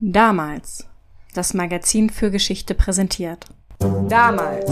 Damals. 0.00 0.86
Das 1.34 1.54
Magazin 1.54 2.08
für 2.08 2.30
Geschichte 2.30 2.74
präsentiert. 2.74 3.46
Damals 4.08 4.70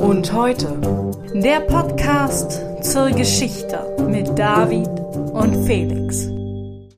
und 0.00 0.32
heute. 0.32 1.20
Der 1.34 1.60
Podcast 1.60 2.62
zur 2.82 3.10
Geschichte 3.10 3.94
mit 4.08 4.38
David 4.38 4.88
und 5.34 5.66
Felix. 5.66 6.26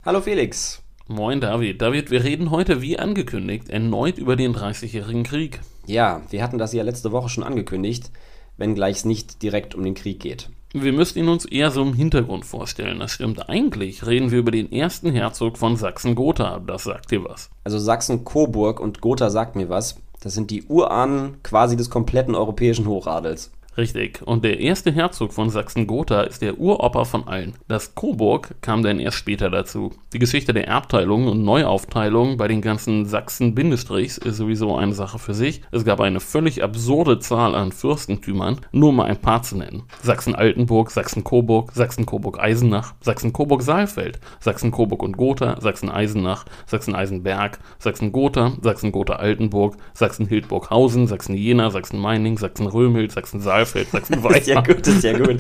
Hallo 0.04 0.20
Felix. 0.20 0.84
Moin 1.08 1.40
David. 1.40 1.82
David, 1.82 2.12
wir 2.12 2.22
reden 2.22 2.52
heute 2.52 2.80
wie 2.80 2.96
angekündigt 2.96 3.68
erneut 3.70 4.18
über 4.18 4.36
den 4.36 4.52
Dreißigjährigen 4.52 5.24
Krieg. 5.24 5.58
Ja, 5.84 6.22
wir 6.30 6.44
hatten 6.44 6.58
das 6.58 6.72
ja 6.74 6.84
letzte 6.84 7.10
Woche 7.10 7.28
schon 7.28 7.42
angekündigt, 7.42 8.12
wenngleich 8.56 8.98
es 8.98 9.04
nicht 9.04 9.42
direkt 9.42 9.74
um 9.74 9.82
den 9.82 9.94
Krieg 9.94 10.20
geht. 10.20 10.48
Wir 10.76 10.92
müssten 10.92 11.20
ihn 11.20 11.28
uns 11.28 11.44
eher 11.44 11.70
so 11.70 11.82
im 11.82 11.94
Hintergrund 11.94 12.44
vorstellen. 12.44 12.98
Das 12.98 13.12
stimmt. 13.12 13.48
Eigentlich 13.48 14.04
reden 14.04 14.32
wir 14.32 14.40
über 14.40 14.50
den 14.50 14.72
ersten 14.72 15.12
Herzog 15.12 15.56
von 15.56 15.76
Sachsen-Gotha. 15.76 16.58
Das 16.66 16.82
sagt 16.82 17.12
dir 17.12 17.22
was. 17.24 17.48
Also 17.62 17.78
Sachsen-Coburg 17.78 18.80
und 18.80 19.00
Gotha 19.00 19.30
sagt 19.30 19.54
mir 19.54 19.68
was. 19.68 20.00
Das 20.20 20.34
sind 20.34 20.50
die 20.50 20.64
Urahnen 20.64 21.40
quasi 21.44 21.76
des 21.76 21.90
kompletten 21.90 22.34
europäischen 22.34 22.88
Hochadels. 22.88 23.52
Richtig. 23.76 24.22
Und 24.24 24.44
der 24.44 24.60
erste 24.60 24.92
Herzog 24.92 25.32
von 25.32 25.50
Sachsen-Gotha 25.50 26.22
ist 26.22 26.42
der 26.42 26.60
Uropa 26.60 27.04
von 27.04 27.26
allen. 27.26 27.54
Das 27.66 27.96
Coburg 27.96 28.54
kam 28.60 28.84
dann 28.84 29.00
erst 29.00 29.16
später 29.16 29.50
dazu. 29.50 29.90
Die 30.12 30.20
Geschichte 30.20 30.52
der 30.52 30.68
Erbteilung 30.68 31.26
und 31.26 31.42
Neuaufteilung 31.42 32.36
bei 32.36 32.46
den 32.46 32.60
ganzen 32.60 33.04
Sachsen-Bindestrichs 33.04 34.18
ist 34.18 34.36
sowieso 34.36 34.76
eine 34.76 34.94
Sache 34.94 35.18
für 35.18 35.34
sich. 35.34 35.62
Es 35.72 35.84
gab 35.84 36.00
eine 36.00 36.20
völlig 36.20 36.62
absurde 36.62 37.18
Zahl 37.18 37.56
an 37.56 37.72
Fürstentümern, 37.72 38.60
nur 38.70 38.92
mal 38.92 39.06
ein 39.06 39.20
paar 39.20 39.42
zu 39.42 39.56
nennen. 39.56 39.82
Sachsen-Altenburg, 40.02 40.92
Sachsen-Coburg, 40.92 41.72
Sachsen-Coburg-Eisenach, 41.72 42.94
Sachsen-Coburg-Saalfeld, 43.00 44.20
Sachsen-Coburg 44.38 45.02
und 45.02 45.16
Gotha, 45.16 45.60
Sachsen-Eisenach, 45.60 46.44
Sachsen-Eisenberg, 46.66 47.58
Sachsen-Gotha, 47.80 48.52
Sachsen-Gotha-Altenburg, 48.62 49.76
Sachsen-Hildburghausen, 49.94 51.08
Sachsen-Jena, 51.08 51.70
Sachsen-Meining, 51.70 52.38
Sachsen-Römhild, 52.38 53.10
Sachsen-Saalfeld, 53.10 53.63
Saalfeld, 53.64 53.88
Sachsen-Weimar. 53.90 54.36
Ist 54.36 54.46
ja 54.46 54.60
gut, 54.60 54.86
ist 54.86 55.04
ja 55.04 55.18
gut. 55.18 55.36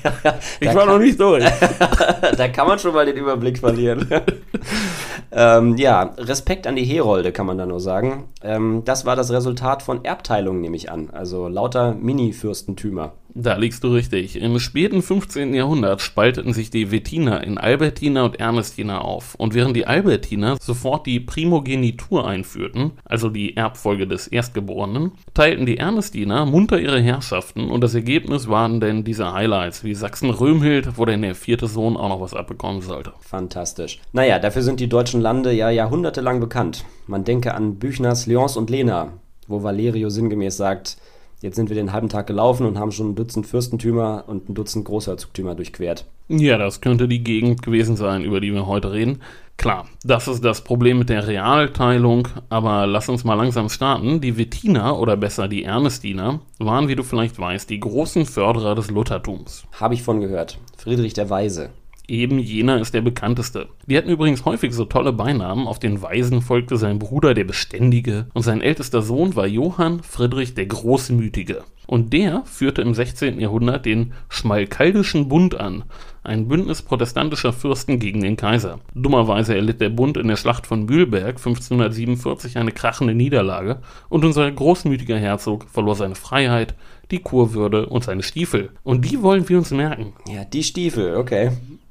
ich 0.60 0.74
war 0.74 0.86
noch 0.86 0.98
nicht 0.98 1.18
durch. 1.18 1.44
da 2.36 2.48
kann 2.48 2.66
man 2.66 2.78
schon 2.78 2.94
mal 2.94 3.06
den 3.06 3.16
Überblick 3.16 3.58
verlieren. 3.58 4.08
ähm, 5.32 5.76
ja, 5.76 6.14
Respekt 6.18 6.66
an 6.66 6.76
die 6.76 6.84
Herolde, 6.84 7.32
kann 7.32 7.46
man 7.46 7.58
da 7.58 7.66
nur 7.66 7.80
sagen. 7.80 8.28
Ähm, 8.42 8.82
das 8.84 9.04
war 9.04 9.16
das 9.16 9.30
Resultat 9.30 9.82
von 9.82 10.04
Erbteilungen, 10.04 10.60
nehme 10.60 10.76
ich 10.76 10.90
an. 10.90 11.10
Also 11.10 11.48
lauter 11.48 11.94
Mini-Fürstentümer. 11.94 13.12
Da 13.36 13.56
liegst 13.56 13.82
du 13.82 13.88
richtig. 13.88 14.40
Im 14.40 14.60
späten 14.60 15.02
15. 15.02 15.54
Jahrhundert 15.54 16.00
spalteten 16.00 16.52
sich 16.52 16.70
die 16.70 16.92
Wettiner 16.92 17.42
in 17.42 17.58
Albertiner 17.58 18.24
und 18.24 18.38
Ernestiner 18.38 19.04
auf. 19.04 19.34
Und 19.34 19.54
während 19.54 19.74
die 19.74 19.88
Albertiner 19.88 20.56
sofort 20.62 21.04
die 21.06 21.18
Primogenitur 21.18 22.28
einführten, 22.28 22.92
also 23.04 23.30
die 23.30 23.56
Erbfolge 23.56 24.06
des 24.06 24.28
Erstgeborenen, 24.28 25.12
teilten 25.34 25.66
die 25.66 25.78
Ernestiner 25.78 26.46
munter 26.46 26.78
ihre 26.78 27.00
Herrschaften 27.00 27.70
und 27.70 27.80
das 27.80 27.96
Ergebnis 27.96 28.48
waren 28.48 28.78
denn 28.78 29.02
diese 29.02 29.32
Highlights 29.32 29.82
wie 29.82 29.94
Sachsen-Römhild, 29.94 30.96
wo 30.96 31.04
denn 31.04 31.22
der 31.22 31.34
vierte 31.34 31.66
Sohn 31.66 31.96
auch 31.96 32.10
noch 32.10 32.20
was 32.20 32.34
abbekommen 32.34 32.82
sollte. 32.82 33.14
Fantastisch. 33.18 33.98
Naja, 34.12 34.38
dafür 34.38 34.62
sind 34.62 34.78
die 34.78 34.88
deutschen 34.88 35.20
Lande 35.20 35.50
ja 35.52 35.70
jahrhundertelang 35.70 36.38
bekannt. 36.38 36.84
Man 37.08 37.24
denke 37.24 37.54
an 37.54 37.80
Büchners 37.80 38.26
Lyons 38.26 38.56
und 38.56 38.70
Lena, 38.70 39.14
wo 39.48 39.64
Valerio 39.64 40.08
sinngemäß 40.08 40.56
sagt, 40.56 40.98
Jetzt 41.44 41.56
sind 41.56 41.68
wir 41.68 41.76
den 41.76 41.92
halben 41.92 42.08
Tag 42.08 42.26
gelaufen 42.26 42.64
und 42.64 42.78
haben 42.78 42.90
schon 42.90 43.10
ein 43.10 43.14
Dutzend 43.16 43.46
Fürstentümer 43.46 44.24
und 44.26 44.48
ein 44.48 44.54
Dutzend 44.54 44.86
Großherzogtümer 44.86 45.54
durchquert. 45.54 46.06
Ja, 46.26 46.56
das 46.56 46.80
könnte 46.80 47.06
die 47.06 47.22
Gegend 47.22 47.60
gewesen 47.60 47.96
sein, 47.96 48.24
über 48.24 48.40
die 48.40 48.54
wir 48.54 48.66
heute 48.66 48.92
reden. 48.92 49.20
Klar, 49.58 49.86
das 50.04 50.26
ist 50.26 50.42
das 50.42 50.64
Problem 50.64 51.00
mit 51.00 51.10
der 51.10 51.26
Realteilung, 51.26 52.28
aber 52.48 52.86
lass 52.86 53.10
uns 53.10 53.24
mal 53.24 53.34
langsam 53.34 53.68
starten. 53.68 54.22
Die 54.22 54.38
Wettiner 54.38 54.98
oder 54.98 55.18
besser 55.18 55.46
die 55.46 55.64
Ernestiner 55.64 56.40
waren, 56.60 56.88
wie 56.88 56.96
du 56.96 57.02
vielleicht 57.02 57.38
weißt, 57.38 57.68
die 57.68 57.78
großen 57.78 58.24
Förderer 58.24 58.74
des 58.74 58.90
Luthertums. 58.90 59.64
Habe 59.78 59.92
ich 59.92 60.02
von 60.02 60.22
gehört. 60.22 60.58
Friedrich 60.78 61.12
der 61.12 61.28
Weise. 61.28 61.68
Eben 62.06 62.38
jener 62.38 62.80
ist 62.80 62.92
der 62.92 63.00
bekannteste. 63.00 63.68
Die 63.86 63.96
hatten 63.96 64.10
übrigens 64.10 64.44
häufig 64.44 64.74
so 64.74 64.84
tolle 64.84 65.12
Beinamen. 65.12 65.66
Auf 65.66 65.78
den 65.78 66.02
Weisen 66.02 66.42
folgte 66.42 66.76
sein 66.76 66.98
Bruder 66.98 67.32
der 67.32 67.44
Beständige 67.44 68.26
und 68.34 68.42
sein 68.42 68.60
ältester 68.60 69.00
Sohn 69.00 69.36
war 69.36 69.46
Johann 69.46 70.02
Friedrich 70.02 70.54
der 70.54 70.66
Großmütige. 70.66 71.64
Und 71.86 72.12
der 72.12 72.42
führte 72.46 72.82
im 72.82 72.94
16. 72.94 73.40
Jahrhundert 73.40 73.84
den 73.84 74.12
Schmalkaldischen 74.28 75.28
Bund 75.28 75.54
an, 75.54 75.84
ein 76.22 76.48
Bündnis 76.48 76.82
protestantischer 76.82 77.52
Fürsten 77.52 77.98
gegen 77.98 78.22
den 78.22 78.36
Kaiser. 78.36 78.80
Dummerweise 78.94 79.54
erlitt 79.54 79.80
der 79.80 79.90
Bund 79.90 80.16
in 80.16 80.28
der 80.28 80.36
Schlacht 80.36 80.66
von 80.66 80.86
Mühlberg 80.86 81.36
1547 81.36 82.56
eine 82.56 82.72
krachende 82.72 83.14
Niederlage 83.14 83.80
und 84.08 84.24
unser 84.24 84.50
großmütiger 84.50 85.18
Herzog 85.18 85.66
verlor 85.70 85.94
seine 85.94 86.14
Freiheit, 86.14 86.74
die 87.10 87.20
Kurwürde 87.20 87.86
und 87.86 88.04
seine 88.04 88.22
Stiefel. 88.22 88.70
Und 88.82 89.04
die 89.04 89.22
wollen 89.22 89.48
wir 89.48 89.58
uns 89.58 89.70
merken. 89.70 90.14
Ja, 90.26 90.44
die 90.44 90.62
Stiefel, 90.62 91.16
okay. 91.16 91.50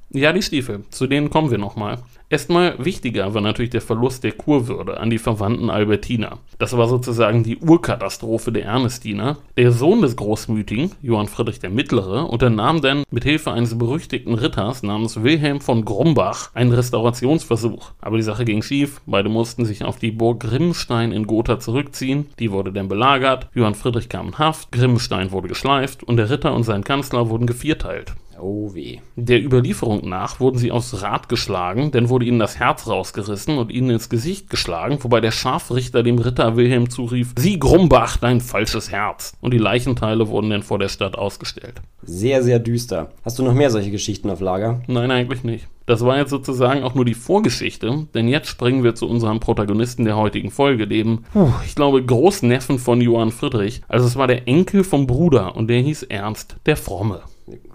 Ja, 0.09 0.31
die 0.33 0.41
Stiefel. 0.41 0.83
Zu 0.89 1.07
denen 1.07 1.29
kommen 1.29 1.51
wir 1.51 1.57
nochmal. 1.57 1.99
Erstmal 2.33 2.83
wichtiger 2.83 3.35
war 3.35 3.41
natürlich 3.41 3.69
der 3.69 3.81
Verlust 3.81 4.23
der 4.23 4.31
Kurwürde 4.31 4.99
an 4.99 5.11
die 5.11 5.19
Verwandten 5.19 5.69
Albertiner. 5.69 6.39
Das 6.57 6.75
war 6.75 6.87
sozusagen 6.87 7.43
die 7.43 7.59
Urkatastrophe 7.59 8.51
der 8.51 8.65
Ernestiner. 8.65 9.37
Der 9.55 9.71
Sohn 9.71 10.01
des 10.01 10.15
Großmütigen, 10.15 10.93
Johann 11.03 11.27
Friedrich 11.27 11.59
der 11.59 11.69
Mittlere, 11.69 12.25
unternahm 12.25 12.81
dann 12.81 13.03
mit 13.11 13.23
Hilfe 13.23 13.51
eines 13.51 13.77
berüchtigten 13.77 14.33
Ritters 14.33 14.81
namens 14.81 15.21
Wilhelm 15.21 15.61
von 15.61 15.85
Grumbach 15.85 16.49
einen 16.55 16.71
Restaurationsversuch. 16.71 17.91
Aber 18.01 18.17
die 18.17 18.23
Sache 18.23 18.45
ging 18.45 18.63
schief. 18.63 18.99
Beide 19.05 19.29
mussten 19.29 19.63
sich 19.65 19.83
auf 19.83 19.99
die 19.99 20.09
Burg 20.09 20.39
Grimmenstein 20.39 21.11
in 21.11 21.27
Gotha 21.27 21.59
zurückziehen. 21.59 22.25
Die 22.39 22.51
wurde 22.51 22.73
dann 22.73 22.87
belagert. 22.87 23.47
Johann 23.53 23.75
Friedrich 23.75 24.09
kam 24.09 24.29
in 24.29 24.39
Haft. 24.39 24.71
Grimmenstein 24.71 25.31
wurde 25.31 25.49
geschleift 25.49 26.03
und 26.03 26.17
der 26.17 26.31
Ritter 26.31 26.55
und 26.55 26.63
sein 26.63 26.83
Kanzler 26.83 27.29
wurden 27.29 27.45
gevierteilt. 27.45 28.15
Oh 28.39 28.73
weh. 28.73 28.99
Der 29.15 29.43
Überlieferung 29.43 30.07
nach 30.07 30.39
wurden 30.39 30.57
sie 30.57 30.71
aufs 30.71 31.01
Rad 31.01 31.29
geschlagen, 31.29 31.91
dann 31.91 32.09
wurde 32.09 32.25
ihnen 32.25 32.39
das 32.39 32.59
Herz 32.59 32.87
rausgerissen 32.87 33.57
und 33.57 33.71
ihnen 33.71 33.91
ins 33.91 34.09
Gesicht 34.09 34.49
geschlagen, 34.49 34.97
wobei 35.01 35.21
der 35.21 35.31
Scharfrichter 35.31 36.03
dem 36.03 36.19
Ritter 36.19 36.55
Wilhelm 36.55 36.89
zurief, 36.89 37.33
Sieh 37.37 37.59
Grumbach, 37.59 38.17
dein 38.17 38.41
falsches 38.41 38.91
Herz. 38.91 39.33
Und 39.41 39.53
die 39.53 39.57
Leichenteile 39.59 40.27
wurden 40.27 40.49
dann 40.49 40.63
vor 40.63 40.79
der 40.79 40.89
Stadt 40.89 41.15
ausgestellt. 41.15 41.81
Sehr, 42.01 42.43
sehr 42.43 42.59
düster. 42.59 43.11
Hast 43.23 43.39
du 43.39 43.43
noch 43.43 43.53
mehr 43.53 43.69
solche 43.69 43.91
Geschichten 43.91 44.29
auf 44.29 44.41
Lager? 44.41 44.81
Nein, 44.87 45.11
eigentlich 45.11 45.43
nicht. 45.43 45.67
Das 45.85 46.05
war 46.05 46.17
jetzt 46.17 46.29
sozusagen 46.29 46.83
auch 46.83 46.95
nur 46.95 47.03
die 47.03 47.13
Vorgeschichte, 47.13 48.07
denn 48.13 48.27
jetzt 48.29 48.47
springen 48.47 48.83
wir 48.83 48.95
zu 48.95 49.07
unserem 49.07 49.41
Protagonisten 49.41 50.05
der 50.05 50.15
heutigen 50.15 50.49
Folge, 50.49 50.87
dem, 50.87 51.25
ich 51.65 51.75
glaube, 51.75 52.03
Großneffen 52.03 52.79
von 52.79 53.01
Johann 53.01 53.31
Friedrich. 53.31 53.81
Also 53.89 54.07
es 54.07 54.15
war 54.15 54.27
der 54.27 54.47
Enkel 54.47 54.83
vom 54.85 55.07
Bruder 55.07 55.55
und 55.55 55.67
der 55.67 55.81
hieß 55.81 56.03
Ernst 56.03 56.55
der 56.65 56.77
Fromme. 56.77 57.21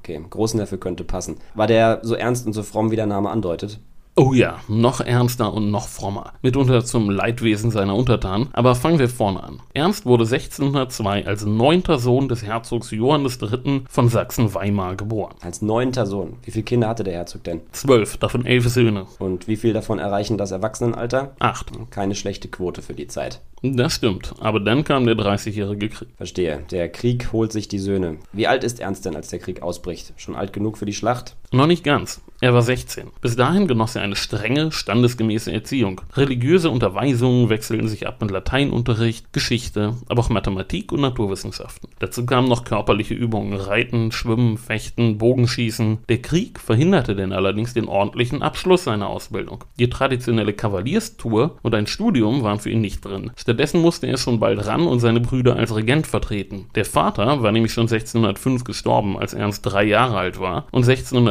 Okay, 0.09 0.25
Großneffe 0.31 0.79
könnte 0.79 1.05
passen. 1.05 1.37
War 1.55 1.67
der 1.67 2.01
so 2.03 2.15
ernst 2.15 2.47
und 2.47 2.55
so 2.55 2.63
fromm, 2.63 2.91
wie 2.91 2.97
der 2.97 3.05
Name 3.05 3.29
andeutet? 3.29 3.79
Oh 4.21 4.33
ja, 4.33 4.59
noch 4.67 5.01
ernster 5.01 5.55
und 5.55 5.71
noch 5.71 5.87
frommer. 5.87 6.33
Mitunter 6.43 6.84
zum 6.84 7.09
Leidwesen 7.09 7.71
seiner 7.71 7.95
Untertanen. 7.95 8.49
Aber 8.53 8.75
fangen 8.75 8.99
wir 8.99 9.09
vorne 9.09 9.45
an. 9.45 9.61
Ernst 9.75 10.06
wurde 10.06 10.25
1602 10.25 11.25
als 11.25 11.47
neunter 11.47 12.01
Sohn 12.01 12.29
des 12.29 12.43
Herzogs 12.43 12.91
Johann 12.91 13.25
III. 13.25 13.83
von 13.89 14.09
Sachsen-Weimar 14.09 14.97
geboren. 14.97 15.37
Als 15.41 15.62
neunter 15.62 16.05
Sohn. 16.05 16.39
Wie 16.43 16.51
viele 16.51 16.65
Kinder 16.65 16.89
hatte 16.89 17.05
der 17.05 17.15
Herzog 17.15 17.45
denn? 17.45 17.61
Zwölf, 17.71 18.17
davon 18.17 18.45
elf 18.45 18.69
Söhne. 18.69 19.06
Und 19.21 19.47
wie 19.47 19.56
viel 19.56 19.73
davon 19.73 20.01
erreichen 20.01 20.37
das 20.37 20.50
Erwachsenenalter? 20.50 21.37
Acht. 21.39 21.71
Keine 21.91 22.17
schlechte 22.17 22.49
Quote 22.49 22.83
für 22.83 22.95
die 22.95 23.06
Zeit. 23.06 23.41
Das 23.62 23.93
stimmt, 23.93 24.35
aber 24.41 24.59
dann 24.59 24.83
kam 24.83 25.06
der 25.06 25.15
Dreißigjährige 25.15 25.89
Krieg. 25.89 26.09
Verstehe. 26.17 26.65
Der 26.71 26.89
Krieg 26.89 27.33
holt 27.33 27.53
sich 27.53 27.69
die 27.69 27.79
Söhne. 27.79 28.19
Wie 28.33 28.47
alt 28.49 28.65
ist 28.65 28.81
Ernst 28.81 29.05
denn, 29.05 29.15
als 29.15 29.29
der 29.29 29.39
Krieg 29.39 29.62
ausbricht? 29.62 30.12
Schon 30.17 30.35
alt 30.35 30.53
genug 30.53 30.77
für 30.77 30.87
die 30.87 30.93
Schlacht? 30.93 31.37
Noch 31.51 31.67
nicht 31.67 31.83
ganz. 31.83 32.21
Er 32.41 32.55
war 32.55 32.63
16. 32.63 33.09
Bis 33.21 33.35
dahin 33.35 33.67
genoss 33.67 33.97
er 33.97 34.03
eine 34.03 34.15
strenge, 34.15 34.71
standesgemäße 34.71 35.53
Erziehung. 35.53 36.03
Religiöse 36.15 36.71
Unterweisungen 36.71 37.49
wechselten 37.49 37.89
sich 37.89 38.07
ab 38.07 38.21
mit 38.21 38.31
Lateinunterricht, 38.31 39.33
Geschichte, 39.33 39.95
aber 40.09 40.21
auch 40.23 40.29
Mathematik 40.29 40.93
und 40.93 41.00
Naturwissenschaften. 41.00 41.89
Dazu 41.99 42.27
kamen 42.27 42.49
noch 42.49 42.62
körperliche 42.62 43.15
Übungen, 43.15 43.55
Reiten, 43.55 44.12
Schwimmen, 44.12 44.56
Fechten, 44.56 45.19
Bogenschießen. 45.19 45.99
Der 46.09 46.23
Krieg 46.23 46.61
verhinderte 46.61 47.17
denn 47.17 47.33
allerdings 47.33 47.75
den 47.75 47.89
ordentlichen 47.89 48.41
Abschluss 48.41 48.85
seiner 48.85 49.09
Ausbildung. 49.09 49.65
Die 49.81 49.91
traditionelle 49.91 50.53
Kavalierstour 50.53 51.59
und 51.62 51.75
ein 51.75 51.89
Studium 51.89 52.44
waren 52.44 52.61
für 52.61 52.71
ihn 52.71 52.81
nicht 52.81 53.05
drin. 53.05 53.33
Stattdessen 53.37 53.81
musste 53.81 54.06
er 54.06 54.17
schon 54.17 54.39
bald 54.39 54.65
ran 54.65 54.87
und 54.87 55.01
seine 55.01 55.19
Brüder 55.19 55.56
als 55.56 55.75
Regent 55.75 56.06
vertreten. 56.06 56.67
Der 56.77 56.85
Vater 56.85 57.43
war 57.43 57.51
nämlich 57.51 57.73
schon 57.73 57.89
1605 57.89 58.62
gestorben, 58.62 59.19
als 59.19 59.35
Ernst 59.35 59.67
drei 59.67 59.83
Jahre 59.83 60.19
alt 60.19 60.39
war. 60.39 60.69
Und 60.71 60.85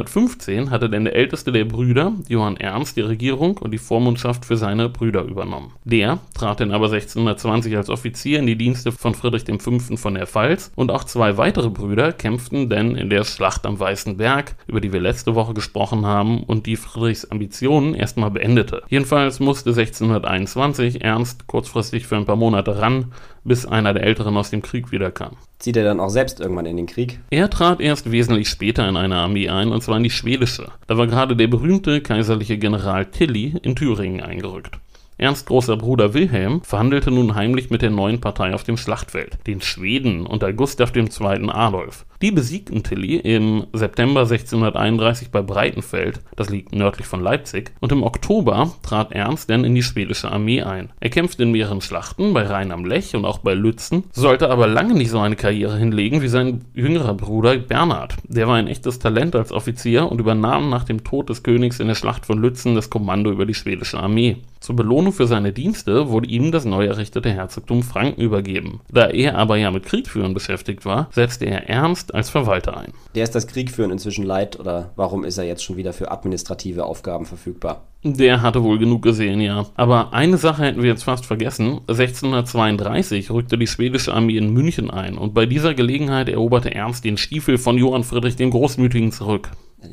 1615 0.08 0.72
hatte 0.72 0.90
denn 0.90 1.04
der 1.04 1.16
älteste 1.16 1.52
der 1.52 1.66
Brüder, 1.66 2.14
Johann 2.28 2.58
Ernst, 2.58 2.98
die 2.98 3.02
Regierung 3.02 3.58
und 3.58 3.72
die 3.72 3.78
Vormundschaft 3.78 4.46
für 4.46 4.58
seine 4.58 4.90
Brüder 4.90 5.24
übernommen. 5.24 5.74
Der 5.84 6.20
trat 6.34 6.60
dann 6.60 6.72
aber 6.72 6.86
1620 6.86 7.76
als 7.76 7.90
Offizier 7.90 8.40
in 8.40 8.48
die 8.48 8.58
Dienste 8.58 8.92
von 8.92 9.14
Friedrich 9.14 9.44
V. 9.62 9.80
von 9.98 10.14
der 10.16 10.28
Pfalz 10.28 10.72
und 10.76 10.92
auch 10.92 11.04
zwei 11.04 11.38
weitere 11.38 11.70
Brüder 11.70 12.14
kämpften 12.14 12.70
denn 12.70 12.96
in 12.96 13.10
der 13.10 13.26
Schlacht 13.26 13.66
am 13.66 13.80
Weißen 13.80 14.18
Berg, 14.18 14.56
über 14.68 14.82
die 14.82 14.94
wir 14.94 15.02
letzte 15.02 15.36
Woche 15.36 15.54
gesprochen 15.54 16.06
haben 16.06 16.44
und 16.44 16.66
die 16.66 16.78
Friedrichs 16.78 17.26
Ambitionen 17.26 17.94
erstmal 17.94 18.32
beendete. 18.32 18.84
Jedenfalls 18.90 19.40
musste 19.40 19.72
1621 19.72 21.04
Ernst 21.04 21.48
kurzfristig 21.48 22.08
für 22.08 22.16
ein 22.16 22.26
paar 22.26 22.36
Monate 22.36 22.80
ran, 22.80 23.12
bis 23.48 23.66
einer 23.66 23.94
der 23.94 24.04
Älteren 24.04 24.38
aus 24.38 24.50
dem 24.50 24.62
Krieg 24.62 24.92
wiederkam. 24.92 25.38
Zieht 25.60 25.78
er 25.78 25.84
dann 25.84 26.00
auch 26.00 26.10
selbst 26.10 26.40
irgendwann 26.40 26.66
in 26.66 26.78
den 26.78 26.86
Krieg? 26.86 27.20
Er 27.30 27.50
trat 27.50 27.80
erst 27.80 28.12
wesentlich 28.12 28.50
später 28.50 28.88
in 28.88 28.98
eine 28.98 29.16
Armee 29.16 29.50
ein, 29.50 29.70
und 29.70 29.82
zwar 29.82 29.98
in 29.98 30.04
die 30.04 30.10
schwedische. 30.10 30.72
Da 30.86 30.98
war 30.98 31.08
gerade 31.08 31.36
der 31.36 31.48
berühmte 31.48 32.02
kaiserliche 32.02 32.58
General 32.58 33.06
Tilly 33.06 33.56
in 33.64 33.76
Thüringen 33.76 34.22
eingerückt. 34.22 34.78
Ernst 35.20 35.48
großer 35.48 35.78
Bruder 35.78 36.14
Wilhelm 36.14 36.62
verhandelte 36.62 37.10
nun 37.10 37.34
heimlich 37.34 37.72
mit 37.72 37.82
der 37.82 37.90
neuen 37.90 38.22
Partei 38.22 38.54
auf 38.54 38.64
dem 38.64 38.78
Schlachtfeld, 38.78 39.40
den 39.48 39.62
Schweden 39.62 40.28
unter 40.28 40.54
Gustav 40.54 40.96
II. 40.96 41.50
Adolf. 41.50 42.06
Die 42.22 42.32
besiegten 42.32 42.84
Tilly 42.84 43.18
im 43.18 43.66
September 43.74 44.22
1631 44.22 45.30
bei 45.30 45.42
Breitenfeld, 45.42 46.20
das 46.36 46.50
liegt 46.50 46.74
nördlich 46.74 47.08
von 47.08 47.22
Leipzig, 47.22 47.72
und 47.80 47.92
im 47.92 48.04
Oktober 48.04 48.74
trat 48.84 49.12
Ernst 49.12 49.50
dann 49.50 49.64
in 49.64 49.74
die 49.76 49.84
schwedische 49.84 50.32
Armee 50.32 50.62
ein. 50.62 50.90
Er 51.00 51.10
kämpfte 51.10 51.44
in 51.44 51.52
mehreren 51.52 51.82
Schlachten, 51.82 52.34
bei 52.34 52.44
Rhein 52.44 52.72
am 52.72 52.86
Lech 52.86 53.16
und 53.16 53.26
auch 53.26 53.40
bei 53.40 53.54
Lützen, 53.56 54.04
sollte 54.12 54.50
aber 54.50 54.68
lange 54.68 54.94
nicht 54.94 55.10
so 55.10 55.20
eine 55.20 55.36
Karriere 55.36 55.78
hinlegen 55.78 56.22
wie 56.22 56.28
sein 56.28 56.66
jüngerer 56.74 57.14
Bruder 57.16 57.58
Bernhard. 57.58 58.16
Der 58.24 58.48
war 58.48 58.56
ein 58.56 58.68
echtes 58.68 59.00
Talent 59.00 59.36
als 59.36 59.52
Offizier 59.52 60.12
und 60.12 60.20
übernahm 60.20 60.70
nach 60.70 60.84
dem 60.84 61.04
Tod 61.04 61.30
des 61.30 61.42
Königs 61.42 61.80
in 61.80 61.88
der 61.88 61.96
Schlacht 61.96 62.26
von 62.26 62.40
Lützen 62.40 62.76
das 62.76 62.90
Kommando 62.90 63.32
über 63.32 63.48
die 63.48 63.56
schwedische 63.56 64.00
Armee. 64.00 64.38
Zur 64.68 64.76
Belohnung 64.76 65.14
für 65.14 65.28
seine 65.28 65.54
Dienste 65.54 66.10
wurde 66.10 66.28
ihm 66.28 66.52
das 66.52 66.66
neu 66.66 66.88
errichtete 66.88 67.30
Herzogtum 67.30 67.84
Franken 67.84 68.20
übergeben. 68.20 68.82
Da 68.92 69.08
er 69.08 69.38
aber 69.38 69.56
ja 69.56 69.72
mit 69.72 69.86
Kriegführen 69.86 70.34
beschäftigt 70.34 70.84
war, 70.84 71.08
setzte 71.14 71.46
er 71.46 71.70
Ernst 71.70 72.14
als 72.14 72.30
Verwalter 72.30 72.76
ein. 72.76 72.92
Der 73.16 73.24
ist 73.24 73.34
das 73.34 73.48
Kriegführen 73.48 73.92
inzwischen 73.92 74.26
leid 74.26 74.60
oder 74.60 74.92
warum 74.98 75.24
ist 75.24 75.38
er 75.38 75.46
jetzt 75.46 75.64
schon 75.64 75.78
wieder 75.78 75.94
für 75.94 76.12
administrative 76.12 76.84
Aufgaben 76.84 77.26
verfügbar? 77.26 77.88
Der 78.04 78.42
hatte 78.42 78.62
wohl 78.62 78.78
genug 78.78 79.04
gesehen, 79.04 79.40
ja. 79.40 79.68
Aber 79.76 80.14
eine 80.14 80.36
Sache 80.36 80.64
hätten 80.64 80.82
wir 80.82 80.90
jetzt 80.90 81.04
fast 81.04 81.26
vergessen. 81.26 81.80
1632 81.88 83.32
rückte 83.32 83.58
die 83.58 83.68
schwedische 83.68 84.14
Armee 84.14 84.36
in 84.36 84.52
München 84.52 84.92
ein 84.92 85.18
und 85.18 85.34
bei 85.34 85.46
dieser 85.46 85.76
Gelegenheit 85.76 86.28
eroberte 86.28 86.76
Ernst 86.76 87.06
den 87.06 87.16
Stiefel 87.16 87.58
von 87.58 87.78
Johann 87.78 88.04
Friedrich 88.04 88.36
dem 88.36 88.52
Großmütigen 88.52 89.14
zurück. 89.14 89.50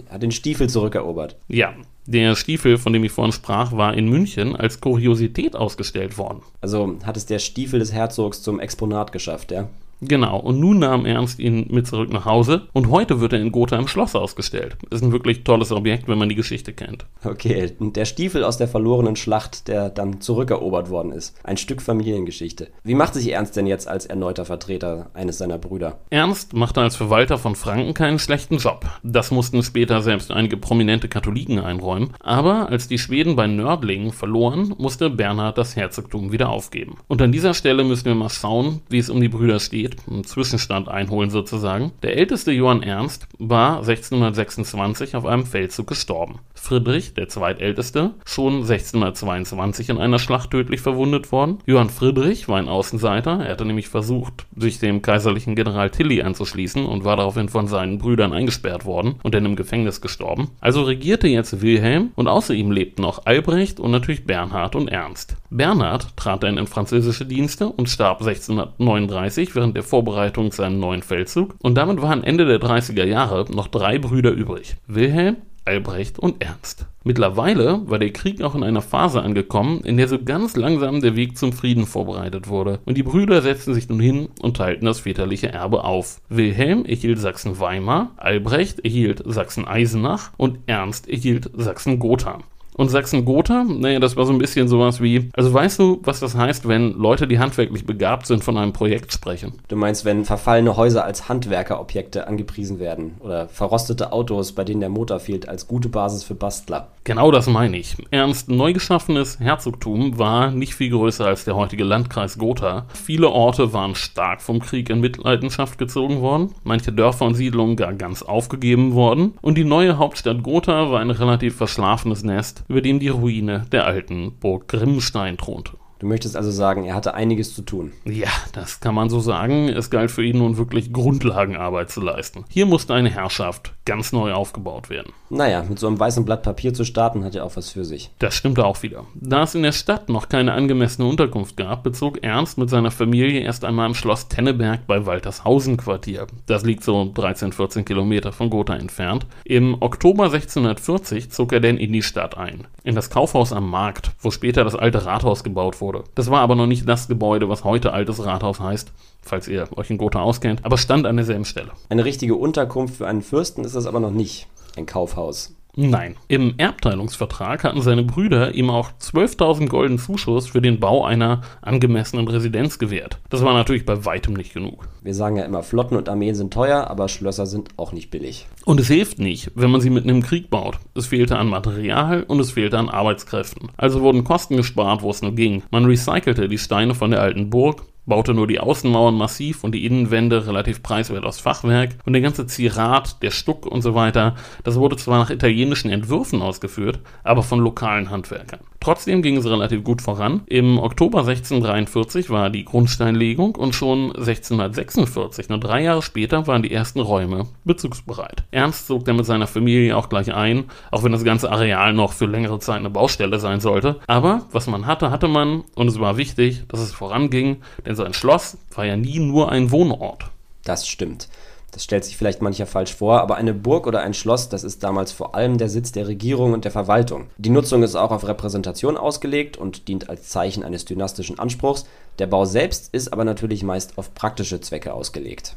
Hat 0.09 0.23
den 0.23 0.33
Stiefel 0.33 0.69
zurückerobert. 0.69 1.37
Ja, 1.49 1.75
der 2.07 2.37
Stiefel, 2.37 2.79
von 2.79 2.93
dem 2.93 3.05
ich 3.05 3.13
vorhin 3.13 3.33
sprach, 3.33 3.73
war 3.73 3.95
in 3.95 4.09
München 4.09 4.57
als 4.57 4.81
Kuriosität 4.81 5.57
ausgestellt 5.57 6.17
worden. 6.17 6.43
Also 6.61 6.99
hat 7.05 7.17
es 7.17 7.27
der 7.27 7.39
Stiefel 7.39 7.81
des 7.81 7.93
Herzogs 7.93 8.43
zum 8.43 8.61
Exponat 8.61 9.13
geschafft, 9.13 9.51
ja? 9.51 9.69
Genau, 10.01 10.39
und 10.39 10.61
nun 10.61 10.79
nahm 10.79 11.07
Ernst 11.07 11.39
ihn 11.39 11.67
mit 11.71 11.87
zurück 11.87 12.13
nach 12.13 12.25
Hause 12.25 12.69
und 12.73 12.91
heute 12.91 13.21
wird 13.21 13.33
er 13.33 13.41
in 13.41 13.53
Gotha 13.53 13.77
im 13.77 13.89
Schloss 13.89 14.15
ausgestellt. 14.15 14.77
Ist 14.91 15.03
ein 15.03 15.13
wirklich 15.13 15.45
tolles 15.45 15.73
Objekt, 15.73 16.09
wenn 16.09 16.19
man 16.19 16.29
die 16.29 16.35
Geschichte 16.35 16.73
kennt. 16.73 17.07
Okay, 17.25 17.73
der 17.81 18.05
Stiefel 18.05 18.45
aus 18.45 18.59
der 18.59 18.69
verlorenen 18.69 19.17
Schlacht, 19.17 19.69
der 19.69 19.91
dann 19.91 20.21
zurückerobert 20.21 20.91
worden 20.91 21.13
ist. 21.13 21.35
Ein 21.45 21.57
Stück 21.57 21.81
Familiengeschichte. 21.81 22.69
Wie 22.83 22.95
macht 22.95 23.15
sich 23.15 23.31
Ernst 23.31 23.57
denn 23.57 23.67
jetzt 23.67 23.89
als 23.89 24.07
erneuter 24.07 24.45
Vertreter 24.45 25.11
eines 25.15 25.39
seiner 25.39 25.59
Brüder? 25.59 25.99
Ernst 26.11 26.53
machte 26.53 26.81
als 26.81 26.97
Verwalter 26.97 27.39
von 27.39 27.55
Franken 27.55 27.95
keinen 27.95 28.19
schlechten 28.19 28.59
Job. 28.59 28.85
Das 29.03 29.31
mussten 29.31 29.63
später 29.63 30.03
selbst 30.03 30.31
einige 30.31 30.57
prominente 30.57 31.09
Katholiken 31.09 31.59
einräumen. 31.59 32.11
Aber 32.21 32.69
als 32.69 32.89
die 32.89 32.99
Schweden 32.99 33.37
bei 33.37 33.47
Nördlingen 33.47 34.13
verloren, 34.13 34.75
musste 34.79 35.11
Bernhard 35.11 35.59
das 35.59 35.77
Herzogtum 35.77 36.33
wieder 36.33 36.49
aufgeben. 36.49 36.99
Und 37.09 37.23
an 37.23 37.33
dieser 37.33 37.55
Stelle 37.55 37.85
müssen 37.85 38.07
wir 38.07 38.15
mal 38.15 38.31
schauen, 38.31 38.81
wie 38.89 38.99
es 38.99 39.11
um 39.11 39.21
die 39.21 39.29
Brüder 39.29 39.61
steht 39.61 39.84
einen 40.09 40.25
Zwischenstand 40.25 40.89
einholen 40.89 41.31
sozusagen. 41.31 41.93
Der 42.03 42.17
älteste 42.17 42.53
Johann 42.53 42.83
Ernst 42.83 43.27
war 43.39 43.79
1626 43.79 45.17
auf 45.17 45.27
einem 45.27 45.47
Feldzug 45.47 45.87
gestorben. 45.87 46.41
Friedrich, 46.65 47.13
der 47.13 47.29
zweitälteste, 47.29 48.13
schon 48.25 48.63
1622 48.63 49.91
in 49.91 49.99
einer 49.99 50.19
Schlacht 50.19 50.51
tödlich 50.51 50.81
verwundet 50.81 51.31
worden. 51.31 51.59
Johann 51.67 51.91
Friedrich 51.91 52.49
war 52.49 52.57
ein 52.57 52.69
Außenseiter, 52.69 53.45
er 53.45 53.53
hatte 53.53 53.67
nämlich 53.67 53.89
versucht, 53.89 54.47
sich 54.57 54.79
dem 54.79 55.03
kaiserlichen 55.03 55.57
General 55.57 55.91
Tilly 55.91 56.23
anzuschließen 56.23 56.87
und 56.87 57.05
war 57.05 57.17
daraufhin 57.17 57.51
von 57.51 57.69
seinen 57.69 57.99
Brüdern 57.99 58.33
eingesperrt 58.33 58.87
worden 58.87 59.17
und 59.23 59.35
dann 59.35 59.45
im 59.45 59.57
Gefängnis 59.57 60.01
gestorben. 60.01 60.53
Also 60.61 60.83
regierte 60.83 61.29
jetzt 61.29 61.61
Wilhelm 61.61 62.13
und 62.15 62.29
außer 62.29 62.55
ihm 62.55 62.71
lebten 62.71 63.03
noch 63.03 63.27
Albrecht 63.27 63.79
und 63.79 63.91
natürlich 63.91 64.25
Bernhard 64.25 64.75
und 64.75 64.89
Ernst. 64.89 65.37
Bernhard 65.51 66.17
trat 66.17 66.43
dann 66.43 66.57
in 66.57 66.67
französische 66.67 67.27
Dienste 67.27 67.69
und 67.69 67.91
starb 67.91 68.23
1639 68.23 69.55
während 69.55 69.77
der 69.77 69.83
Vorbereitung 69.83 70.51
seinen 70.51 70.81
neuen 70.81 71.03
Feldzug 71.03 71.57
und 71.61 71.75
damit 71.75 72.01
waren 72.01 72.25
Ende 72.25 72.47
der 72.47 72.59
30er 72.59 73.05
Jahre 73.05 73.45
noch 73.53 73.69
drei 73.69 73.99
Brüder 73.99 74.31
übrig. 74.31 74.77
Wilhelm, 74.87 75.37
Albrecht 75.65 76.19
und 76.19 76.43
Ernst. 76.43 76.87
Mittlerweile 77.05 77.83
war 77.89 77.99
der 77.99 78.13
Krieg 78.13 78.43
auch 78.43 78.55
in 78.55 78.63
einer 78.63 78.83
Phase 78.83 79.23
angekommen, 79.23 79.81
in 79.81 79.97
der 79.97 80.09
so 80.09 80.23
ganz 80.23 80.57
langsam 80.57 81.01
der 81.01 81.17
Weg 81.17 81.37
zum 81.37 81.53
Frieden 81.53 81.87
vorbereitet 81.87 82.49
wurde. 82.49 82.81
Und 82.85 82.97
die 82.97 83.03
Brüder 83.03 83.43
setzten 83.43 83.75
sich 83.75 83.89
nun 83.89 84.01
hin 84.01 84.29
und 84.41 84.57
teilten 84.57 84.87
das 84.87 85.01
väterliche 85.01 85.49
Erbe 85.49 85.85
auf. 85.85 86.21
Wilhelm 86.29 86.85
erhielt 86.85 87.19
Sachsen-Weimar, 87.19 88.13
Albrecht 88.17 88.81
erhielt 88.81 89.23
Sachsen-Eisenach 89.25 90.33
und 90.37 90.59
Ernst 90.67 91.09
erhielt 91.09 91.51
Sachsen-Gotha. 91.55 92.39
Und 92.75 92.89
Sachsen-Gotha, 92.89 93.65
naja, 93.65 94.01
das 94.01 94.17
war 94.17 94.27
so 94.27 94.33
ein 94.33 94.39
bisschen 94.39 94.67
sowas 94.69 95.01
wie, 95.01 95.31
also 95.33 95.55
weißt 95.55 95.79
du, 95.79 96.01
was 96.03 96.21
das 96.21 96.37
heißt, 96.37 96.67
wenn 96.67 96.93
Leute, 96.93 97.29
die 97.29 97.39
handwerklich 97.39 97.87
begabt 97.87 98.27
sind, 98.27 98.43
von 98.43 98.59
einem 98.59 98.73
Projekt 98.73 99.13
sprechen? 99.13 99.55
Du 99.69 99.77
meinst, 99.77 100.05
wenn 100.05 100.25
verfallene 100.25 100.77
Häuser 100.77 101.05
als 101.05 101.29
Handwerkerobjekte 101.29 102.27
angepriesen 102.27 102.81
werden 102.81 103.15
oder 103.21 103.49
verrostete 103.49 104.13
Autos, 104.13 104.53
bei 104.53 104.65
denen 104.65 104.81
der 104.81 104.89
Motor 104.89 105.21
fehlt, 105.21 105.49
als 105.49 105.69
gute 105.69 105.89
Basis 105.89 106.25
für 106.25 106.35
Bastler? 106.35 106.89
Genau 107.05 107.31
das 107.31 107.47
meine 107.47 107.77
ich. 107.77 107.97
Ernst 108.11 108.49
neu 108.49 108.73
geschaffenes 108.73 109.39
Herzogtum 109.39 110.19
war 110.19 110.51
nicht 110.51 110.75
viel 110.75 110.91
größer 110.91 111.27
als 111.27 111.45
der 111.45 111.55
heutige 111.55 111.85
Landkreis 111.85 112.39
Gotha. 112.39 112.87
Viele 112.95 113.29
Orte 113.29 113.73
waren 113.73 113.95
stark 113.95 114.43
vom 114.43 114.59
Krieg 114.59 114.91
in 114.91 115.01
Mitleidenschaft 115.01 115.79
gezogen 115.79 116.21
worden, 116.23 116.55
manche 116.65 116.93
Dörfer 116.93 117.27
und 117.27 117.35
Siedlungen 117.35 117.77
gar 117.77 117.93
ganz 117.93 118.23
aufgegeben 118.23 118.95
worden 118.95 119.35
und 119.43 119.59
die 119.59 119.65
neue 119.65 119.99
Hauptstadt 119.99 120.43
Gotha 120.43 120.91
war 120.91 121.01
ein 121.01 121.11
relativ 121.11 121.57
verschlafenes 121.57 122.25
Nest, 122.25 122.64
über 122.69 122.81
dem 122.81 123.01
die 123.01 123.09
Ruine 123.09 123.67
der 123.73 123.87
alten 123.87 124.39
Burg 124.39 124.69
Grimmstein 124.69 125.37
thronte. 125.37 125.73
Du 126.05 126.09
möchtest 126.09 126.37
also 126.37 126.51
sagen, 126.51 126.85
er 126.85 126.95
hatte 126.95 127.15
einiges 127.15 127.55
zu 127.55 127.63
tun. 127.63 127.93
Ja, 128.05 128.29
das 128.53 128.81
kann 128.81 128.95
man 128.95 129.09
so 129.09 129.21
sagen. 129.21 129.71
Es 129.71 129.89
galt 129.89 130.11
für 130.11 130.23
ihn 130.23 130.37
nun 130.37 130.59
wirklich 130.59 130.93
Grundlagenarbeit 130.93 131.91
zu 131.91 132.03
leisten. 132.03 132.45
Hier 132.51 132.67
musste 132.67 132.93
eine 132.93 133.09
Herrschaft 133.09 133.73
ganz 133.87 134.13
neu 134.13 134.35
aufgebaut 134.35 134.91
werden. 134.91 135.15
Naja, 135.31 135.65
mit 135.67 135.79
so 135.79 135.87
einem 135.87 135.99
weißen 135.99 136.27
Blatt 136.27 136.43
Papier 136.43 136.75
zu 136.75 136.85
starten, 136.85 137.25
hat 137.25 137.35
ja 137.35 137.43
auch 137.43 137.57
was 137.57 137.71
für 137.71 137.87
sich. 137.87 138.11
Das 138.19 138.35
stimmte 138.35 138.67
auch 138.67 138.83
wieder. 138.83 139.07
Da 139.15 139.45
es 139.45 139.55
in 139.55 139.63
der 139.63 139.73
Stadt 139.73 140.11
noch 140.11 140.29
keine 140.29 140.53
angemessene 140.53 141.09
Unterkunft 141.09 141.57
gab, 141.57 141.83
bezog 141.83 142.23
Ernst 142.23 142.59
mit 142.59 142.69
seiner 142.69 142.91
Familie 142.91 143.41
erst 143.41 143.65
einmal 143.65 143.89
im 143.89 143.95
Schloss 143.95 144.29
Tenneberg 144.29 144.87
bei 144.87 145.07
Waltershausen 145.07 145.79
Quartier. 145.79 146.27
Das 146.47 146.65
liegt 146.65 146.85
so 146.85 147.11
13, 147.15 147.53
14 147.53 147.87
Kilometer 147.87 148.33
von 148.33 148.51
Gotha 148.51 148.77
entfernt. 148.77 149.27
Im 149.45 149.81
Oktober 149.81 150.25
1640 150.25 151.31
zog 151.31 151.55
er 151.55 151.61
denn 151.61 151.79
in 151.79 151.95
die 151.95 152.03
Stadt 152.03 152.37
ein. 152.37 152.67
In 152.85 152.95
das 152.95 153.09
Kaufhaus 153.09 153.55
am 153.55 153.71
Markt, 153.71 154.11
wo 154.21 154.31
später 154.31 154.65
das 154.65 154.75
alte 154.75 155.07
Rathaus 155.07 155.43
gebaut 155.43 155.81
wurde. 155.81 155.94
Das 156.15 156.31
war 156.31 156.41
aber 156.41 156.57
noch 156.57 156.67
nicht 156.67 156.89
das 156.89 157.07
Gebäude, 157.07 157.49
was 157.49 157.63
heute 157.63 157.93
altes 157.93 158.25
Rathaus 158.25 158.59
heißt 158.59 158.91
falls 159.25 159.49
ihr 159.49 159.69
euch 159.77 159.91
in 159.91 159.99
Gotha 159.99 160.21
auskennt, 160.21 160.65
aber 160.65 160.79
stand 160.79 161.07
an 161.07 161.17
derselben 161.17 161.45
Stelle. 161.45 161.73
Eine 161.89 162.05
richtige 162.05 162.37
Unterkunft 162.37 162.97
für 162.97 163.07
einen 163.07 163.23
Fürsten 163.23 163.65
ist 163.65 163.75
das 163.75 163.87
aber 163.87 164.01
noch 164.01 164.11
nicht. 164.11 164.47
Ein 164.77 164.87
Kaufhaus. 164.87 165.55
Nein. 165.77 166.17
Im 166.29 166.55
Erbteilungsvertrag 166.57 167.65
hatten 167.65 167.83
seine 167.83 168.05
Brüder 168.05 168.55
ihm 168.55 168.71
auch 168.71 168.93
12.000 169.01 169.69
Golden 169.69 169.99
Zuschuss 169.99 170.47
für 170.47 170.63
den 170.63 170.79
Bau 170.79 171.05
einer 171.05 171.43
angemessenen 171.63 172.29
Residenz 172.29 172.79
gewährt. 172.79 173.19
Das 173.29 173.43
war 173.45 173.55
natürlich 173.55 173.85
bei 173.85 174.05
weitem 174.05 174.35
nicht 174.35 174.55
genug. 174.55 174.89
Wir 175.03 175.15
sagen 175.15 175.37
ja 175.37 175.45
immer, 175.45 175.63
Flotten 175.63 175.97
und 175.97 176.09
Armeen 176.09 176.35
sind 176.35 176.53
teuer, 176.53 176.89
aber 176.89 177.09
Schlösser 177.09 177.47
sind 177.47 177.71
auch 177.77 177.93
nicht 177.93 178.11
billig. 178.11 178.47
Und 178.65 178.79
es 178.79 178.87
hilft 178.87 179.19
nicht, 179.19 179.51
wenn 179.55 179.71
man 179.71 179.81
sie 179.81 179.91
mitten 179.91 180.09
im 180.09 180.23
Krieg 180.23 180.49
baut. 180.49 180.79
Es 180.95 181.07
fehlte 181.07 181.39
an 181.39 181.49
Material 181.49 182.23
und 182.23 182.39
es 182.41 182.53
fehlte 182.53 182.79
an 182.79 182.89
Arbeitskräften. 182.89 183.71
Also 183.77 184.01
wurden 184.01 184.25
Kosten 184.25 184.57
gespart, 184.57 185.03
wo 185.03 185.11
es 185.11 185.23
nur 185.23 185.35
ging. 185.35 185.63
Man 185.71 185.87
recycelte 185.87 186.49
die 186.49 186.59
Steine 186.59 186.95
von 186.95 187.11
der 187.11 187.21
alten 187.21 187.51
Burg, 187.51 187.85
baute 188.07 188.35
nur 188.35 188.47
die 188.47 188.61
Außenmauern 188.61 189.15
massiv 189.15 189.65
und 189.65 189.73
die 189.73 189.87
Innenwände 189.87 190.47
relativ 190.47 190.83
preiswert 190.83 191.25
aus 191.25 191.41
Fachwerk 191.41 191.97
und 192.05 192.13
der 192.13 192.23
ganze 192.23 192.47
Zierat, 192.47 193.23
der 193.23 193.31
Stuck 193.31 193.67
und 193.67 193.83
so 193.83 193.95
weiter, 193.95 194.35
das 194.63 194.77
wurde 194.77 194.97
zwar 194.97 195.19
nach 195.19 195.31
italienischen 195.31 195.91
Entwürfen 195.91 196.43
ausgeführt, 196.43 197.01
aber 197.23 197.43
von 197.43 197.61
lokalen 197.61 198.11
Handwerkern. 198.11 198.61
Trotzdem 198.85 199.23
ging 199.23 199.39
es 199.39 199.47
relativ 199.47 199.83
gut 199.83 200.03
voran. 200.03 200.43
Im 200.45 200.79
Oktober 200.79 201.21
1643 201.21 202.29
war 202.29 202.51
die 202.51 202.67
Grundsteinlegung 202.67 203.55
und 203.55 203.75
schon 203.75 204.15
1646, 204.15 205.49
nur 205.49 205.59
drei 205.59 205.85
Jahre 205.85 206.03
später, 206.03 206.47
waren 206.47 206.63
die 206.63 206.71
ersten 206.71 207.01
Räume 207.01 207.47
bezugsbereit. 207.65 208.45
Ernst 208.51 208.87
zog 208.87 209.07
dann 209.07 209.17
mit 209.17 209.25
seiner 209.25 209.47
Familie 209.47 209.97
auch 209.97 210.11
gleich 210.11 210.35
ein, 210.35 210.65
auch 210.91 211.03
wenn 211.03 211.13
das 211.13 211.25
ganze 211.25 211.51
Areal 211.51 211.95
noch 211.95 212.13
für 212.13 212.27
längere 212.27 212.59
Zeit 212.59 212.77
eine 212.77 212.91
Baustelle 212.91 213.39
sein 213.39 213.61
sollte. 213.61 214.01
Aber 214.07 214.43
was 214.53 214.67
man 214.67 214.85
hatte, 214.85 215.11
hatte 215.11 215.29
man 215.29 215.65
und 215.75 215.89
es 215.89 215.99
war 215.99 216.19
wichtig, 216.19 216.65
dass 216.69 216.81
es 216.81 216.93
voranging, 216.93 217.63
denn 217.87 217.97
so 217.97 218.05
ein 218.05 218.13
Schloss 218.13 218.59
war 218.75 218.85
ja 218.85 218.99
nie 218.99 219.19
nur 219.19 219.51
ein 219.51 219.71
Wohnort. 219.71 220.27
Das 220.63 220.87
stimmt. 220.87 221.31
Das 221.75 221.83
stellt 221.83 222.05
sich 222.05 222.17
vielleicht 222.17 222.41
mancher 222.41 222.67
falsch 222.67 222.95
vor, 222.95 223.21
aber 223.21 223.35
eine 223.35 223.53
Burg 223.53 223.89
oder 223.89 224.01
ein 224.01 224.15
Schloss, 224.15 224.49
das 224.49 224.63
ist 224.63 224.85
damals 224.85 225.11
vor 225.11 225.35
allem 225.35 225.59
der 225.59 225.69
Sitz 225.69 225.91
der 225.91 226.07
Regierung 226.07 226.53
und 226.53 226.65
der 226.65 226.71
Verwaltung. 226.71 227.27
Die 227.37 227.51
Nutzung 227.51 227.83
ist 227.83 227.97
auch 227.97 228.13
auf 228.13 228.29
Repräsentation 228.29 228.97
ausgelegt 228.97 229.57
und 229.57 229.89
dient 229.89 230.09
als 230.09 230.29
Zeichen 230.29 230.63
eines 230.63 230.85
dynastischen 230.85 231.41
Anspruchs. 231.41 231.85
Der 232.21 232.29
Bau 232.29 232.45
selbst 232.45 232.95
ist 232.95 233.13
aber 233.13 233.25
natürlich 233.25 233.65
meist 233.65 233.99
auf 233.99 234.15
praktische 234.15 234.61
Zwecke 234.61 234.95
ausgelegt. 234.95 235.57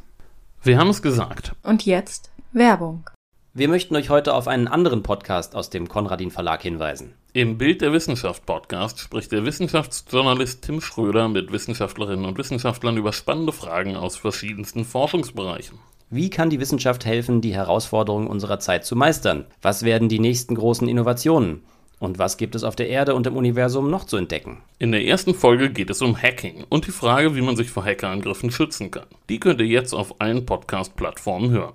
Wir 0.64 0.80
haben 0.80 0.90
es 0.90 1.04
gesagt. 1.04 1.52
Und 1.62 1.86
jetzt 1.86 2.32
Werbung. 2.52 3.08
Wir 3.54 3.70
möchten 3.70 3.96
euch 3.96 4.10
heute 4.10 4.34
auf 4.34 4.48
einen 4.48 4.68
anderen 4.68 5.04
Podcast 5.04 5.56
aus 5.56 5.70
dem 5.70 5.88
Konradin 5.88 6.32
Verlag 6.32 6.64
hinweisen. 6.64 7.14
Im 7.34 7.60
Bild 7.60 7.82
der 7.82 7.94
Wissenschaft 7.94 8.48
Podcast 8.48 9.00
spricht 9.00 9.32
der 9.32 9.46
Wissenschaftsjournalist 9.46 10.64
Tim 10.64 10.82
Schröder 10.82 11.28
mit 11.28 11.52
Wissenschaftlerinnen 11.52 12.26
und 12.26 12.40
Wissenschaftlern 12.40 12.98
über 12.98 13.14
spannende 13.14 13.54
Fragen 13.54 13.96
aus 13.96 14.16
verschiedensten 14.16 14.84
Forschungsbereichen. 14.84 15.78
Wie 16.10 16.30
kann 16.30 16.50
die 16.50 16.62
Wissenschaft 16.62 17.06
helfen, 17.06 17.42
die 17.42 17.54
Herausforderungen 17.54 18.28
unserer 18.28 18.60
Zeit 18.60 18.86
zu 18.86 18.96
meistern? 18.96 19.46
Was 19.62 19.84
werden 19.84 20.08
die 20.08 20.20
nächsten 20.20 20.56
großen 20.56 20.88
Innovationen? 20.88 21.64
Und 22.00 22.18
was 22.18 22.38
gibt 22.38 22.56
es 22.56 22.64
auf 22.64 22.78
der 22.78 22.88
Erde 22.88 23.14
und 23.14 23.28
im 23.28 23.36
Universum 23.36 23.90
noch 23.90 24.06
zu 24.06 24.16
entdecken? 24.16 24.60
In 24.80 24.94
der 24.94 25.04
ersten 25.04 25.34
Folge 25.34 25.70
geht 25.70 25.90
es 25.90 26.02
um 26.02 26.16
Hacking 26.16 26.64
und 26.70 26.88
die 26.88 26.92
Frage, 26.92 27.36
wie 27.36 27.42
man 27.42 27.58
sich 27.58 27.70
vor 27.72 27.84
Hackerangriffen 27.84 28.52
schützen 28.52 28.90
kann. 28.90 29.08
Die 29.28 29.42
könnt 29.42 29.60
ihr 29.60 29.68
jetzt 29.68 29.94
auf 29.94 30.22
allen 30.22 30.46
Podcast-Plattformen 30.46 31.50
hören. 31.50 31.74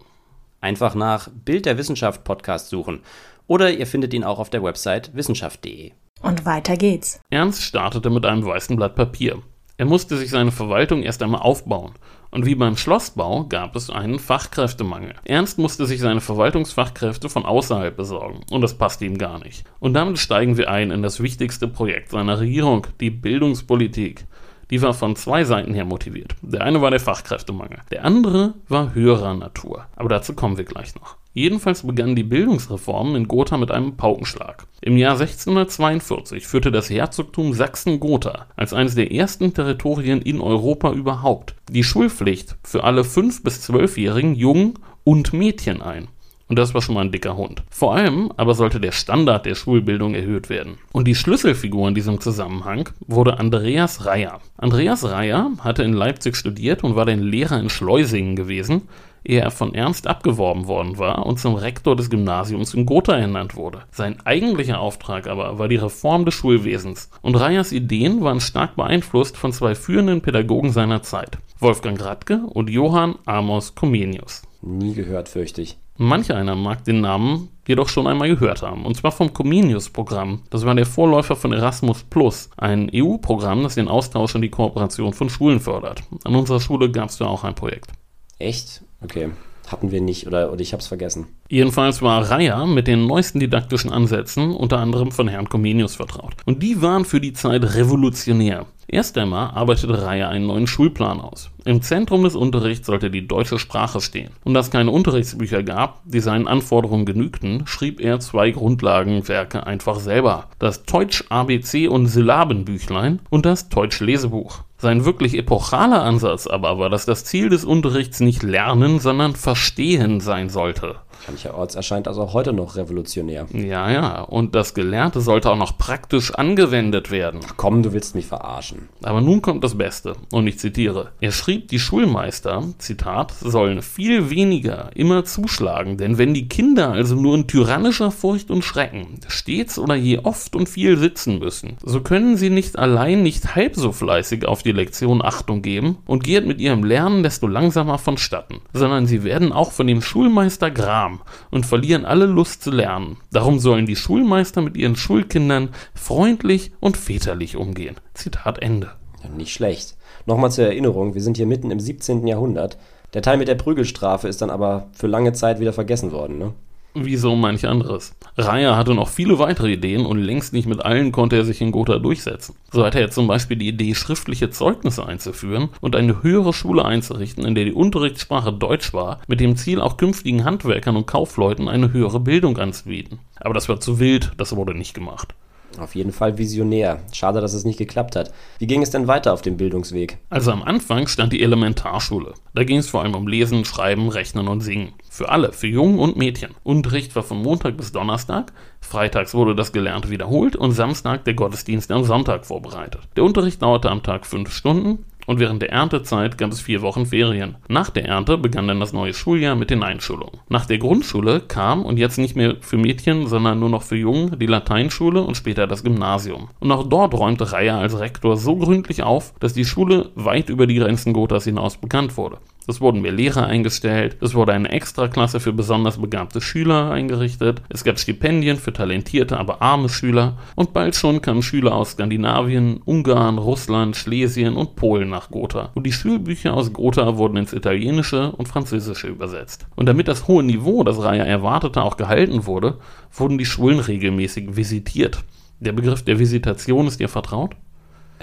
Einfach 0.63 0.95
nach 0.95 1.29
Bild 1.29 1.67
der 1.67 1.77
Wissenschaft 1.77 2.25
Podcast 2.25 2.71
suchen 2.71 3.01
oder 3.49 3.71
ihr 3.71 3.87
findet 3.87 4.15
ihn 4.15 4.25
auch 4.25 4.39
auf 4.39 4.49
der 4.49 4.63
Website 4.63 5.15
wissenschaft.de. 5.15 5.93
Und 6.23 6.47
weiter 6.47 6.79
geht's. 6.79 7.21
Ernst 7.29 7.63
startete 7.63 8.09
mit 8.09 8.25
einem 8.25 8.47
weißen 8.47 8.77
Blatt 8.77 8.95
Papier. 8.95 9.43
Er 9.77 9.87
musste 9.87 10.17
sich 10.17 10.31
seine 10.31 10.53
Verwaltung 10.53 11.03
erst 11.03 11.23
einmal 11.23 11.43
aufbauen 11.43 11.93
und 12.33 12.47
wie 12.47 12.55
beim 12.55 12.77
Schlossbau 12.77 13.45
gab 13.45 13.77
es 13.77 13.91
einen 13.91 14.19
Fachkräftemangel. 14.19 15.15
Ernst 15.25 15.59
musste 15.59 15.87
sich 15.87 16.01
seine 16.01 16.23
Verwaltungsfachkräfte 16.23 17.29
von 17.29 17.45
außerhalb 17.45 17.95
besorgen 17.95 18.41
und 18.51 18.63
das 18.63 18.77
passte 18.77 19.05
ihm 19.05 19.19
gar 19.19 19.39
nicht. 19.39 19.65
Und 19.79 19.95
damit 19.95 20.19
steigen 20.19 20.57
wir 20.57 20.71
ein 20.71 20.91
in 20.91 21.03
das 21.03 21.23
wichtigste 21.23 21.69
Projekt 21.69 22.11
seiner 22.11 22.41
Regierung, 22.41 22.87
die 23.01 23.11
Bildungspolitik. 23.11 24.25
Die 24.73 24.81
war 24.81 24.95
von 24.95 25.17
zwei 25.17 25.45
Seiten 25.45 25.75
her 25.75 25.85
motiviert. 25.85 26.35
Der 26.41 26.63
eine 26.63 26.81
war 26.81 26.91
der 26.91 26.99
Fachkräftemangel, 26.99 27.81
der 27.91 28.07
andere 28.07 28.55
war 28.69 28.95
höherer 28.95 29.35
Natur. 29.35 29.85
Aber 29.97 30.09
dazu 30.09 30.33
kommen 30.33 30.57
wir 30.57 30.65
gleich 30.65 30.95
noch. 30.95 31.19
Jedenfalls 31.35 31.87
begannen 31.87 32.17
die 32.17 32.23
Bildungsreformen 32.23 33.15
in 33.15 33.29
Gotha 33.29 33.59
mit 33.59 33.71
einem 33.71 33.99
Paukenschlag. 33.99 34.67
Im 34.81 34.97
Jahr 34.97 35.21
1642 35.21 36.47
führte 36.47 36.73
das 36.73 36.89
Herzogtum 36.89 37.53
Sachsen-Gotha 37.53 38.47
als 38.57 38.73
eines 38.73 38.95
der 38.95 39.13
ersten 39.13 39.53
Territorien 39.53 40.23
in 40.23 40.41
Europa 40.41 40.91
überhaupt 40.93 41.55
die 41.69 41.85
Schulpflicht 41.85 42.57
für 42.65 42.83
alle 42.83 43.03
5- 43.03 43.43
bis 43.43 43.69
12-jährigen 43.69 44.35
Jungen 44.35 44.79
und 45.05 45.35
Mädchen 45.35 45.83
ein. 45.83 46.09
Und 46.53 46.59
das 46.59 46.75
war 46.75 46.83
schon 46.83 46.97
mal 46.97 47.01
ein 47.01 47.11
dicker 47.11 47.35
Hund. 47.39 47.63
Vor 47.71 47.95
allem 47.95 48.31
aber 48.37 48.53
sollte 48.53 48.79
der 48.79 48.93
Standard 48.93 49.47
der 49.47 49.55
Schulbildung 49.55 50.15
erhöht 50.15 50.51
werden. 50.51 50.77
Und 50.93 51.09
die 51.09 51.15
Schlüsselfigur 51.15 51.89
in 51.89 51.95
diesem 51.95 52.21
Zusammenhang 52.21 52.91
wurde 53.07 53.39
Andreas 53.39 54.05
Reyer. 54.05 54.39
Andreas 54.59 55.03
Reyer 55.03 55.51
hatte 55.61 55.83
in 55.83 55.95
Leipzig 55.95 56.37
studiert 56.37 56.85
und 56.85 56.95
war 56.95 57.07
dann 57.07 57.21
Lehrer 57.23 57.59
in 57.59 57.71
Schleusingen 57.71 58.37
gewesen, 58.37 58.83
ehe 59.25 59.41
er 59.41 59.51
von 59.51 59.73
Ernst 59.73 60.07
abgeworben 60.07 60.67
worden 60.67 60.99
war 60.99 61.25
und 61.25 61.41
zum 61.41 61.55
Rektor 61.55 61.97
des 61.97 62.11
Gymnasiums 62.11 62.75
in 62.75 62.85
Gotha 62.85 63.17
ernannt 63.17 63.57
wurde. 63.57 63.85
Sein 63.91 64.19
eigentlicher 64.27 64.79
Auftrag 64.79 65.29
aber 65.29 65.59
war 65.59 65.69
die 65.69 65.77
Reform 65.77 66.27
des 66.27 66.35
Schulwesens. 66.35 67.09
Und 67.23 67.37
Reyers 67.37 67.73
Ideen 67.73 68.21
waren 68.21 68.41
stark 68.41 68.77
beeinflusst 68.77 69.39
von 69.39 69.55
zwei 69.55 69.75
führenden 69.75 70.21
Pädagogen 70.21 70.71
seiner 70.71 71.01
Zeit, 71.01 71.39
Wolfgang 71.61 71.99
Radke 71.99 72.43
und 72.47 72.69
Johann 72.69 73.15
Amos 73.25 73.75
Comenius. 73.75 74.43
Nie 74.61 74.93
gehört, 74.93 75.31
fürchte 75.31 75.63
ich. 75.63 75.79
Manch 76.03 76.33
einer 76.33 76.57
mag 76.57 76.85
den 76.85 77.01
Namen 77.01 77.49
jedoch 77.69 77.89
schon 77.89 78.09
einmal 78.09 78.29
gehört 78.29 78.63
haben, 78.63 78.85
und 78.85 78.97
zwar 78.97 79.13
vom 79.13 79.33
Comenius-Programm. 79.33 80.43
Das 80.51 80.67
war 80.67 80.75
der 80.75 80.85
Vorläufer 80.85 81.37
von 81.37 81.53
Erasmus 81.53 82.03
Plus, 82.03 82.51
ein 82.57 82.91
EU-Programm, 82.93 83.63
das 83.63 83.77
den 83.77 83.87
Austausch 83.87 84.35
und 84.35 84.43
die 84.43 84.51
Kooperation 84.51 85.13
von 85.13 85.31
Schulen 85.31 85.61
fördert. 85.61 86.03
An 86.25 86.35
unserer 86.35 86.59
Schule 86.59 86.91
gab 86.91 87.11
es 87.11 87.19
da 87.19 87.27
auch 87.27 87.45
ein 87.45 87.55
Projekt. 87.55 87.93
Echt? 88.41 88.83
Okay. 89.01 89.31
Hatten 89.69 89.91
wir 89.91 90.01
nicht 90.01 90.27
oder, 90.27 90.53
oder 90.53 90.61
ich 90.61 90.73
habe 90.73 90.81
es 90.81 90.87
vergessen. 90.87 91.27
Jedenfalls 91.49 92.03
war 92.03 92.31
Reier 92.31 92.67
mit 92.67 92.87
den 92.87 93.07
neuesten 93.07 93.41
didaktischen 93.41 93.91
Ansätzen 93.91 94.55
unter 94.55 94.79
anderem 94.79 95.13
von 95.13 95.29
Herrn 95.29 95.49
Comenius 95.49 95.95
vertraut. 95.95 96.35
Und 96.45 96.63
die 96.63 96.83
waren 96.83 97.05
für 97.05 97.21
die 97.21 97.33
Zeit 97.33 97.75
revolutionär. 97.75 98.67
Erst 98.89 99.17
einmal 99.17 99.53
arbeitete 99.53 100.03
Reier 100.03 100.29
einen 100.29 100.49
neuen 100.49 100.67
Schulplan 100.67 101.21
aus. 101.21 101.51
Im 101.65 101.81
Zentrum 101.81 102.25
des 102.25 102.35
Unterrichts 102.35 102.87
sollte 102.87 103.11
die 103.11 103.27
deutsche 103.27 103.59
Sprache 103.59 104.03
stehen. 104.03 104.33
Und 104.45 104.53
da 104.53 104.61
es 104.61 104.71
keine 104.71 104.91
Unterrichtsbücher 104.91 105.63
gab, 105.63 106.03
die 106.05 106.21
seinen 106.21 106.47
Anforderungen 106.47 107.07
genügten, 107.07 107.67
schrieb 107.67 108.01
er 108.01 108.21
zwei 108.21 108.51
Grundlagenwerke 108.51 109.67
einfach 109.67 109.99
selber. 109.99 110.49
Das 110.59 110.85
Deutsch 110.85 111.25
ABC 111.31 111.89
und 111.89 112.07
Syllabenbüchlein 112.07 113.21
und 113.31 113.47
das 113.47 113.71
Deutsch 113.71 114.01
Lesebuch. 114.01 114.65
Sein 114.83 115.05
wirklich 115.05 115.39
epochaler 115.39 116.03
Ansatz 116.03 116.49
aber 116.49 116.77
war, 116.77 116.91
dass 116.91 117.07
das 117.07 117.25
Ziel 117.25 117.49
des 117.49 117.65
Unterrichts 117.65 118.19
nicht 118.19 118.43
Lernen, 118.43 118.99
sondern 118.99 119.37
Verstehen 119.37 120.19
sein 120.19 120.49
sollte. 120.49 120.97
Mancherorts 121.27 121.75
erscheint 121.75 122.07
das 122.07 122.19
auch 122.19 122.35
heute 122.35 122.53
noch 122.53 122.77
revolutionär. 122.77 123.47
Ja, 123.53 123.91
ja, 123.91 124.21
und 124.23 124.55
das 124.55 124.75
Gelernte 124.75 125.21
sollte 125.21 125.51
auch 125.51 125.57
noch 125.57 125.79
praktisch 125.79 126.35
angewendet 126.35 127.11
werden. 127.11 127.41
Ach 127.47 127.55
komm, 127.57 127.83
du 127.83 127.93
willst 127.93 128.15
mich 128.15 128.27
verarschen. 128.27 128.89
Aber 129.03 129.21
nun 129.21 129.43
kommt 129.43 129.65
das 129.65 129.77
Beste, 129.77 130.15
und 130.31 130.47
ich 130.47 130.59
zitiere. 130.59 131.13
Er 131.21 131.33
schrieb, 131.33 131.69
die 131.69 131.79
Schulmeister, 131.79 132.65
Zitat, 132.79 133.33
sollen 133.33 133.83
viel 133.83 134.31
weniger 134.31 134.91
immer 134.95 135.25
zuschlagen, 135.25 135.97
denn 135.97 136.19
wenn 136.19 136.35
die 136.35 136.49
Kinder 136.49 136.93
also 136.93 137.15
nur 137.15 137.35
in 137.35 137.47
tyrannischer 137.47 138.11
Furcht 138.11 138.51
und 138.51 138.65
Schrecken 138.65 139.21
stets 139.29 139.79
oder 139.79 139.95
je 139.95 140.19
oft 140.19 140.57
und 140.57 140.69
viel 140.69 140.97
sitzen 140.97 141.39
müssen, 141.39 141.77
so 141.83 142.01
können 142.01 142.37
sie 142.37 142.51
nicht 142.51 142.79
allein 142.79 143.23
nicht 143.23 143.55
halb 143.55 143.77
so 143.77 143.93
fleißig 143.93 144.47
auf 144.47 144.63
die 144.63 144.73
Lektion 144.73 145.23
Achtung 145.23 145.63
geben 145.63 145.99
und 146.07 146.25
geht 146.25 146.47
mit 146.47 146.61
ihrem 146.61 146.85
Lernen 146.85 147.23
desto 147.23 147.47
langsamer 147.47 147.99
vonstatten, 147.99 148.61
sondern 148.73 149.07
sie 149.07 149.25
werden 149.25 149.53
auch 149.53 149.73
von 149.73 149.87
dem 149.87 150.03
Schulmeister 150.03 150.71
Gram 150.71 151.12
arm 151.13 151.21
und 151.51 151.67
verlieren 151.67 152.05
alle 152.05 152.27
Lust 152.27 152.63
zu 152.63 152.71
lernen. 152.71 153.19
Darum 153.31 153.59
sollen 153.59 153.87
die 153.87 153.97
Schulmeister 153.97 154.63
mit 154.63 154.77
ihren 154.77 154.97
Schulkindern 154.97 155.71
freundlich 155.95 156.73
und 156.81 156.97
väterlich 156.97 157.57
umgehen. 157.57 157.97
Zitat 158.15 158.59
Ende. 158.59 158.93
Ja, 159.23 159.31
nicht 159.31 159.53
schlecht. 159.53 159.97
Nochmal 160.27 160.53
zur 160.53 160.67
Erinnerung, 160.67 161.15
wir 161.15 161.23
sind 161.23 161.37
hier 161.37 161.47
mitten 161.47 161.71
im 161.71 161.81
17. 161.81 162.27
Jahrhundert. 162.27 162.79
Der 163.15 163.23
Teil 163.23 163.37
mit 163.37 163.49
der 163.49 163.57
Prügelstrafe 163.57 164.29
ist 164.29 164.41
dann 164.41 164.51
aber 164.51 164.89
für 164.93 165.07
lange 165.07 165.33
Zeit 165.33 165.61
wieder 165.61 165.73
vergessen 165.73 166.13
worden, 166.13 166.39
ne? 166.39 166.53
Wie 166.95 167.17
so 167.17 167.37
manch 167.37 167.67
anderes. 167.67 168.15
Reier 168.37 168.77
hatte 168.77 168.95
noch 168.95 169.09
viele 169.09 169.39
weitere 169.39 169.73
Ideen 169.73 170.07
und 170.07 170.19
längst 170.19 170.53
nicht 170.53 170.67
mit 170.67 170.85
allen 170.85 171.13
konnte 171.13 171.37
er 171.37 171.45
sich 171.45 171.61
in 171.61 171.73
Gotha 171.73 171.99
durchsetzen. 171.99 172.55
So 172.71 172.85
hatte 172.85 173.01
er 173.01 173.11
zum 173.11 173.27
Beispiel 173.27 173.57
die 173.57 173.69
Idee, 173.69 173.95
schriftliche 173.95 174.51
Zeugnisse 174.51 175.07
einzuführen 175.07 175.69
und 175.81 175.97
eine 175.97 176.23
höhere 176.23 176.53
Schule 176.53 176.85
einzurichten, 176.85 177.45
in 177.45 177.55
der 177.55 177.65
die 177.65 177.73
Unterrichtssprache 177.73 178.53
Deutsch 178.53 178.93
war, 178.93 179.21
mit 179.27 179.41
dem 179.41 179.57
Ziel, 179.57 179.81
auch 179.81 179.97
künftigen 179.97 180.45
Handwerkern 180.45 180.97
und 180.97 181.07
Kaufleuten 181.07 181.69
eine 181.69 181.93
höhere 181.93 182.21
Bildung 182.21 182.59
anzubieten. 182.59 183.19
Aber 183.37 183.55
das 183.55 183.69
war 183.69 183.81
zu 183.81 183.99
wild, 183.99 184.33
das 184.37 184.55
wurde 184.57 184.75
nicht 184.75 184.95
gemacht. 184.95 185.35
Auf 185.79 185.95
jeden 185.95 186.13
Fall 186.13 186.39
visionär. 186.39 187.01
Schade, 187.13 187.41
dass 187.41 187.55
es 187.55 187.65
nicht 187.65 187.79
geklappt 187.79 188.17
hat. 188.17 188.33
Wie 188.59 188.67
ging 188.67 188.83
es 188.83 188.91
denn 188.91 189.09
weiter 189.09 189.33
auf 189.33 189.43
dem 189.43 189.57
Bildungsweg? 189.57 190.19
Also 190.31 190.51
am 190.53 190.63
Anfang 190.63 191.07
stand 191.09 191.33
die 191.33 191.43
Elementarschule. 191.43 192.35
Da 192.55 192.65
ging 192.65 192.79
es 192.79 192.89
vor 192.89 193.03
allem 193.03 193.15
um 193.15 193.27
Lesen, 193.27 193.65
Schreiben, 193.65 194.09
Rechnen 194.09 194.49
und 194.49 194.61
Singen. 194.61 194.93
Für 195.11 195.29
alle, 195.29 195.53
für 195.53 195.67
Jungen 195.67 195.99
und 195.99 196.17
Mädchen. 196.17 196.55
Unterricht 196.63 197.15
war 197.17 197.23
von 197.23 197.43
Montag 197.43 197.77
bis 197.77 197.93
Donnerstag. 197.93 198.53
Freitags 198.81 199.35
wurde 199.35 199.55
das 199.55 199.73
Gelernte 199.73 200.11
wiederholt 200.11 200.57
und 200.57 200.73
Samstag 200.73 201.25
der 201.25 201.35
Gottesdienst 201.35 201.91
am 201.93 202.05
Sonntag 202.05 202.47
vorbereitet. 202.47 203.03
Der 203.17 203.25
Unterricht 203.25 203.63
dauerte 203.63 203.91
am 203.91 204.03
Tag 204.03 204.27
fünf 204.27 204.53
Stunden 204.53 205.05
und 205.27 205.41
während 205.41 205.63
der 205.63 205.71
Erntezeit 205.71 206.39
gab 206.39 206.53
es 206.53 206.61
vier 206.61 206.83
Wochen 206.83 207.07
Ferien. 207.07 207.57
Nach 207.69 207.91
der 207.91 208.07
Ernte 208.07 208.39
begann 208.39 208.69
dann 208.69 208.81
das 208.81 208.93
neue 208.93 209.15
Schuljahr 209.15 209.55
mit 209.55 209.71
den 209.71 209.83
Einschulungen. 209.83 210.41
Nach 210.49 210.67
der 210.67 210.79
Grundschule 210.79 211.41
kam, 211.41 211.85
und 211.85 211.99
jetzt 211.99 212.19
nicht 212.19 212.37
mehr 212.37 212.57
für 212.61 212.77
Mädchen, 212.77 213.27
sondern 213.27 213.59
nur 213.59 213.69
noch 213.69 213.83
für 213.83 213.97
Jungen, 213.97 214.39
die 214.39 214.47
Lateinschule 214.47 215.23
und 215.23 215.37
später 215.37 215.67
das 215.67 215.85
Gymnasium. 215.85 216.49
Und 216.61 216.73
auch 216.73 216.89
dort 216.89 217.15
räumte 217.15 217.53
Reier 217.53 217.79
als 217.79 217.99
Rektor 217.99 218.37
so 218.37 218.57
gründlich 218.57 219.03
auf, 219.03 219.35
dass 219.41 219.55
die 219.55 219.65
Schule 219.65 220.11
weit 220.15 220.49
über 220.49 220.67
die 220.67 220.77
Grenzen 220.77 221.13
Gothas 221.13 221.45
hinaus 221.45 221.77
bekannt 221.77 222.17
wurde. 222.17 222.39
Es 222.67 222.81
wurden 222.81 223.01
mehr 223.01 223.13
Lehrer 223.13 223.47
eingestellt, 223.47 224.17
es 224.21 224.35
wurde 224.35 224.53
eine 224.53 224.71
Extraklasse 224.71 225.41
für 225.41 225.53
besonders 225.53 225.99
begabte 225.99 226.41
Schüler 226.41 226.91
eingerichtet, 226.91 227.63
es 227.69 227.83
gab 227.83 227.99
Stipendien 227.99 228.57
für 228.57 228.73
talentierte, 228.73 229.39
aber 229.39 229.63
arme 229.63 229.89
Schüler 229.89 230.39
und 230.55 230.73
bald 230.73 230.95
schon 230.95 231.21
kamen 231.23 231.43
Schüler 231.43 231.75
aus 231.75 231.93
Skandinavien, 231.93 232.81
Ungarn, 232.85 233.39
Russland, 233.39 233.97
Schlesien 233.97 234.57
und 234.57 234.77
Polen 234.77 235.11
nach 235.11 235.31
Gotha. 235.31 235.71
Und 235.75 235.85
die 235.85 235.93
Schulbücher 235.93 236.55
aus 236.55 236.73
Gotha 236.73 237.17
wurden 237.17 237.37
ins 237.37 237.53
Italienische 237.53 238.33
und 238.33 238.49
Französische 238.49 239.09
übersetzt. 239.09 239.67
Und 239.75 239.87
damit 239.87 240.09
das 240.09 240.29
hohe 240.29 240.43
Niveau, 240.43 240.85
das 240.85 241.03
Raya 241.03 241.25
erwartete, 241.25 241.83
auch 241.83 241.97
gehalten 241.97 242.47
wurde, 242.47 242.79
wurden 243.13 243.39
die 243.39 243.47
Schulen 243.47 243.81
regelmäßig 243.81 244.57
visitiert. 244.57 245.25
Der 245.61 245.73
Begriff 245.73 246.03
der 246.03 246.19
Visitation 246.19 246.87
ist 246.87 247.01
dir 247.01 247.09
vertraut? 247.09 247.57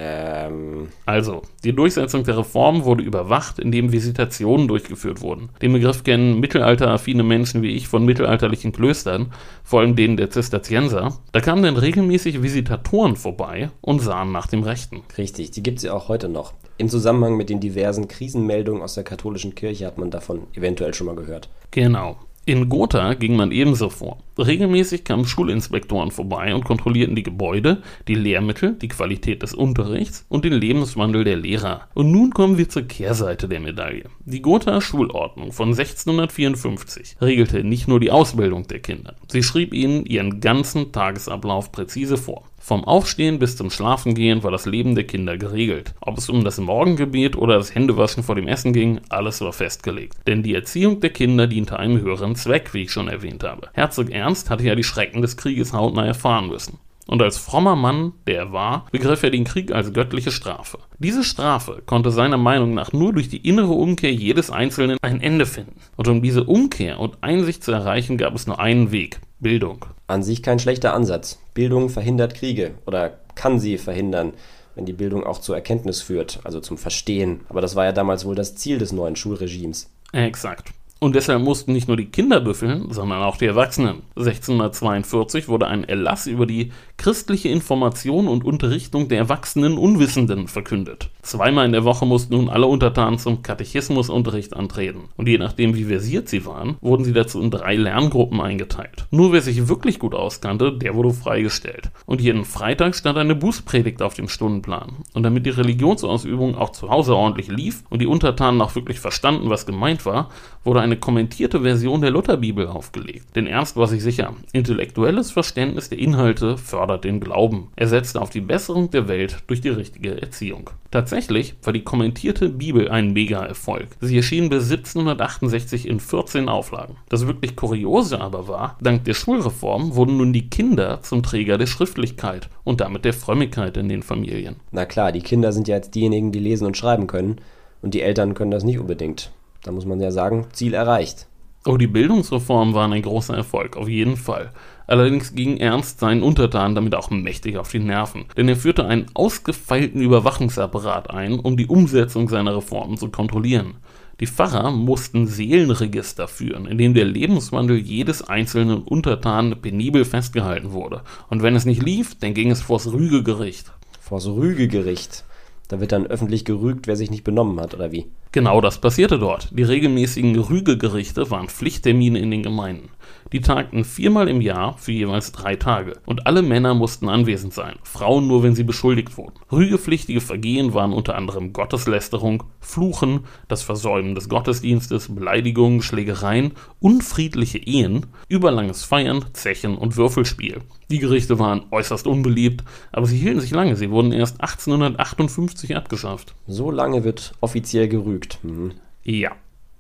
Ähm, 0.02 0.88
Also, 1.06 1.42
die 1.66 1.74
Durchsetzung 1.74 2.24
der 2.24 2.38
Reform 2.38 2.86
wurde 2.86 3.04
überwacht, 3.04 3.60
indem 3.60 3.92
Visitationen 3.92 4.70
durchgeführt 4.70 5.22
wurden. 5.22 5.50
Den 5.62 5.74
Begriff 5.74 6.06
kennen 6.06 6.40
mittelalteraffine 6.40 7.24
Menschen 7.24 7.62
wie 7.62 7.72
ich 7.72 7.90
von 7.90 8.06
mittelalterlichen 8.06 8.72
Klöstern, 8.72 9.34
vor 9.64 9.82
allem 9.82 9.98
denen 9.98 10.16
der 10.16 10.30
Zisterzienser. 10.30 11.18
Da 11.34 11.42
kamen 11.42 11.64
dann 11.64 11.76
regelmäßig 11.76 12.42
Visitatoren 12.42 13.18
vorbei 13.18 13.72
und 13.82 14.00
sahen 14.00 14.32
nach 14.32 14.48
dem 14.48 14.64
Rechten. 14.64 15.02
richtig, 15.18 15.52
die 15.52 15.64
gibt 15.64 15.80
es 15.80 15.84
ja 15.84 15.94
auch 15.94 16.08
heute 16.08 16.30
noch. 16.30 16.54
Im 16.78 16.88
Zusammenhang 16.88 17.36
mit 17.36 17.50
den 17.50 17.60
diversen 17.60 18.08
Krisenmeldungen 18.08 18.82
aus 18.82 18.94
der 18.94 19.04
katholischen 19.04 19.54
Kirche 19.54 19.86
hat 19.86 19.98
man 19.98 20.12
davon 20.12 20.44
eventuell 20.54 20.94
schon 20.94 21.08
mal 21.08 21.16
gehört. 21.16 21.50
Genau. 21.72 22.16
In 22.46 22.70
Gotha 22.70 23.16
ging 23.16 23.36
man 23.36 23.52
ebenso 23.52 23.90
vor. 23.90 24.18
Regelmäßig 24.40 25.04
kamen 25.04 25.26
Schulinspektoren 25.26 26.12
vorbei 26.12 26.56
und 26.56 26.64
kontrollierten 26.64 27.16
die 27.16 27.24
Gebäude, 27.24 27.82
die 28.08 28.16
Lehrmittel, 28.16 28.74
die 28.74 28.88
Qualität 28.88 29.44
des 29.44 29.54
Unterrichts 29.54 30.26
und 30.30 30.46
den 30.46 30.54
Lebenswandel 30.54 31.26
der 31.26 31.36
Lehrer. 31.36 31.82
Und 31.94 32.12
nun 32.12 32.32
kommen 32.32 32.58
wir 32.58 32.70
zur 32.70 32.84
Kehrseite 32.84 33.50
der 33.50 33.60
Medaille. 33.60 34.06
Die 34.26 34.42
Gotha 34.42 34.80
Schulordnung 34.80 35.52
von 35.52 35.70
1654 35.70 37.18
regelte 37.22 37.64
nicht 37.64 37.88
nur 37.88 38.00
die 38.00 38.12
Ausbildung 38.12 38.68
der 38.68 38.80
Kinder, 38.80 39.16
sie 39.28 39.44
schrieb 39.44 39.74
ihnen 39.74 40.06
ihren 40.06 40.40
ganzen 40.40 40.92
Tagesablauf 40.92 41.72
präzise 41.72 42.18
vor. 42.18 42.46
Vom 42.62 42.84
Aufstehen 42.84 43.40
bis 43.40 43.56
zum 43.58 43.72
Schlafengehen 43.72 44.44
war 44.44 44.52
das 44.52 44.66
Leben 44.68 44.94
der 44.94 45.06
Kinder 45.06 45.38
geregelt. 45.38 45.96
Ob 46.02 46.18
es 46.18 46.30
um 46.30 46.44
das 46.44 46.60
Morgengebet 46.60 47.36
oder 47.36 47.56
das 47.56 47.74
Händewaschen 47.74 48.22
vor 48.22 48.36
dem 48.36 48.48
Essen 48.48 48.74
ging, 48.74 49.00
alles 49.10 49.42
war 49.42 49.54
festgelegt. 49.54 50.18
Denn 50.28 50.44
die 50.44 50.54
Erziehung 50.54 51.00
der 51.00 51.10
Kinder 51.10 51.48
diente 51.48 51.80
einem 51.80 52.00
höheren 52.00 52.36
Zweck, 52.36 52.74
wie 52.74 52.84
ich 52.84 52.92
schon 52.92 53.08
erwähnt 53.08 53.44
habe. 53.44 53.70
Herzog 53.74 54.12
Ernst 54.12 54.29
hatte 54.50 54.64
ja 54.64 54.76
die 54.76 54.84
Schrecken 54.84 55.22
des 55.22 55.38
Krieges 55.38 55.74
hautnah 55.74 56.06
erfahren 56.06 56.48
müssen. 56.48 56.80
Und 57.10 57.24
als 57.24 57.40
frommer 57.40 57.76
Mann, 57.76 58.14
der 58.28 58.38
er 58.38 58.52
war, 58.52 58.86
begriff 58.92 59.24
er 59.24 59.32
den 59.32 59.44
Krieg 59.44 59.72
als 59.72 59.94
göttliche 59.94 60.32
Strafe. 60.32 60.78
Diese 61.00 61.24
Strafe 61.24 61.82
konnte 61.88 62.12
seiner 62.12 62.38
Meinung 62.38 62.76
nach 62.76 62.94
nur 62.94 63.14
durch 63.14 63.30
die 63.30 63.48
innere 63.48 63.72
Umkehr 63.72 64.14
jedes 64.14 64.52
Einzelnen 64.52 65.00
ein 65.02 65.20
Ende 65.20 65.48
finden. 65.48 65.80
Und 65.96 66.08
um 66.08 66.22
diese 66.22 66.44
Umkehr 66.44 67.00
und 67.00 67.18
Einsicht 67.22 67.64
zu 67.64 67.72
erreichen, 67.72 68.20
gab 68.20 68.36
es 68.36 68.46
nur 68.46 68.60
einen 68.60 68.92
Weg. 68.92 69.22
Bildung. 69.40 69.86
An 70.06 70.22
sich 70.22 70.44
kein 70.44 70.60
schlechter 70.60 70.94
Ansatz. 70.94 71.40
Bildung 71.56 71.90
verhindert 71.90 72.36
Kriege 72.36 72.76
oder 72.86 73.18
kann 73.34 73.60
sie 73.60 73.80
verhindern, 73.80 74.34
wenn 74.76 74.86
die 74.86 74.94
Bildung 74.94 75.24
auch 75.24 75.40
zur 75.40 75.56
Erkenntnis 75.56 76.04
führt, 76.04 76.42
also 76.44 76.60
zum 76.60 76.78
Verstehen. 76.78 77.42
Aber 77.50 77.62
das 77.62 77.76
war 77.76 77.86
ja 77.86 77.92
damals 77.92 78.24
wohl 78.24 78.36
das 78.36 78.56
Ziel 78.56 78.78
des 78.78 78.92
neuen 78.92 79.16
Schulregimes. 79.16 79.90
Exakt. 80.12 80.74
Und 81.00 81.16
deshalb 81.16 81.42
mussten 81.42 81.72
nicht 81.72 81.88
nur 81.88 81.96
die 81.96 82.08
Kinder 82.08 82.42
büffeln, 82.42 82.92
sondern 82.92 83.24
auch 83.24 83.38
die 83.38 83.46
Erwachsenen. 83.46 84.04
1642 84.18 85.48
wurde 85.48 85.68
ein 85.68 85.86
Erlass 85.86 86.28
über 86.28 86.46
die 86.46 86.74
christliche 87.00 87.48
Information 87.48 88.28
und 88.28 88.44
Unterrichtung 88.44 89.08
der 89.08 89.20
erwachsenen 89.20 89.78
Unwissenden 89.78 90.50
verkündet. 90.50 91.10
Zweimal 91.22 91.66
in 91.66 91.72
der 91.72 91.86
Woche 91.86 92.06
mussten 92.06 92.36
nun 92.36 92.50
alle 92.50 92.68
Untertanen 92.68 93.18
zum 93.18 93.42
Katechismusunterricht 93.42 94.54
antreten. 94.54 95.06
Und 95.16 95.30
je 95.30 95.38
nachdem, 95.38 95.76
wie 95.76 95.86
versiert 95.86 96.28
sie 96.28 96.46
waren, 96.46 96.76
wurden 96.82 97.06
sie 97.06 97.14
dazu 97.14 97.42
in 97.42 97.52
drei 97.52 97.76
Lerngruppen 97.76 98.42
eingeteilt. 98.42 99.06
Nur 99.12 99.32
wer 99.32 99.42
sich 99.42 99.70
wirklich 99.70 99.98
gut 99.98 100.14
auskannte, 100.14 100.78
der 100.78 100.94
wurde 100.94 101.14
freigestellt. 101.14 101.90
Und 102.06 102.20
jeden 102.20 102.44
Freitag 102.44 102.96
stand 102.96 103.18
eine 103.18 103.36
Bußpredigt 103.36 104.02
auf 104.02 104.14
dem 104.14 104.28
Stundenplan. 104.28 104.98
Und 105.14 105.24
damit 105.24 105.46
die 105.46 105.52
Religionsausübung 105.52 106.56
auch 106.56 106.72
zu 106.72 106.90
Hause 106.90 107.16
ordentlich 107.16 107.48
lief 107.48 107.84
und 107.90 108.02
die 108.02 108.08
Untertanen 108.08 108.62
auch 108.62 108.76
wirklich 108.76 109.00
verstanden, 109.00 109.50
was 109.50 109.66
gemeint 109.66 110.06
war, 110.06 110.30
wurde 110.66 110.82
eine 110.82 110.98
kommentierte 110.98 111.62
Version 111.62 112.02
der 112.02 112.12
Lutherbibel 112.12 112.68
aufgelegt. 112.68 113.36
Denn 113.38 113.48
Ernst 113.48 113.78
war 113.78 113.88
sich 113.88 114.04
sicher, 114.04 114.34
intellektuelles 114.52 115.32
Verständnis 115.32 115.88
der 115.88 116.00
Inhalte 116.00 116.58
fördert 116.58 116.89
den 116.98 117.20
Glauben. 117.20 117.70
Er 117.76 117.88
setzte 117.88 118.22
auf 118.22 118.30
die 118.30 118.42
Besserung 118.42 118.90
der 118.90 119.08
Welt 119.08 119.44
durch 119.48 119.62
die 119.62 119.70
richtige 119.70 120.22
Erziehung. 120.22 120.70
Tatsächlich 120.92 121.56
war 121.64 121.74
die 121.74 121.84
kommentierte 121.84 122.50
Bibel 122.50 122.90
ein 122.90 123.14
Mega-Erfolg. 123.14 123.90
Sie 124.02 124.18
erschien 124.18 124.50
bis 124.50 124.72
1768 124.72 125.88
in 125.88 126.00
14 126.00 126.50
Auflagen. 126.50 126.96
Das 127.10 127.28
wirklich 127.28 127.56
Kuriose 127.56 128.20
aber 128.20 128.48
war, 128.48 128.78
dank 128.82 129.04
der 129.04 129.14
Schulreform 129.14 129.96
wurden 129.96 130.18
nun 130.18 130.34
die 130.34 130.50
Kinder 130.50 131.02
zum 131.02 131.22
Träger 131.22 131.58
der 131.58 131.68
Schriftlichkeit 131.68 132.50
und 132.64 132.82
damit 132.82 133.06
der 133.06 133.14
Frömmigkeit 133.14 133.78
in 133.78 133.90
den 133.90 134.04
Familien. 134.04 134.56
Na 134.72 134.86
klar, 134.86 135.12
die 135.12 135.22
Kinder 135.22 135.52
sind 135.52 135.68
ja 135.68 135.76
jetzt 135.76 135.94
diejenigen, 135.94 136.32
die 136.32 136.40
lesen 136.40 136.66
und 136.66 136.78
schreiben 136.78 137.08
können 137.08 137.38
und 137.82 137.94
die 137.94 138.02
Eltern 138.02 138.34
können 138.34 138.52
das 138.52 138.64
nicht 138.64 138.80
unbedingt. 138.80 139.32
Da 139.64 139.72
muss 139.72 139.86
man 139.86 140.00
ja 140.00 140.12
sagen, 140.12 140.48
Ziel 140.54 140.74
erreicht. 140.74 141.28
Oh, 141.66 141.76
die 141.76 141.88
Bildungsreformen 141.88 142.74
waren 142.74 142.94
ein 142.94 143.02
großer 143.02 143.36
Erfolg, 143.36 143.76
auf 143.76 143.90
jeden 143.90 144.16
Fall. 144.16 144.52
Allerdings 144.88 145.36
ging 145.36 145.58
Ernst 145.58 146.00
seinen 146.00 146.24
Untertanen 146.24 146.74
damit 146.74 146.96
auch 146.96 147.10
mächtig 147.10 147.58
auf 147.58 147.70
die 147.70 147.80
Nerven, 147.80 148.26
denn 148.38 148.48
er 148.48 148.56
führte 148.56 148.86
einen 148.86 149.08
ausgefeilten 149.14 150.02
Überwachungsapparat 150.02 151.10
ein, 151.10 151.38
um 151.38 151.58
die 151.58 151.68
Umsetzung 151.68 152.30
seiner 152.30 152.56
Reformen 152.56 152.96
zu 152.96 153.10
kontrollieren. 153.10 153.76
Die 154.22 154.28
Pfarrer 154.28 154.72
mussten 154.72 155.28
Seelenregister 155.28 156.30
führen, 156.30 156.66
in 156.66 156.78
dem 156.78 156.94
der 156.94 157.06
Lebenswandel 157.06 157.78
jedes 157.78 158.22
einzelnen 158.22 158.82
Untertanen 158.84 159.62
penibel 159.62 160.06
festgehalten 160.06 160.72
wurde. 160.72 161.02
Und 161.28 161.44
wenn 161.44 161.58
es 161.58 161.66
nicht 161.66 161.84
lief, 161.84 162.16
dann 162.20 162.34
ging 162.34 162.52
es 162.52 162.62
vors 162.62 162.92
Rügegericht. 162.92 163.74
Vors 164.00 164.28
Rügegericht. 164.28 165.26
Da 165.68 165.80
wird 165.80 165.92
dann 165.92 166.08
öffentlich 166.08 166.46
gerügt, 166.46 166.88
wer 166.88 166.96
sich 166.96 167.12
nicht 167.12 167.24
benommen 167.24 167.60
hat, 167.60 167.76
oder 167.76 167.92
wie? 167.92 168.08
Genau 168.32 168.62
das 168.62 168.80
passierte 168.80 169.18
dort. 169.18 169.50
Die 169.52 169.64
regelmäßigen 169.64 170.38
Rügegerichte 170.38 171.32
waren 171.32 171.50
Pflichttermine 171.50 172.20
in 172.20 172.30
den 172.30 172.44
Gemeinden. 172.44 172.90
Die 173.32 173.42
tagten 173.42 173.84
viermal 173.84 174.28
im 174.28 174.40
Jahr 174.40 174.78
für 174.78 174.92
jeweils 174.92 175.32
drei 175.32 175.56
Tage. 175.56 175.94
Und 176.06 176.28
alle 176.28 176.44
Männer 176.44 176.76
mussten 176.76 177.10
anwesend 177.10 177.54
sein, 177.54 177.78
Frauen 177.84 178.28
nur, 178.28 178.44
wenn 178.44 178.54
sie 178.54 178.64
beschuldigt 178.64 179.18
wurden. 179.18 179.34
Rügepflichtige 179.52 180.22
Vergehen 180.22 180.76
waren 180.76 180.94
unter 180.94 181.16
anderem 181.16 181.54
Gotteslästerung, 181.54 182.44
Fluchen, 182.60 183.22
das 183.48 183.64
Versäumen 183.64 184.14
des 184.14 184.30
Gottesdienstes, 184.30 185.14
Beleidigungen, 185.14 185.82
Schlägereien, 185.82 186.54
unfriedliche 186.80 187.58
Ehen, 187.58 188.08
überlanges 188.28 188.84
Feiern, 188.84 189.26
Zechen 189.34 189.76
und 189.76 189.98
Würfelspiel. 189.98 190.62
Die 190.92 191.00
Gerichte 191.00 191.38
waren 191.38 191.66
äußerst 191.70 192.08
unbeliebt, 192.08 192.64
aber 192.92 193.06
sie 193.06 193.18
hielten 193.18 193.42
sich 193.42 193.52
lange. 193.52 193.76
Sie 193.76 193.92
wurden 193.92 194.12
erst 194.12 194.42
1858 194.42 195.76
abgeschafft. 195.76 196.34
So 196.48 196.72
lange 196.72 197.04
wird 197.04 197.34
offiziell 197.42 197.88
gerügt. 197.88 198.19
Mhm. 198.44 198.74
Ja. 199.04 199.32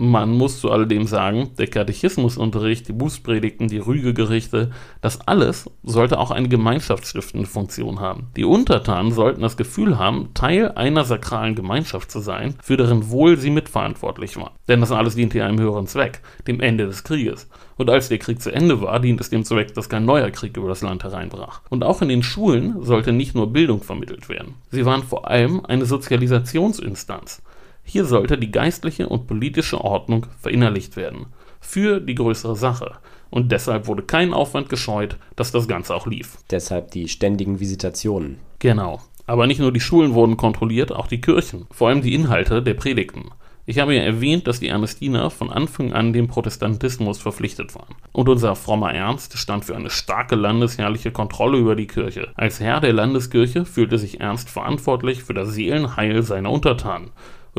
Man 0.02 0.32
muss 0.32 0.62
zu 0.62 0.71
alledem 0.71 1.08
sagen, 1.08 1.49
der 1.58 1.67
Katechismusunterricht, 1.67 2.88
die 2.88 2.93
Bußpredigten, 2.93 3.67
die 3.67 3.80
Rügegerichte, 3.80 4.71
das 5.02 5.19
alles 5.28 5.69
sollte 5.84 6.19
auch 6.19 6.32
eine 6.32 6.47
gemeinschaftsstiftende 6.47 7.45
Funktion 7.45 7.99
haben. 7.99 8.28
Die 8.38 8.45
Untertanen 8.45 9.12
sollten 9.12 9.41
das 9.41 9.58
Gefühl 9.58 9.99
haben, 9.99 10.30
Teil 10.34 10.71
einer 10.71 11.04
sakralen 11.04 11.54
Gemeinschaft 11.54 12.12
zu 12.12 12.21
sein, 12.21 12.56
für 12.63 12.78
deren 12.78 13.10
Wohl 13.10 13.36
sie 13.36 13.49
mitverantwortlich 13.49 14.38
waren. 14.38 14.54
Denn 14.69 14.80
das 14.80 14.93
alles 14.93 15.15
diente 15.15 15.43
einem 15.43 15.60
höheren 15.60 15.88
Zweck, 15.88 16.21
dem 16.47 16.62
Ende 16.62 16.86
des 16.86 17.04
Krieges. 17.04 17.49
Und 17.75 17.89
als 17.89 18.08
der 18.08 18.19
Krieg 18.19 18.41
zu 18.41 18.54
Ende 18.54 18.80
war, 18.80 19.02
dient 19.02 19.19
es 19.19 19.30
dem 19.30 19.43
Zweck, 19.43 19.73
dass 19.73 19.89
kein 19.89 20.06
neuer 20.06 20.32
Krieg 20.32 20.56
über 20.56 20.69
das 20.69 20.82
Land 20.82 21.04
hereinbrach. 21.04 21.60
Und 21.69 21.84
auch 21.84 22.02
in 22.02 22.08
den 22.08 22.23
Schulen 22.23 22.86
sollte 22.86 23.12
nicht 23.12 23.36
nur 23.36 23.52
Bildung 23.52 23.84
vermittelt 23.84 24.30
werden. 24.30 24.56
Sie 24.71 24.86
waren 24.86 25.04
vor 25.04 25.30
allem 25.30 25.65
eine 25.65 25.86
Sozialisationsinstanz. 25.86 27.41
Hier 27.89 28.06
sollte 28.06 28.38
die 28.38 28.52
geistliche 28.52 29.10
und 29.10 29.25
politische 29.25 29.84
Ordnung 29.84 30.28
verinnerlicht 30.39 30.95
werden. 30.95 31.25
Für 31.60 31.99
die 31.99 32.13
größere 32.13 32.56
Sache. 32.56 32.91
Und 33.32 33.52
deshalb 33.52 33.88
wurde 33.88 34.04
kein 34.04 34.32
Aufwand 34.32 34.69
gescheut, 34.69 35.17
dass 35.36 35.52
das 35.52 35.67
Ganze 35.67 35.95
auch 35.95 36.06
lief. 36.06 36.38
Deshalb 36.52 36.91
die 36.91 37.08
ständigen 37.08 37.60
Visitationen. 37.60 38.38
Genau. 38.60 39.02
Aber 39.25 39.47
nicht 39.47 39.60
nur 39.60 39.71
die 39.71 39.80
Schulen 39.80 40.13
wurden 40.13 40.38
kontrolliert, 40.38 40.91
auch 40.91 41.08
die 41.08 41.19
Kirchen. 41.19 41.65
Vor 41.71 41.88
allem 41.88 42.04
die 42.04 42.13
Inhalte 42.13 42.62
der 42.62 42.75
Predigten. 42.75 43.32
Ich 43.65 43.80
habe 43.80 43.95
ja 43.95 44.04
erwähnt, 44.04 44.45
dass 44.45 44.60
die 44.60 44.67
Ernestiner 44.67 45.32
von 45.32 45.49
Anfang 45.49 45.91
an 45.91 46.13
dem 46.13 46.28
Protestantismus 46.28 47.17
verpflichtet 47.17 47.73
waren. 47.73 47.95
Und 48.12 48.30
unser 48.30 48.56
frommer 48.56 48.93
Ernst 48.93 49.36
stand 49.36 49.65
für 49.65 49.75
eine 49.75 49.89
starke 49.89 50.36
landesherrliche 50.36 51.12
Kontrolle 51.12 51.58
über 51.58 51.75
die 51.75 51.88
Kirche. 51.88 52.30
Als 52.36 52.60
Herr 52.60 52.82
der 52.82 52.93
Landeskirche 52.93 53.65
fühlte 53.65 53.97
sich 53.97 54.19
Ernst 54.19 54.52
verantwortlich 54.52 55.23
für 55.23 55.34
das 55.34 55.54
Seelenheil 55.54 56.21
seiner 56.21 56.52
Untertanen. 56.52 57.10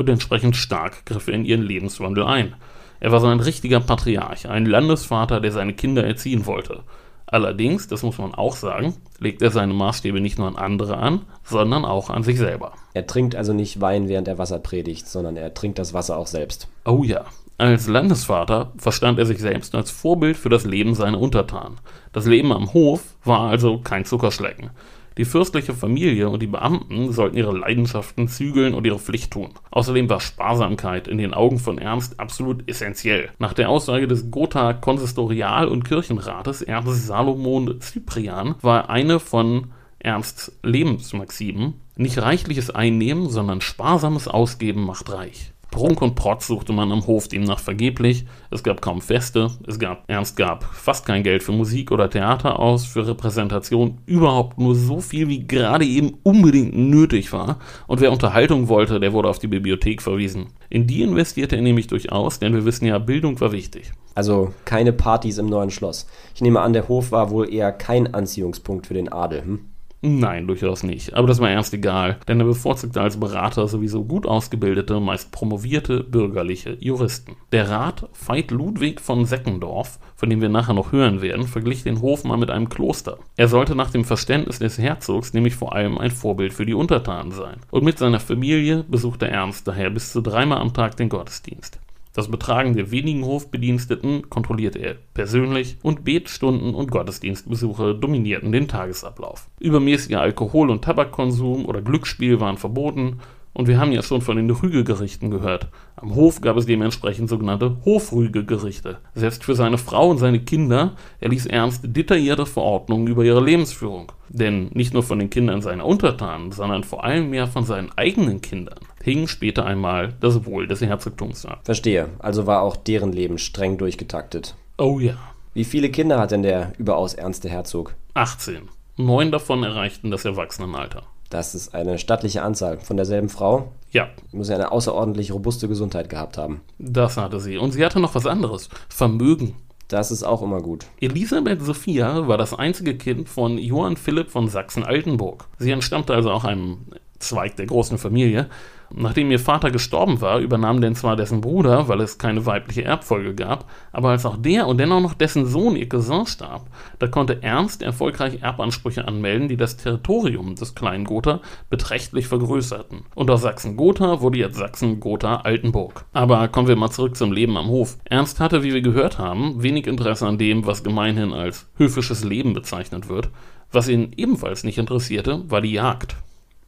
Und 0.01 0.09
entsprechend 0.09 0.55
stark 0.55 1.05
griff 1.05 1.27
er 1.27 1.35
in 1.35 1.45
ihren 1.45 1.61
Lebenswandel 1.61 2.23
ein. 2.23 2.55
Er 2.99 3.11
war 3.11 3.19
so 3.19 3.27
ein 3.27 3.39
richtiger 3.39 3.79
Patriarch, 3.79 4.49
ein 4.49 4.65
Landesvater, 4.65 5.39
der 5.39 5.51
seine 5.51 5.73
Kinder 5.73 6.03
erziehen 6.03 6.47
wollte. 6.47 6.81
Allerdings, 7.27 7.87
das 7.87 8.01
muss 8.01 8.17
man 8.17 8.33
auch 8.33 8.55
sagen, 8.55 8.95
legt 9.19 9.43
er 9.43 9.51
seine 9.51 9.75
Maßstäbe 9.75 10.19
nicht 10.19 10.39
nur 10.39 10.47
an 10.47 10.55
andere 10.55 10.97
an, 10.97 11.21
sondern 11.43 11.85
auch 11.85 12.09
an 12.09 12.23
sich 12.23 12.39
selber. 12.39 12.73
Er 12.95 13.05
trinkt 13.05 13.35
also 13.35 13.53
nicht 13.53 13.79
Wein, 13.79 14.09
während 14.09 14.27
er 14.27 14.39
Wasser 14.39 14.57
predigt, 14.57 15.07
sondern 15.07 15.37
er 15.37 15.53
trinkt 15.53 15.77
das 15.77 15.93
Wasser 15.93 16.17
auch 16.17 16.25
selbst. 16.25 16.67
Oh 16.83 17.03
ja, 17.03 17.25
als 17.59 17.87
Landesvater 17.87 18.71
verstand 18.77 19.19
er 19.19 19.27
sich 19.27 19.37
selbst 19.37 19.75
als 19.75 19.91
Vorbild 19.91 20.35
für 20.35 20.49
das 20.49 20.65
Leben 20.65 20.95
seiner 20.95 21.21
Untertanen. 21.21 21.77
Das 22.11 22.25
Leben 22.25 22.51
am 22.51 22.73
Hof 22.73 23.03
war 23.23 23.51
also 23.51 23.77
kein 23.77 24.03
Zuckerschlecken. 24.03 24.71
Die 25.17 25.25
fürstliche 25.25 25.73
Familie 25.73 26.29
und 26.29 26.41
die 26.41 26.47
Beamten 26.47 27.11
sollten 27.11 27.37
ihre 27.37 27.57
Leidenschaften 27.57 28.27
zügeln 28.27 28.73
und 28.73 28.85
ihre 28.85 28.99
Pflicht 28.99 29.31
tun. 29.31 29.49
Außerdem 29.71 30.09
war 30.09 30.19
Sparsamkeit 30.19 31.07
in 31.07 31.17
den 31.17 31.33
Augen 31.33 31.59
von 31.59 31.77
Ernst 31.77 32.19
absolut 32.19 32.67
essentiell. 32.69 33.29
Nach 33.37 33.53
der 33.53 33.69
Aussage 33.69 34.07
des 34.07 34.31
Gotha 34.31 34.73
Konsistorial- 34.73 35.67
und 35.67 35.83
Kirchenrates 35.83 36.61
Ernst 36.61 37.07
Salomon 37.07 37.81
Cyprian 37.81 38.55
war 38.61 38.89
eine 38.89 39.19
von 39.19 39.71
Ernsts 39.99 40.57
Lebensmaximen 40.63 41.73
nicht 42.01 42.17
reichliches 42.17 42.71
Einnehmen, 42.71 43.29
sondern 43.29 43.61
sparsames 43.61 44.27
Ausgeben 44.27 44.85
macht 44.85 45.11
reich. 45.11 45.50
Prunk 45.71 46.01
und 46.01 46.15
Protz 46.15 46.47
suchte 46.47 46.73
man 46.73 46.91
am 46.91 47.07
Hof 47.07 47.29
demnach 47.29 47.59
vergeblich. 47.59 48.25
Es 48.51 48.61
gab 48.61 48.81
kaum 48.81 49.01
Feste. 49.01 49.49
Es 49.65 49.79
gab, 49.79 50.03
Ernst 50.07 50.35
gab 50.35 50.65
fast 50.65 51.05
kein 51.05 51.23
Geld 51.23 51.43
für 51.43 51.53
Musik 51.53 51.91
oder 51.91 52.09
Theater 52.09 52.59
aus, 52.59 52.85
für 52.85 53.07
Repräsentation 53.07 53.99
überhaupt 54.05 54.59
nur 54.59 54.75
so 54.75 54.99
viel, 54.99 55.29
wie 55.29 55.47
gerade 55.47 55.85
eben 55.85 56.17
unbedingt 56.23 56.77
nötig 56.77 57.31
war. 57.31 57.57
Und 57.87 58.01
wer 58.01 58.11
Unterhaltung 58.11 58.67
wollte, 58.67 58.99
der 58.99 59.13
wurde 59.13 59.29
auf 59.29 59.39
die 59.39 59.47
Bibliothek 59.47 60.01
verwiesen. 60.01 60.47
In 60.69 60.87
die 60.87 61.03
investierte 61.03 61.55
er 61.55 61.61
nämlich 61.61 61.87
durchaus, 61.87 62.39
denn 62.39 62.53
wir 62.53 62.65
wissen 62.65 62.85
ja, 62.85 62.99
Bildung 62.99 63.39
war 63.39 63.53
wichtig. 63.53 63.93
Also 64.13 64.53
keine 64.65 64.91
Partys 64.91 65.37
im 65.37 65.45
neuen 65.45 65.71
Schloss. 65.71 66.05
Ich 66.35 66.41
nehme 66.41 66.59
an, 66.59 66.73
der 66.73 66.89
Hof 66.89 67.13
war 67.13 67.31
wohl 67.31 67.51
eher 67.51 67.71
kein 67.71 68.13
Anziehungspunkt 68.13 68.87
für 68.87 68.93
den 68.93 69.09
Adel. 69.09 69.43
Hm? 69.45 69.70
Nein, 70.03 70.47
durchaus 70.47 70.81
nicht. 70.81 71.13
Aber 71.13 71.27
das 71.27 71.39
war 71.39 71.51
ernst 71.51 71.75
egal, 71.75 72.17
denn 72.27 72.39
er 72.39 72.47
bevorzugte 72.47 72.99
als 72.99 73.19
Berater 73.19 73.67
sowieso 73.67 74.03
gut 74.03 74.25
ausgebildete, 74.25 74.99
meist 74.99 75.31
promovierte 75.31 76.03
bürgerliche 76.03 76.75
Juristen. 76.79 77.35
Der 77.51 77.69
Rat 77.69 78.09
Veit 78.25 78.49
Ludwig 78.49 78.99
von 78.99 79.25
Seckendorf, 79.25 79.99
von 80.15 80.31
dem 80.31 80.41
wir 80.41 80.49
nachher 80.49 80.73
noch 80.73 80.91
hören 80.91 81.21
werden, 81.21 81.45
verglich 81.45 81.83
den 81.83 82.01
Hof 82.01 82.23
mal 82.23 82.37
mit 82.37 82.49
einem 82.49 82.67
Kloster. 82.67 83.19
Er 83.37 83.47
sollte 83.47 83.75
nach 83.75 83.91
dem 83.91 84.03
Verständnis 84.03 84.57
des 84.57 84.79
Herzogs 84.79 85.33
nämlich 85.33 85.53
vor 85.53 85.75
allem 85.75 85.99
ein 85.99 86.11
Vorbild 86.11 86.53
für 86.53 86.65
die 86.65 86.73
Untertanen 86.73 87.31
sein. 87.31 87.57
Und 87.69 87.83
mit 87.83 87.99
seiner 87.99 88.19
Familie 88.19 88.83
besuchte 88.87 89.27
Ernst 89.27 89.67
daher 89.67 89.91
bis 89.91 90.11
zu 90.11 90.21
dreimal 90.21 90.61
am 90.61 90.73
Tag 90.73 90.97
den 90.97 91.09
Gottesdienst. 91.09 91.79
Das 92.13 92.29
Betragen 92.29 92.75
der 92.75 92.91
wenigen 92.91 93.25
Hofbediensteten 93.25 94.29
kontrollierte 94.29 94.79
er 94.79 94.95
persönlich 95.13 95.77
und 95.81 96.03
Betstunden 96.03 96.75
und 96.75 96.91
Gottesdienstbesuche 96.91 97.95
dominierten 97.95 98.51
den 98.51 98.67
Tagesablauf. 98.67 99.47
Übermäßiger 99.59 100.19
Alkohol- 100.19 100.69
und 100.69 100.83
Tabakkonsum 100.83 101.65
oder 101.65 101.81
Glücksspiel 101.81 102.41
waren 102.41 102.57
verboten 102.57 103.19
und 103.53 103.67
wir 103.67 103.79
haben 103.79 103.91
ja 103.91 104.01
schon 104.01 104.21
von 104.21 104.37
den 104.37 104.49
Rügegerichten 104.49 105.29
gehört. 105.29 105.69
Am 105.95 106.15
Hof 106.15 106.41
gab 106.41 106.57
es 106.57 106.65
dementsprechend 106.65 107.29
sogenannte 107.29 107.77
Hofrügegerichte. 107.85 108.97
Selbst 109.13 109.43
für 109.43 109.55
seine 109.55 109.77
Frau 109.77 110.09
und 110.09 110.17
seine 110.17 110.39
Kinder 110.39 110.95
erließ 111.19 111.47
Ernst 111.47 111.83
detaillierte 111.85 112.45
Verordnungen 112.45 113.07
über 113.07 113.23
ihre 113.23 113.43
Lebensführung. 113.43 114.11
Denn 114.29 114.69
nicht 114.73 114.93
nur 114.93 115.03
von 115.03 115.19
den 115.19 115.29
Kindern 115.29 115.61
seiner 115.61 115.85
Untertanen, 115.85 116.51
sondern 116.51 116.83
vor 116.83 117.03
allem 117.03 117.29
mehr 117.29 117.47
von 117.47 117.65
seinen 117.65 117.91
eigenen 117.97 118.41
Kindern 118.41 118.79
hing 119.03 119.27
später 119.27 119.65
einmal 119.65 120.13
das 120.19 120.45
Wohl 120.45 120.67
des 120.67 120.81
Herzogtums 120.81 121.45
ab. 121.45 121.61
Verstehe. 121.63 122.09
Also 122.19 122.47
war 122.47 122.61
auch 122.61 122.75
deren 122.75 123.11
Leben 123.11 123.37
streng 123.37 123.77
durchgetaktet. 123.77 124.55
Oh 124.77 124.99
ja. 124.99 125.17
Wie 125.53 125.65
viele 125.65 125.89
Kinder 125.89 126.19
hat 126.19 126.31
denn 126.31 126.43
der 126.43 126.73
überaus 126.77 127.13
ernste 127.13 127.49
Herzog? 127.49 127.95
18. 128.13 128.69
Neun 128.97 129.31
davon 129.31 129.63
erreichten 129.63 130.11
das 130.11 130.25
Erwachsenenalter. 130.25 131.03
Das 131.29 131.55
ist 131.55 131.73
eine 131.73 131.97
stattliche 131.97 132.43
Anzahl. 132.43 132.79
Von 132.79 132.97
derselben 132.97 133.29
Frau? 133.29 133.71
Ja. 133.91 134.09
Muss 134.31 134.49
ja 134.49 134.55
eine 134.55 134.71
außerordentlich 134.71 135.31
robuste 135.31 135.67
Gesundheit 135.67 136.09
gehabt 136.09 136.37
haben. 136.37 136.61
Das 136.77 137.17
hatte 137.17 137.39
sie. 137.39 137.57
Und 137.57 137.71
sie 137.71 137.85
hatte 137.85 137.99
noch 137.99 138.15
was 138.15 138.25
anderes. 138.25 138.69
Vermögen. 138.89 139.55
Das 139.87 140.11
ist 140.11 140.23
auch 140.23 140.41
immer 140.41 140.61
gut. 140.61 140.85
Elisabeth 140.99 141.61
Sophia 141.61 142.27
war 142.27 142.37
das 142.37 142.53
einzige 142.53 142.95
Kind 142.95 143.27
von 143.27 143.57
Johann 143.57 143.97
Philipp 143.97 144.29
von 144.29 144.47
Sachsen-Altenburg. 144.47 145.47
Sie 145.57 145.71
entstammte 145.71 146.13
also 146.13 146.31
auch 146.31 146.45
einem 146.45 146.85
Zweig 147.19 147.55
der 147.57 147.65
großen 147.65 147.97
Familie. 147.97 148.49
Nachdem 148.93 149.31
ihr 149.31 149.39
Vater 149.39 149.71
gestorben 149.71 150.21
war, 150.21 150.39
übernahm 150.39 150.81
denn 150.81 150.95
zwar 150.95 151.15
dessen 151.15 151.41
Bruder, 151.41 151.87
weil 151.87 152.01
es 152.01 152.17
keine 152.17 152.45
weibliche 152.45 152.83
Erbfolge 152.83 153.33
gab, 153.35 153.65
aber 153.91 154.09
als 154.09 154.25
auch 154.25 154.37
der 154.37 154.67
und 154.67 154.79
dennoch 154.79 155.01
noch 155.01 155.13
dessen 155.13 155.45
Sohn 155.45 155.75
ihr 155.75 155.87
Cousin 155.87 156.25
starb, 156.25 156.67
da 156.99 157.07
konnte 157.07 157.41
Ernst 157.41 157.81
erfolgreich 157.81 158.41
Erbansprüche 158.41 159.07
anmelden, 159.07 159.47
die 159.47 159.57
das 159.57 159.77
Territorium 159.77 160.55
des 160.55 160.75
kleinen 160.75 161.05
Gotha 161.05 161.41
beträchtlich 161.69 162.27
vergrößerten. 162.27 163.01
Und 163.15 163.31
aus 163.31 163.41
Sachsen-Gotha 163.41 164.21
wurde 164.21 164.39
jetzt 164.39 164.57
Sachsen-Gotha-Altenburg. 164.57 166.05
Aber 166.13 166.47
kommen 166.47 166.67
wir 166.67 166.75
mal 166.75 166.91
zurück 166.91 167.15
zum 167.15 167.31
Leben 167.31 167.57
am 167.57 167.67
Hof. 167.67 167.97
Ernst 168.05 168.39
hatte, 168.39 168.63
wie 168.63 168.73
wir 168.73 168.81
gehört 168.81 169.17
haben, 169.17 169.63
wenig 169.63 169.87
Interesse 169.87 170.27
an 170.27 170.37
dem, 170.37 170.65
was 170.65 170.83
gemeinhin 170.83 171.33
als 171.33 171.67
höfisches 171.77 172.23
Leben 172.23 172.53
bezeichnet 172.53 173.09
wird. 173.09 173.29
Was 173.71 173.87
ihn 173.87 174.11
ebenfalls 174.17 174.63
nicht 174.63 174.77
interessierte, 174.77 175.49
war 175.49 175.61
die 175.61 175.71
Jagd. 175.71 176.17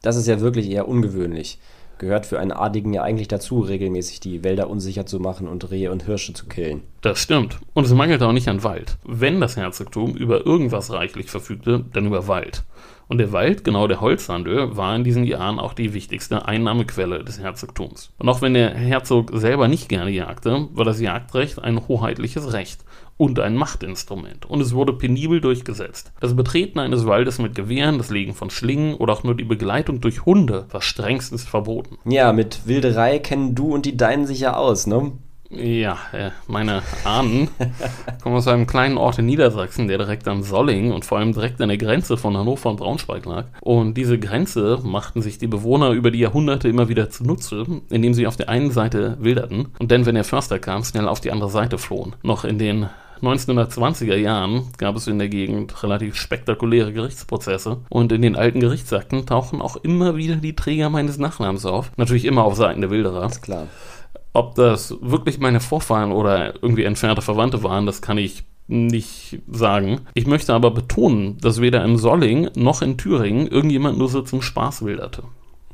Das 0.00 0.16
ist 0.16 0.26
ja 0.26 0.40
wirklich 0.40 0.70
eher 0.70 0.88
ungewöhnlich. 0.88 1.58
Gehört 1.98 2.26
für 2.26 2.40
einen 2.40 2.52
Adligen 2.52 2.92
ja 2.92 3.02
eigentlich 3.02 3.28
dazu, 3.28 3.60
regelmäßig 3.60 4.20
die 4.20 4.42
Wälder 4.42 4.68
unsicher 4.68 5.06
zu 5.06 5.20
machen 5.20 5.48
und 5.48 5.70
Rehe 5.70 5.92
und 5.92 6.04
Hirsche 6.04 6.32
zu 6.32 6.46
killen. 6.46 6.82
Das 7.00 7.20
stimmt. 7.20 7.58
Und 7.72 7.84
es 7.84 7.92
mangelte 7.92 8.26
auch 8.26 8.32
nicht 8.32 8.48
an 8.48 8.64
Wald. 8.64 8.96
Wenn 9.04 9.40
das 9.40 9.56
Herzogtum 9.56 10.16
über 10.16 10.44
irgendwas 10.44 10.90
reichlich 10.90 11.30
verfügte, 11.30 11.84
dann 11.92 12.06
über 12.06 12.26
Wald. 12.26 12.64
Und 13.06 13.18
der 13.18 13.32
Wald, 13.32 13.64
genau 13.64 13.86
der 13.86 14.00
Holzhandel, 14.00 14.76
war 14.76 14.96
in 14.96 15.04
diesen 15.04 15.24
Jahren 15.24 15.58
auch 15.58 15.74
die 15.74 15.92
wichtigste 15.92 16.46
Einnahmequelle 16.48 17.22
des 17.22 17.38
Herzogtums. 17.38 18.10
Und 18.18 18.28
auch 18.28 18.40
wenn 18.40 18.54
der 18.54 18.74
Herzog 18.74 19.30
selber 19.34 19.68
nicht 19.68 19.88
gerne 19.88 20.10
jagte, 20.10 20.68
war 20.72 20.84
das 20.84 21.00
Jagdrecht 21.00 21.62
ein 21.62 21.86
hoheitliches 21.86 22.52
Recht 22.52 22.84
und 23.16 23.38
ein 23.38 23.56
Machtinstrument. 23.56 24.46
Und 24.46 24.60
es 24.60 24.74
wurde 24.74 24.92
penibel 24.92 25.40
durchgesetzt. 25.40 26.12
Das 26.20 26.34
Betreten 26.34 26.78
eines 26.78 27.06
Waldes 27.06 27.38
mit 27.38 27.54
Gewehren, 27.54 27.98
das 27.98 28.10
Legen 28.10 28.34
von 28.34 28.50
Schlingen 28.50 28.94
oder 28.94 29.12
auch 29.12 29.24
nur 29.24 29.34
die 29.34 29.44
Begleitung 29.44 30.00
durch 30.00 30.24
Hunde 30.24 30.66
war 30.70 30.82
strengstens 30.82 31.44
verboten. 31.44 31.98
Ja, 32.04 32.32
mit 32.32 32.66
Wilderei 32.66 33.18
kennen 33.18 33.54
du 33.54 33.72
und 33.72 33.86
die 33.86 33.96
Deinen 33.96 34.26
sich 34.26 34.40
ja 34.40 34.56
aus, 34.56 34.86
ne? 34.86 35.12
Ja, 35.50 35.98
äh, 36.12 36.30
meine 36.46 36.82
Ahnen 37.04 37.48
kommen 38.22 38.36
aus 38.36 38.48
einem 38.48 38.66
kleinen 38.66 38.98
Ort 38.98 39.18
in 39.18 39.26
Niedersachsen, 39.26 39.88
der 39.88 39.98
direkt 39.98 40.26
am 40.26 40.42
Solling 40.42 40.92
und 40.92 41.04
vor 41.04 41.18
allem 41.18 41.32
direkt 41.32 41.60
an 41.60 41.68
der 41.68 41.78
Grenze 41.78 42.16
von 42.16 42.36
Hannover 42.36 42.70
und 42.70 42.76
Braunschweig 42.76 43.24
lag. 43.26 43.46
Und 43.60 43.94
diese 43.94 44.18
Grenze 44.18 44.80
machten 44.82 45.22
sich 45.22 45.38
die 45.38 45.46
Bewohner 45.46 45.90
über 45.90 46.10
die 46.10 46.18
Jahrhunderte 46.18 46.68
immer 46.68 46.88
wieder 46.88 47.10
zunutze, 47.10 47.64
indem 47.90 48.14
sie 48.14 48.26
auf 48.26 48.36
der 48.36 48.48
einen 48.48 48.70
Seite 48.70 49.16
wilderten 49.20 49.68
und 49.78 49.90
dann, 49.92 50.06
wenn 50.06 50.14
der 50.14 50.24
Förster 50.24 50.58
kam, 50.58 50.82
schnell 50.82 51.08
auf 51.08 51.20
die 51.20 51.30
andere 51.30 51.50
Seite 51.50 51.78
flohen. 51.78 52.16
Noch 52.22 52.44
in 52.44 52.58
den 52.58 52.88
1920er 53.22 54.16
Jahren 54.16 54.68
gab 54.76 54.96
es 54.96 55.06
in 55.06 55.18
der 55.18 55.28
Gegend 55.28 55.82
relativ 55.82 56.16
spektakuläre 56.16 56.92
Gerichtsprozesse 56.92 57.78
und 57.88 58.12
in 58.12 58.22
den 58.22 58.36
alten 58.36 58.60
Gerichtsakten 58.60 59.26
tauchen 59.26 59.62
auch 59.62 59.76
immer 59.76 60.16
wieder 60.16 60.36
die 60.36 60.56
Träger 60.56 60.90
meines 60.90 61.18
Nachnamens 61.18 61.66
auf. 61.66 61.90
Natürlich 61.96 62.24
immer 62.24 62.44
auf 62.44 62.56
Seiten 62.56 62.80
der 62.80 62.90
Wilderer. 62.90 63.26
Ist 63.26 63.42
klar. 63.42 63.68
Ob 64.32 64.56
das 64.56 64.96
wirklich 65.00 65.38
meine 65.38 65.60
Vorfahren 65.60 66.12
oder 66.12 66.54
irgendwie 66.62 66.84
entfernte 66.84 67.22
Verwandte 67.22 67.62
waren, 67.62 67.86
das 67.86 68.02
kann 68.02 68.18
ich 68.18 68.44
nicht 68.66 69.40
sagen. 69.50 70.00
Ich 70.14 70.26
möchte 70.26 70.54
aber 70.54 70.70
betonen, 70.70 71.38
dass 71.38 71.60
weder 71.60 71.84
in 71.84 71.98
Solling 71.98 72.50
noch 72.56 72.82
in 72.82 72.96
Thüringen 72.96 73.46
irgendjemand 73.46 73.98
nur 73.98 74.08
so 74.08 74.22
zum 74.22 74.42
Spaß 74.42 74.84
wilderte. 74.84 75.22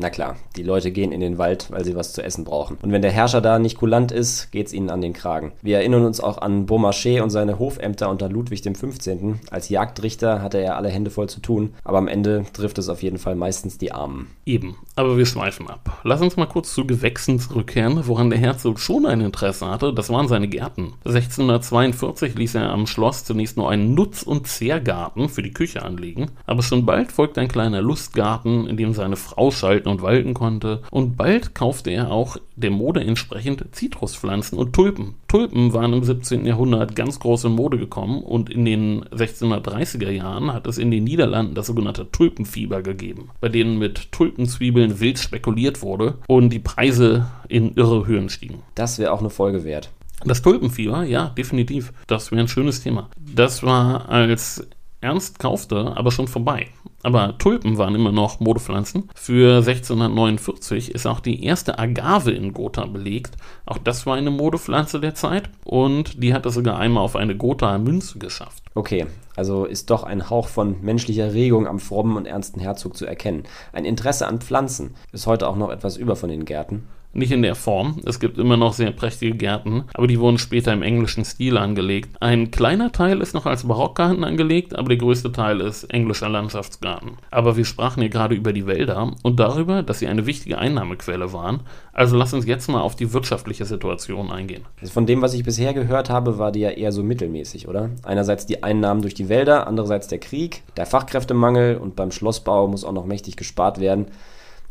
Na 0.02 0.08
klar, 0.08 0.36
die 0.56 0.62
Leute 0.62 0.92
gehen 0.92 1.12
in 1.12 1.20
den 1.20 1.36
Wald, 1.36 1.66
weil 1.70 1.84
sie 1.84 1.94
was 1.94 2.14
zu 2.14 2.22
essen 2.22 2.44
brauchen. 2.44 2.78
Und 2.80 2.90
wenn 2.90 3.02
der 3.02 3.10
Herrscher 3.10 3.42
da 3.42 3.58
nicht 3.58 3.76
kulant 3.76 4.12
ist, 4.12 4.50
geht's 4.50 4.72
ihnen 4.72 4.88
an 4.88 5.02
den 5.02 5.12
Kragen. 5.12 5.52
Wir 5.60 5.76
erinnern 5.76 6.06
uns 6.06 6.20
auch 6.20 6.38
an 6.38 6.64
Beaumarchais 6.64 7.20
und 7.20 7.28
seine 7.28 7.58
Hofämter 7.58 8.08
unter 8.08 8.30
Ludwig 8.30 8.62
XV. 8.62 9.10
Als 9.50 9.68
Jagdrichter 9.68 10.40
hatte 10.40 10.56
er 10.56 10.78
alle 10.78 10.88
Hände 10.88 11.10
voll 11.10 11.28
zu 11.28 11.40
tun, 11.40 11.74
aber 11.84 11.98
am 11.98 12.08
Ende 12.08 12.46
trifft 12.54 12.78
es 12.78 12.88
auf 12.88 13.02
jeden 13.02 13.18
Fall 13.18 13.34
meistens 13.34 13.76
die 13.76 13.92
Armen. 13.92 14.28
Eben, 14.46 14.78
aber 14.96 15.18
wir 15.18 15.26
schweifen 15.26 15.68
ab. 15.68 16.00
Lass 16.02 16.22
uns 16.22 16.38
mal 16.38 16.46
kurz 16.46 16.72
zu 16.72 16.86
Gewächsen 16.86 17.38
zurückkehren, 17.38 18.00
woran 18.06 18.30
der 18.30 18.38
Herzog 18.38 18.80
schon 18.80 19.04
ein 19.04 19.20
Interesse 19.20 19.68
hatte. 19.68 19.92
Das 19.92 20.08
waren 20.08 20.28
seine 20.28 20.48
Gärten. 20.48 20.94
1642 21.04 22.36
ließ 22.36 22.54
er 22.54 22.70
am 22.70 22.86
Schloss 22.86 23.24
zunächst 23.26 23.58
nur 23.58 23.70
einen 23.70 23.94
Nutz- 23.94 24.22
und 24.22 24.46
Zehrgarten 24.46 25.28
für 25.28 25.42
die 25.42 25.52
Küche 25.52 25.82
anlegen, 25.82 26.30
aber 26.46 26.62
schon 26.62 26.86
bald 26.86 27.12
folgte 27.12 27.42
ein 27.42 27.48
kleiner 27.48 27.82
Lustgarten, 27.82 28.66
in 28.66 28.78
dem 28.78 28.94
seine 28.94 29.16
Frau 29.16 29.50
schalten 29.50 29.89
und 29.90 30.02
walten 30.02 30.34
konnte. 30.34 30.82
Und 30.90 31.16
bald 31.16 31.54
kaufte 31.54 31.90
er 31.90 32.10
auch 32.10 32.36
der 32.56 32.70
Mode 32.70 33.00
entsprechend 33.00 33.64
Zitruspflanzen 33.72 34.58
und 34.58 34.72
Tulpen. 34.72 35.14
Tulpen 35.28 35.72
waren 35.72 35.92
im 35.92 36.04
17. 36.04 36.46
Jahrhundert 36.46 36.96
ganz 36.96 37.20
groß 37.20 37.44
in 37.44 37.52
Mode 37.52 37.78
gekommen 37.78 38.22
und 38.22 38.50
in 38.50 38.64
den 38.64 39.04
1630er 39.06 40.10
Jahren 40.10 40.52
hat 40.52 40.66
es 40.66 40.78
in 40.78 40.90
den 40.90 41.04
Niederlanden 41.04 41.54
das 41.54 41.66
sogenannte 41.66 42.10
Tulpenfieber 42.10 42.82
gegeben, 42.82 43.30
bei 43.40 43.48
denen 43.48 43.78
mit 43.78 44.12
Tulpenzwiebeln 44.12 45.00
wild 45.00 45.18
spekuliert 45.18 45.82
wurde 45.82 46.14
und 46.26 46.50
die 46.50 46.58
Preise 46.58 47.26
in 47.48 47.74
irre 47.74 48.06
Höhen 48.06 48.28
stiegen. 48.28 48.62
Das 48.74 48.98
wäre 48.98 49.12
auch 49.12 49.20
eine 49.20 49.30
Folge 49.30 49.64
wert. 49.64 49.90
Das 50.24 50.42
Tulpenfieber, 50.42 51.04
ja, 51.04 51.30
definitiv. 51.30 51.92
Das 52.06 52.30
wäre 52.30 52.42
ein 52.42 52.48
schönes 52.48 52.82
Thema. 52.82 53.08
Das 53.16 53.62
war, 53.62 54.08
als 54.10 54.66
Ernst 55.00 55.38
kaufte, 55.38 55.96
aber 55.96 56.10
schon 56.10 56.28
vorbei. 56.28 56.68
Aber 57.02 57.38
Tulpen 57.38 57.78
waren 57.78 57.94
immer 57.94 58.12
noch 58.12 58.40
Modepflanzen. 58.40 59.08
Für 59.14 59.58
1649 59.58 60.94
ist 60.94 61.06
auch 61.06 61.20
die 61.20 61.44
erste 61.44 61.78
Agave 61.78 62.32
in 62.32 62.52
Gotha 62.52 62.84
belegt. 62.86 63.36
Auch 63.64 63.78
das 63.78 64.06
war 64.06 64.16
eine 64.16 64.30
Modepflanze 64.30 65.00
der 65.00 65.14
Zeit 65.14 65.50
und 65.64 66.22
die 66.22 66.34
hat 66.34 66.44
es 66.46 66.54
sogar 66.54 66.78
einmal 66.78 67.02
auf 67.02 67.16
eine 67.16 67.36
Gotha 67.36 67.78
Münze 67.78 68.18
geschafft. 68.18 68.62
Okay, 68.74 69.06
also 69.34 69.64
ist 69.64 69.90
doch 69.90 70.02
ein 70.04 70.30
Hauch 70.30 70.48
von 70.48 70.76
menschlicher 70.82 71.32
Regung 71.32 71.66
am 71.66 71.78
frommen 71.78 72.16
und 72.16 72.26
ernsten 72.26 72.60
Herzog 72.60 72.96
zu 72.96 73.06
erkennen. 73.06 73.44
Ein 73.72 73.84
Interesse 73.84 74.26
an 74.26 74.40
Pflanzen. 74.40 74.94
Ist 75.12 75.26
heute 75.26 75.48
auch 75.48 75.56
noch 75.56 75.70
etwas 75.70 75.96
über 75.96 76.16
von 76.16 76.28
den 76.30 76.44
Gärten. 76.44 76.86
Nicht 77.12 77.32
in 77.32 77.42
der 77.42 77.56
Form. 77.56 78.00
Es 78.04 78.20
gibt 78.20 78.38
immer 78.38 78.56
noch 78.56 78.72
sehr 78.72 78.92
prächtige 78.92 79.36
Gärten, 79.36 79.84
aber 79.94 80.06
die 80.06 80.20
wurden 80.20 80.38
später 80.38 80.72
im 80.72 80.82
englischen 80.82 81.24
Stil 81.24 81.58
angelegt. 81.58 82.16
Ein 82.20 82.52
kleiner 82.52 82.92
Teil 82.92 83.20
ist 83.20 83.34
noch 83.34 83.46
als 83.46 83.66
Barockgarten 83.66 84.22
angelegt, 84.22 84.76
aber 84.76 84.90
der 84.90 84.98
größte 84.98 85.32
Teil 85.32 85.60
ist 85.60 85.84
englischer 85.84 86.28
Landschaftsgarten. 86.28 87.18
Aber 87.32 87.56
wir 87.56 87.64
sprachen 87.64 88.00
hier 88.00 88.10
gerade 88.10 88.36
über 88.36 88.52
die 88.52 88.66
Wälder 88.66 89.12
und 89.24 89.40
darüber, 89.40 89.82
dass 89.82 89.98
sie 89.98 90.06
eine 90.06 90.26
wichtige 90.26 90.58
Einnahmequelle 90.58 91.32
waren. 91.32 91.60
Also 91.92 92.16
lass 92.16 92.32
uns 92.32 92.46
jetzt 92.46 92.68
mal 92.68 92.80
auf 92.80 92.94
die 92.94 93.12
wirtschaftliche 93.12 93.64
Situation 93.64 94.30
eingehen. 94.30 94.64
Also 94.80 94.92
von 94.92 95.06
dem, 95.06 95.20
was 95.20 95.34
ich 95.34 95.42
bisher 95.42 95.74
gehört 95.74 96.10
habe, 96.10 96.38
war 96.38 96.52
die 96.52 96.60
ja 96.60 96.70
eher 96.70 96.92
so 96.92 97.02
mittelmäßig, 97.02 97.66
oder? 97.66 97.90
Einerseits 98.04 98.46
die 98.46 98.62
Einnahmen 98.62 99.02
durch 99.02 99.14
die 99.14 99.28
Wälder, 99.28 99.66
andererseits 99.66 100.06
der 100.06 100.18
Krieg, 100.18 100.62
der 100.76 100.86
Fachkräftemangel 100.86 101.76
und 101.76 101.96
beim 101.96 102.12
Schlossbau 102.12 102.68
muss 102.68 102.84
auch 102.84 102.92
noch 102.92 103.06
mächtig 103.06 103.36
gespart 103.36 103.80
werden. 103.80 104.06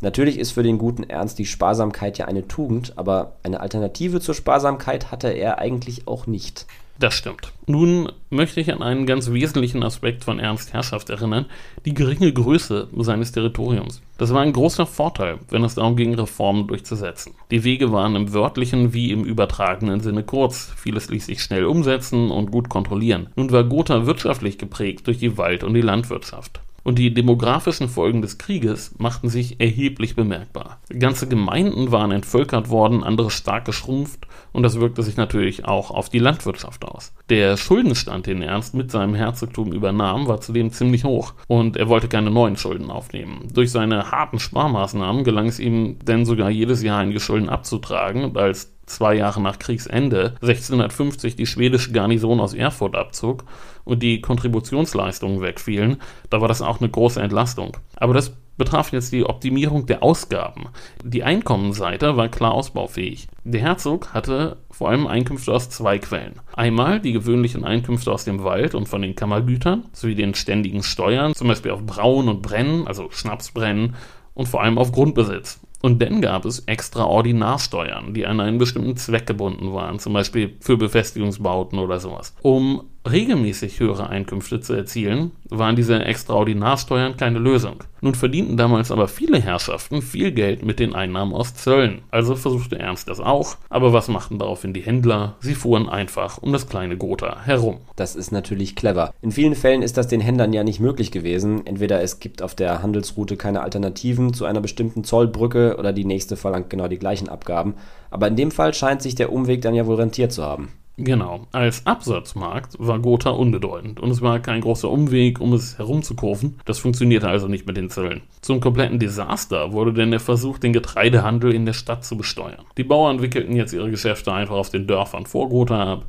Natürlich 0.00 0.38
ist 0.38 0.52
für 0.52 0.62
den 0.62 0.78
guten 0.78 1.02
Ernst 1.02 1.38
die 1.38 1.46
Sparsamkeit 1.46 2.16
ja 2.18 2.26
eine 2.26 2.48
Tugend, 2.48 2.96
aber 2.96 3.36
eine 3.42 3.60
Alternative 3.60 4.20
zur 4.20 4.34
Sparsamkeit 4.34 5.10
hatte 5.10 5.28
er 5.28 5.58
eigentlich 5.58 6.08
auch 6.08 6.26
nicht. 6.26 6.66
Das 7.00 7.14
stimmt. 7.14 7.52
Nun 7.66 8.12
möchte 8.28 8.60
ich 8.60 8.70
an 8.70 8.82
einen 8.82 9.06
ganz 9.06 9.30
wesentlichen 9.30 9.82
Aspekt 9.82 10.22
von 10.22 10.38
Ernst 10.38 10.74
Herrschaft 10.74 11.08
erinnern, 11.08 11.46
die 11.86 11.94
geringe 11.94 12.30
Größe 12.30 12.88
seines 12.98 13.32
Territoriums. 13.32 14.02
Das 14.18 14.34
war 14.34 14.42
ein 14.42 14.52
großer 14.52 14.84
Vorteil, 14.84 15.38
wenn 15.48 15.64
es 15.64 15.76
darum 15.76 15.96
ging, 15.96 16.12
Reformen 16.12 16.66
durchzusetzen. 16.66 17.32
Die 17.50 17.64
Wege 17.64 17.90
waren 17.90 18.16
im 18.16 18.34
wörtlichen 18.34 18.92
wie 18.92 19.12
im 19.12 19.24
übertragenen 19.24 20.00
Sinne 20.00 20.24
kurz, 20.24 20.74
vieles 20.76 21.08
ließ 21.08 21.24
sich 21.24 21.42
schnell 21.42 21.64
umsetzen 21.64 22.30
und 22.30 22.50
gut 22.50 22.68
kontrollieren. 22.68 23.30
Nun 23.34 23.50
war 23.50 23.64
Gotha 23.64 24.04
wirtschaftlich 24.04 24.58
geprägt 24.58 25.06
durch 25.06 25.16
die 25.16 25.38
Wald- 25.38 25.64
und 25.64 25.72
die 25.72 25.80
Landwirtschaft. 25.80 26.60
Und 26.90 26.98
die 26.98 27.14
demografischen 27.14 27.88
Folgen 27.88 28.20
des 28.20 28.36
Krieges 28.36 28.96
machten 28.98 29.28
sich 29.28 29.60
erheblich 29.60 30.16
bemerkbar. 30.16 30.80
Ganze 30.98 31.28
Gemeinden 31.28 31.92
waren 31.92 32.10
entvölkert 32.10 32.68
worden, 32.68 33.04
andere 33.04 33.30
stark 33.30 33.64
geschrumpft 33.64 34.26
und 34.52 34.64
das 34.64 34.80
wirkte 34.80 35.04
sich 35.04 35.16
natürlich 35.16 35.66
auch 35.66 35.92
auf 35.92 36.08
die 36.08 36.18
Landwirtschaft 36.18 36.84
aus. 36.84 37.12
Der 37.28 37.56
Schuldenstand, 37.56 38.26
den 38.26 38.42
Ernst 38.42 38.74
mit 38.74 38.90
seinem 38.90 39.14
Herzogtum 39.14 39.72
übernahm, 39.72 40.26
war 40.26 40.40
zudem 40.40 40.72
ziemlich 40.72 41.04
hoch 41.04 41.34
und 41.46 41.76
er 41.76 41.88
wollte 41.88 42.08
keine 42.08 42.32
neuen 42.32 42.56
Schulden 42.56 42.90
aufnehmen. 42.90 43.46
Durch 43.54 43.70
seine 43.70 44.10
harten 44.10 44.40
Sparmaßnahmen 44.40 45.22
gelang 45.22 45.46
es 45.46 45.60
ihm 45.60 45.96
denn 46.00 46.24
sogar 46.24 46.50
jedes 46.50 46.82
Jahr 46.82 46.98
einige 46.98 47.20
Schulden 47.20 47.50
abzutragen 47.50 48.24
und 48.24 48.36
als 48.36 48.72
zwei 48.90 49.14
Jahre 49.14 49.40
nach 49.40 49.58
Kriegsende 49.58 50.34
1650 50.42 51.36
die 51.36 51.46
schwedische 51.46 51.92
Garnison 51.92 52.40
aus 52.40 52.54
Erfurt 52.54 52.96
abzog 52.96 53.44
und 53.84 54.02
die 54.02 54.20
Kontributionsleistungen 54.20 55.40
wegfielen, 55.40 55.98
da 56.28 56.40
war 56.40 56.48
das 56.48 56.62
auch 56.62 56.80
eine 56.80 56.90
große 56.90 57.20
Entlastung. 57.20 57.76
Aber 57.96 58.14
das 58.14 58.36
betraf 58.60 58.92
jetzt 58.92 59.12
die 59.12 59.24
Optimierung 59.24 59.86
der 59.86 60.02
Ausgaben. 60.02 60.68
Die 61.02 61.24
Einkommenseite 61.24 62.18
war 62.18 62.28
klar 62.28 62.52
ausbaufähig. 62.52 63.28
Der 63.42 63.62
Herzog 63.62 64.12
hatte 64.12 64.58
vor 64.70 64.90
allem 64.90 65.06
Einkünfte 65.06 65.50
aus 65.52 65.70
zwei 65.70 65.98
Quellen. 65.98 66.40
Einmal 66.54 67.00
die 67.00 67.12
gewöhnlichen 67.12 67.64
Einkünfte 67.64 68.12
aus 68.12 68.24
dem 68.24 68.44
Wald 68.44 68.74
und 68.74 68.86
von 68.86 69.00
den 69.00 69.14
Kammergütern, 69.14 69.84
sowie 69.92 70.14
den 70.14 70.34
ständigen 70.34 70.82
Steuern, 70.82 71.34
zum 71.34 71.48
Beispiel 71.48 71.70
auf 71.70 71.86
Brauen 71.86 72.28
und 72.28 72.42
Brennen, 72.42 72.86
also 72.86 73.08
Schnapsbrennen, 73.10 73.94
und 74.34 74.46
vor 74.46 74.62
allem 74.62 74.76
auf 74.76 74.92
Grundbesitz. 74.92 75.60
Und 75.82 76.02
dann 76.02 76.20
gab 76.20 76.44
es 76.44 76.60
Extraordinarsteuern, 76.60 78.12
die 78.12 78.26
an 78.26 78.40
einen 78.40 78.58
bestimmten 78.58 78.96
Zweck 78.96 79.26
gebunden 79.26 79.72
waren, 79.72 79.98
zum 79.98 80.12
Beispiel 80.12 80.56
für 80.60 80.76
Befestigungsbauten 80.76 81.78
oder 81.78 81.98
sowas. 82.00 82.34
Um 82.42 82.89
regelmäßig 83.08 83.80
höhere 83.80 84.08
Einkünfte 84.08 84.60
zu 84.60 84.74
erzielen, 84.74 85.30
waren 85.48 85.76
diese 85.76 86.04
Extraordinarsteuern 86.04 87.16
keine 87.16 87.38
Lösung. 87.38 87.82
Nun 88.02 88.14
verdienten 88.14 88.56
damals 88.56 88.90
aber 88.90 89.08
viele 89.08 89.40
Herrschaften 89.40 90.00
viel 90.02 90.32
Geld 90.32 90.64
mit 90.64 90.78
den 90.78 90.94
Einnahmen 90.94 91.34
aus 91.34 91.54
Zöllen. 91.54 92.02
Also 92.10 92.34
versuchte 92.34 92.78
Ernst 92.78 93.08
das 93.08 93.20
auch. 93.20 93.56
Aber 93.68 93.92
was 93.92 94.08
machten 94.08 94.38
daraufhin 94.38 94.72
die 94.72 94.80
Händler? 94.82 95.36
Sie 95.40 95.54
fuhren 95.54 95.88
einfach 95.88 96.38
um 96.38 96.52
das 96.52 96.68
kleine 96.68 96.96
Gotha 96.96 97.42
herum. 97.44 97.78
Das 97.96 98.16
ist 98.16 98.32
natürlich 98.32 98.76
clever. 98.76 99.12
In 99.20 99.32
vielen 99.32 99.54
Fällen 99.54 99.82
ist 99.82 99.96
das 99.96 100.08
den 100.08 100.20
Händlern 100.20 100.52
ja 100.52 100.64
nicht 100.64 100.80
möglich 100.80 101.10
gewesen. 101.10 101.66
Entweder 101.66 102.02
es 102.02 102.20
gibt 102.20 102.42
auf 102.42 102.54
der 102.54 102.82
Handelsroute 102.82 103.36
keine 103.36 103.62
Alternativen 103.62 104.32
zu 104.32 104.44
einer 104.44 104.60
bestimmten 104.60 105.04
Zollbrücke 105.04 105.76
oder 105.78 105.92
die 105.92 106.04
nächste 106.04 106.36
verlangt 106.36 106.70
genau 106.70 106.88
die 106.88 106.98
gleichen 106.98 107.28
Abgaben. 107.28 107.74
Aber 108.10 108.28
in 108.28 108.36
dem 108.36 108.50
Fall 108.50 108.72
scheint 108.72 109.02
sich 109.02 109.14
der 109.14 109.32
Umweg 109.32 109.62
dann 109.62 109.74
ja 109.74 109.86
wohl 109.86 109.96
rentiert 109.96 110.32
zu 110.32 110.42
haben. 110.42 110.72
Genau. 110.96 111.46
Als 111.52 111.86
Absatzmarkt 111.86 112.76
war 112.78 112.98
Gotha 112.98 113.30
unbedeutend 113.30 114.00
und 114.00 114.10
es 114.10 114.20
war 114.20 114.38
kein 114.40 114.60
großer 114.60 114.90
Umweg, 114.90 115.40
um 115.40 115.54
es 115.54 115.78
herumzukurven. 115.78 116.60
Das 116.66 116.78
funktionierte 116.78 117.28
also 117.28 117.48
nicht 117.48 117.66
mit 117.66 117.78
den 117.78 117.88
Zöllen. 117.88 118.20
Zum 118.42 118.60
kompletten 118.60 118.98
Desaster 118.98 119.72
wurde 119.72 119.94
denn 119.94 120.10
der 120.10 120.20
Versuch, 120.20 120.58
den 120.58 120.74
Getreidehandel 120.74 121.54
in 121.54 121.64
der 121.64 121.72
Stadt 121.72 122.04
zu 122.04 122.18
besteuern. 122.18 122.64
Die 122.76 122.84
Bauern 122.84 123.22
wickelten 123.22 123.56
jetzt 123.56 123.72
ihre 123.72 123.90
Geschäfte 123.90 124.32
einfach 124.32 124.56
auf 124.56 124.70
den 124.70 124.86
Dörfern 124.86 125.24
vor 125.24 125.48
Gotha 125.48 125.92
ab. 125.92 126.06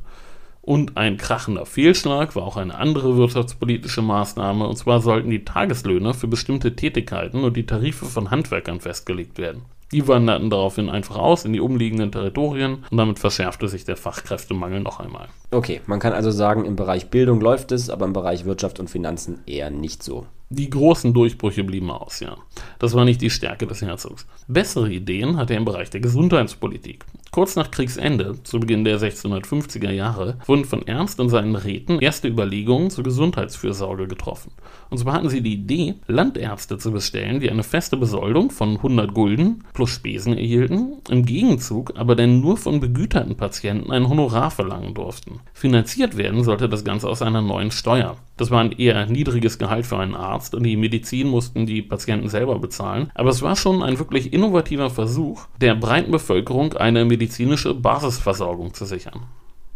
Und 0.60 0.96
ein 0.96 1.16
krachender 1.16 1.66
Fehlschlag 1.66 2.36
war 2.36 2.44
auch 2.44 2.56
eine 2.56 2.76
andere 2.76 3.16
wirtschaftspolitische 3.16 4.00
Maßnahme, 4.00 4.64
und 4.66 4.76
zwar 4.76 5.00
sollten 5.00 5.28
die 5.28 5.44
Tageslöhne 5.44 6.14
für 6.14 6.28
bestimmte 6.28 6.76
Tätigkeiten 6.76 7.42
und 7.42 7.56
die 7.56 7.66
Tarife 7.66 8.04
von 8.06 8.30
Handwerkern 8.30 8.78
festgelegt 8.78 9.38
werden. 9.38 9.62
Die 9.92 10.08
wanderten 10.08 10.48
daraufhin 10.48 10.88
einfach 10.88 11.16
aus 11.16 11.44
in 11.44 11.52
die 11.52 11.60
umliegenden 11.60 12.10
Territorien 12.10 12.84
und 12.90 12.96
damit 12.96 13.18
verschärfte 13.18 13.68
sich 13.68 13.84
der 13.84 13.96
Fachkräftemangel 13.96 14.80
noch 14.80 15.00
einmal. 15.00 15.28
Okay, 15.52 15.82
man 15.84 16.00
kann 16.00 16.14
also 16.14 16.30
sagen, 16.30 16.64
im 16.64 16.76
Bereich 16.76 17.10
Bildung 17.10 17.42
läuft 17.42 17.72
es, 17.72 17.90
aber 17.90 18.06
im 18.06 18.14
Bereich 18.14 18.46
Wirtschaft 18.46 18.80
und 18.80 18.88
Finanzen 18.88 19.40
eher 19.46 19.68
nicht 19.68 20.02
so. 20.02 20.26
Die 20.48 20.68
großen 20.68 21.14
Durchbrüche 21.14 21.62
blieben 21.62 21.90
aus, 21.90 22.20
ja. 22.20 22.36
Das 22.78 22.94
war 22.94 23.04
nicht 23.04 23.20
die 23.20 23.30
Stärke 23.30 23.66
des 23.66 23.80
Herzogs. 23.80 24.26
Bessere 24.48 24.90
Ideen 24.90 25.36
hatte 25.36 25.54
er 25.54 25.58
im 25.58 25.64
Bereich 25.64 25.88
der 25.88 26.00
Gesundheitspolitik. 26.00 27.04
Kurz 27.30 27.56
nach 27.56 27.70
Kriegsende, 27.70 28.42
zu 28.42 28.60
Beginn 28.60 28.84
der 28.84 28.98
1650er 28.98 29.90
Jahre, 29.90 30.38
wurden 30.46 30.66
von 30.66 30.86
Ernst 30.86 31.20
und 31.20 31.30
seinen 31.30 31.56
Räten 31.56 32.00
erste 32.00 32.28
Überlegungen 32.28 32.90
zur 32.90 33.04
Gesundheitsfürsorge 33.04 34.08
getroffen. 34.08 34.52
Und 34.90 34.98
zwar 34.98 35.14
hatten 35.14 35.30
sie 35.30 35.40
die 35.40 35.54
Idee, 35.54 35.94
Landärzte 36.06 36.76
zu 36.76 36.92
bestellen, 36.92 37.40
die 37.40 37.50
eine 37.50 37.62
feste 37.62 37.96
Besoldung 37.96 38.50
von 38.50 38.76
100 38.76 39.14
Gulden 39.14 39.64
plus 39.72 39.90
Spesen 39.90 40.36
erhielten, 40.36 40.98
im 41.08 41.24
Gegenzug 41.24 41.94
aber 41.96 42.14
denn 42.14 42.40
nur 42.40 42.58
von 42.58 42.80
begüterten 42.80 43.36
Patienten 43.36 43.90
ein 43.90 44.08
Honorar 44.08 44.50
verlangen 44.50 44.92
durften. 44.92 45.40
Finanziert 45.52 46.16
werden 46.16 46.42
sollte 46.44 46.68
das 46.68 46.84
Ganze 46.84 47.08
aus 47.08 47.22
einer 47.22 47.42
neuen 47.42 47.70
Steuer. 47.70 48.16
Das 48.36 48.50
war 48.50 48.60
ein 48.60 48.72
eher 48.72 49.06
niedriges 49.06 49.58
Gehalt 49.58 49.86
für 49.86 49.98
einen 49.98 50.14
Arzt 50.14 50.54
und 50.54 50.64
die 50.64 50.76
Medizin 50.76 51.28
mussten 51.28 51.66
die 51.66 51.82
Patienten 51.82 52.28
selber 52.28 52.58
bezahlen, 52.58 53.10
aber 53.14 53.30
es 53.30 53.42
war 53.42 53.54
schon 53.54 53.82
ein 53.82 53.98
wirklich 53.98 54.32
innovativer 54.32 54.90
Versuch, 54.90 55.46
der 55.60 55.74
breiten 55.74 56.10
Bevölkerung 56.10 56.72
eine 56.74 57.04
medizinische 57.04 57.74
Basisversorgung 57.74 58.74
zu 58.74 58.84
sichern. 58.84 59.22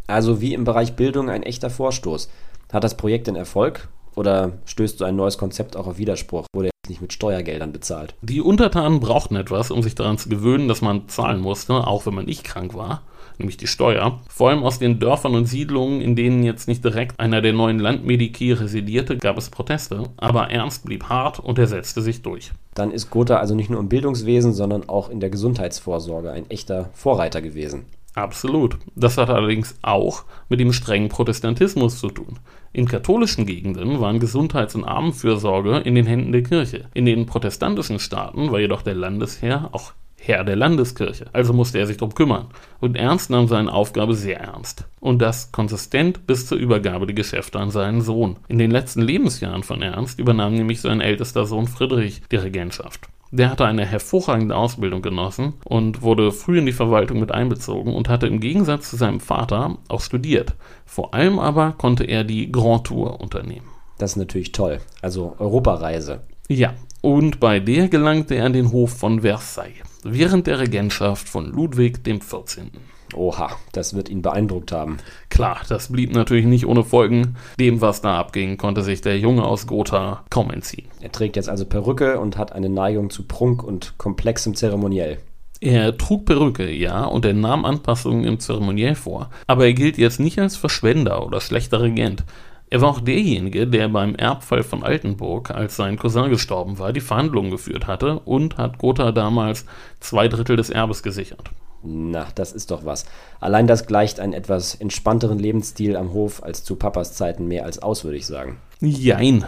Also 0.06 0.40
wie 0.40 0.54
im 0.54 0.64
Bereich 0.64 0.94
Bildung 0.94 1.30
ein 1.30 1.42
echter 1.42 1.70
Vorstoß. 1.70 2.30
Hat 2.72 2.84
das 2.84 2.96
Projekt 2.96 3.26
denn 3.26 3.36
Erfolg? 3.36 3.88
Oder 4.14 4.52
stößt 4.64 4.98
so 4.98 5.04
ein 5.04 5.14
neues 5.14 5.36
Konzept 5.36 5.76
auch 5.76 5.86
auf 5.86 5.98
Widerspruch? 5.98 6.46
Wurde 6.54 6.70
nicht 6.88 7.02
mit 7.02 7.12
Steuergeldern 7.12 7.72
bezahlt? 7.72 8.14
Die 8.22 8.40
Untertanen 8.40 9.00
brauchten 9.00 9.36
etwas, 9.36 9.70
um 9.70 9.82
sich 9.82 9.94
daran 9.94 10.18
zu 10.18 10.28
gewöhnen, 10.28 10.68
dass 10.68 10.80
man 10.80 11.08
zahlen 11.08 11.40
musste, 11.40 11.74
auch 11.74 12.06
wenn 12.06 12.14
man 12.14 12.24
nicht 12.24 12.44
krank 12.44 12.74
war 12.74 13.02
nämlich 13.38 13.56
die 13.56 13.66
Steuer. 13.66 14.20
Vor 14.28 14.50
allem 14.50 14.62
aus 14.62 14.78
den 14.78 14.98
Dörfern 14.98 15.34
und 15.34 15.46
Siedlungen, 15.46 16.00
in 16.00 16.16
denen 16.16 16.42
jetzt 16.42 16.68
nicht 16.68 16.84
direkt 16.84 17.18
einer 17.18 17.42
der 17.42 17.52
neuen 17.52 17.78
Landmediki 17.78 18.52
residierte, 18.52 19.16
gab 19.16 19.38
es 19.38 19.50
Proteste, 19.50 20.04
aber 20.16 20.50
Ernst 20.50 20.84
blieb 20.84 21.04
hart 21.04 21.38
und 21.40 21.58
er 21.58 21.66
setzte 21.66 22.02
sich 22.02 22.22
durch. 22.22 22.52
Dann 22.74 22.90
ist 22.90 23.10
Gotha 23.10 23.36
also 23.36 23.54
nicht 23.54 23.70
nur 23.70 23.80
im 23.80 23.88
Bildungswesen, 23.88 24.52
sondern 24.52 24.88
auch 24.88 25.08
in 25.08 25.20
der 25.20 25.30
Gesundheitsvorsorge 25.30 26.30
ein 26.30 26.50
echter 26.50 26.90
Vorreiter 26.92 27.40
gewesen. 27.40 27.86
Absolut. 28.16 28.78
Das 28.94 29.18
hat 29.18 29.28
allerdings 29.28 29.76
auch 29.82 30.24
mit 30.48 30.58
dem 30.58 30.72
strengen 30.72 31.10
Protestantismus 31.10 32.00
zu 32.00 32.08
tun. 32.08 32.38
In 32.72 32.88
katholischen 32.88 33.44
Gegenden 33.44 34.00
waren 34.00 34.20
Gesundheits- 34.20 34.74
und 34.74 34.84
Armenfürsorge 34.84 35.78
in 35.78 35.94
den 35.94 36.06
Händen 36.06 36.32
der 36.32 36.42
Kirche. 36.42 36.88
In 36.94 37.04
den 37.04 37.26
protestantischen 37.26 37.98
Staaten 37.98 38.50
war 38.50 38.58
jedoch 38.58 38.80
der 38.80 38.94
Landesherr 38.94 39.68
auch 39.72 39.92
Herr 40.26 40.42
der 40.42 40.56
Landeskirche. 40.56 41.26
Also 41.32 41.52
musste 41.52 41.78
er 41.78 41.86
sich 41.86 41.98
darum 41.98 42.14
kümmern. 42.14 42.46
Und 42.80 42.96
Ernst 42.96 43.30
nahm 43.30 43.46
seine 43.46 43.72
Aufgabe 43.72 44.14
sehr 44.14 44.40
ernst. 44.40 44.84
Und 44.98 45.22
das 45.22 45.52
konsistent 45.52 46.26
bis 46.26 46.46
zur 46.46 46.58
Übergabe 46.58 47.06
der 47.06 47.14
Geschäfte 47.14 47.60
an 47.60 47.70
seinen 47.70 48.00
Sohn. 48.00 48.36
In 48.48 48.58
den 48.58 48.72
letzten 48.72 49.02
Lebensjahren 49.02 49.62
von 49.62 49.82
Ernst 49.82 50.18
übernahm 50.18 50.54
nämlich 50.54 50.80
sein 50.80 51.00
ältester 51.00 51.46
Sohn 51.46 51.68
Friedrich 51.68 52.22
die 52.32 52.36
Regentschaft. 52.36 53.08
Der 53.30 53.50
hatte 53.50 53.66
eine 53.66 53.84
hervorragende 53.84 54.56
Ausbildung 54.56 55.02
genossen 55.02 55.54
und 55.64 56.02
wurde 56.02 56.32
früh 56.32 56.58
in 56.58 56.66
die 56.66 56.72
Verwaltung 56.72 57.20
mit 57.20 57.32
einbezogen 57.32 57.94
und 57.94 58.08
hatte 58.08 58.26
im 58.26 58.40
Gegensatz 58.40 58.90
zu 58.90 58.96
seinem 58.96 59.20
Vater 59.20 59.78
auch 59.88 60.00
studiert. 60.00 60.54
Vor 60.84 61.14
allem 61.14 61.38
aber 61.38 61.72
konnte 61.72 62.04
er 62.04 62.24
die 62.24 62.50
Grand 62.50 62.84
Tour 62.84 63.20
unternehmen. 63.20 63.66
Das 63.98 64.12
ist 64.12 64.16
natürlich 64.16 64.52
toll. 64.52 64.80
Also 65.02 65.36
Europareise. 65.38 66.20
Ja, 66.48 66.74
und 67.00 67.40
bei 67.40 67.60
der 67.60 67.88
gelangte 67.88 68.34
er 68.34 68.46
an 68.46 68.52
den 68.52 68.72
Hof 68.72 68.92
von 68.98 69.20
Versailles 69.20 69.82
während 70.12 70.46
der 70.46 70.60
Regentschaft 70.60 71.28
von 71.28 71.46
Ludwig 71.52 72.04
XIV. 72.04 72.66
Oha, 73.14 73.50
das 73.72 73.94
wird 73.94 74.08
ihn 74.08 74.22
beeindruckt 74.22 74.72
haben. 74.72 74.98
Klar, 75.30 75.60
das 75.68 75.92
blieb 75.92 76.12
natürlich 76.12 76.46
nicht 76.46 76.66
ohne 76.66 76.84
Folgen. 76.84 77.36
Dem, 77.58 77.80
was 77.80 78.00
da 78.02 78.18
abging, 78.18 78.56
konnte 78.56 78.82
sich 78.82 79.00
der 79.00 79.18
Junge 79.18 79.44
aus 79.44 79.66
Gotha 79.66 80.24
kaum 80.28 80.50
entziehen. 80.50 80.88
Er 81.00 81.12
trägt 81.12 81.36
jetzt 81.36 81.48
also 81.48 81.64
Perücke 81.64 82.18
und 82.18 82.36
hat 82.36 82.52
eine 82.52 82.68
Neigung 82.68 83.10
zu 83.10 83.22
Prunk 83.22 83.62
und 83.62 83.96
komplexem 83.96 84.54
Zeremoniell. 84.54 85.18
Er 85.60 85.96
trug 85.96 86.26
Perücke, 86.26 86.70
ja, 86.70 87.04
und 87.04 87.24
er 87.24 87.32
nahm 87.32 87.64
Anpassungen 87.64 88.24
im 88.24 88.40
Zeremoniell 88.40 88.94
vor. 88.94 89.30
Aber 89.46 89.64
er 89.64 89.72
gilt 89.72 89.96
jetzt 89.96 90.20
nicht 90.20 90.38
als 90.38 90.56
Verschwender 90.56 91.24
oder 91.24 91.40
schlechter 91.40 91.80
Regent. 91.80 92.24
Er 92.68 92.80
war 92.80 92.88
auch 92.88 93.00
derjenige, 93.00 93.66
der 93.66 93.88
beim 93.88 94.16
Erbfall 94.16 94.64
von 94.64 94.82
Altenburg, 94.82 95.50
als 95.50 95.76
sein 95.76 95.96
Cousin 95.96 96.30
gestorben 96.30 96.78
war, 96.78 96.92
die 96.92 97.00
Verhandlungen 97.00 97.50
geführt 97.50 97.86
hatte 97.86 98.18
und 98.20 98.58
hat 98.58 98.78
Gotha 98.78 99.12
damals 99.12 99.66
zwei 100.00 100.26
Drittel 100.26 100.56
des 100.56 100.70
Erbes 100.70 101.04
gesichert. 101.04 101.50
Na, 101.84 102.26
das 102.34 102.52
ist 102.52 102.72
doch 102.72 102.84
was. 102.84 103.06
Allein 103.38 103.68
das 103.68 103.86
gleicht 103.86 104.18
einen 104.18 104.32
etwas 104.32 104.74
entspannteren 104.74 105.38
Lebensstil 105.38 105.96
am 105.96 106.12
Hof 106.12 106.42
als 106.42 106.64
zu 106.64 106.74
Papas 106.74 107.12
Zeiten 107.12 107.46
mehr 107.46 107.64
als 107.64 107.80
aus, 107.80 108.02
würde 108.02 108.16
ich 108.16 108.26
sagen. 108.26 108.58
Jein. 108.80 109.44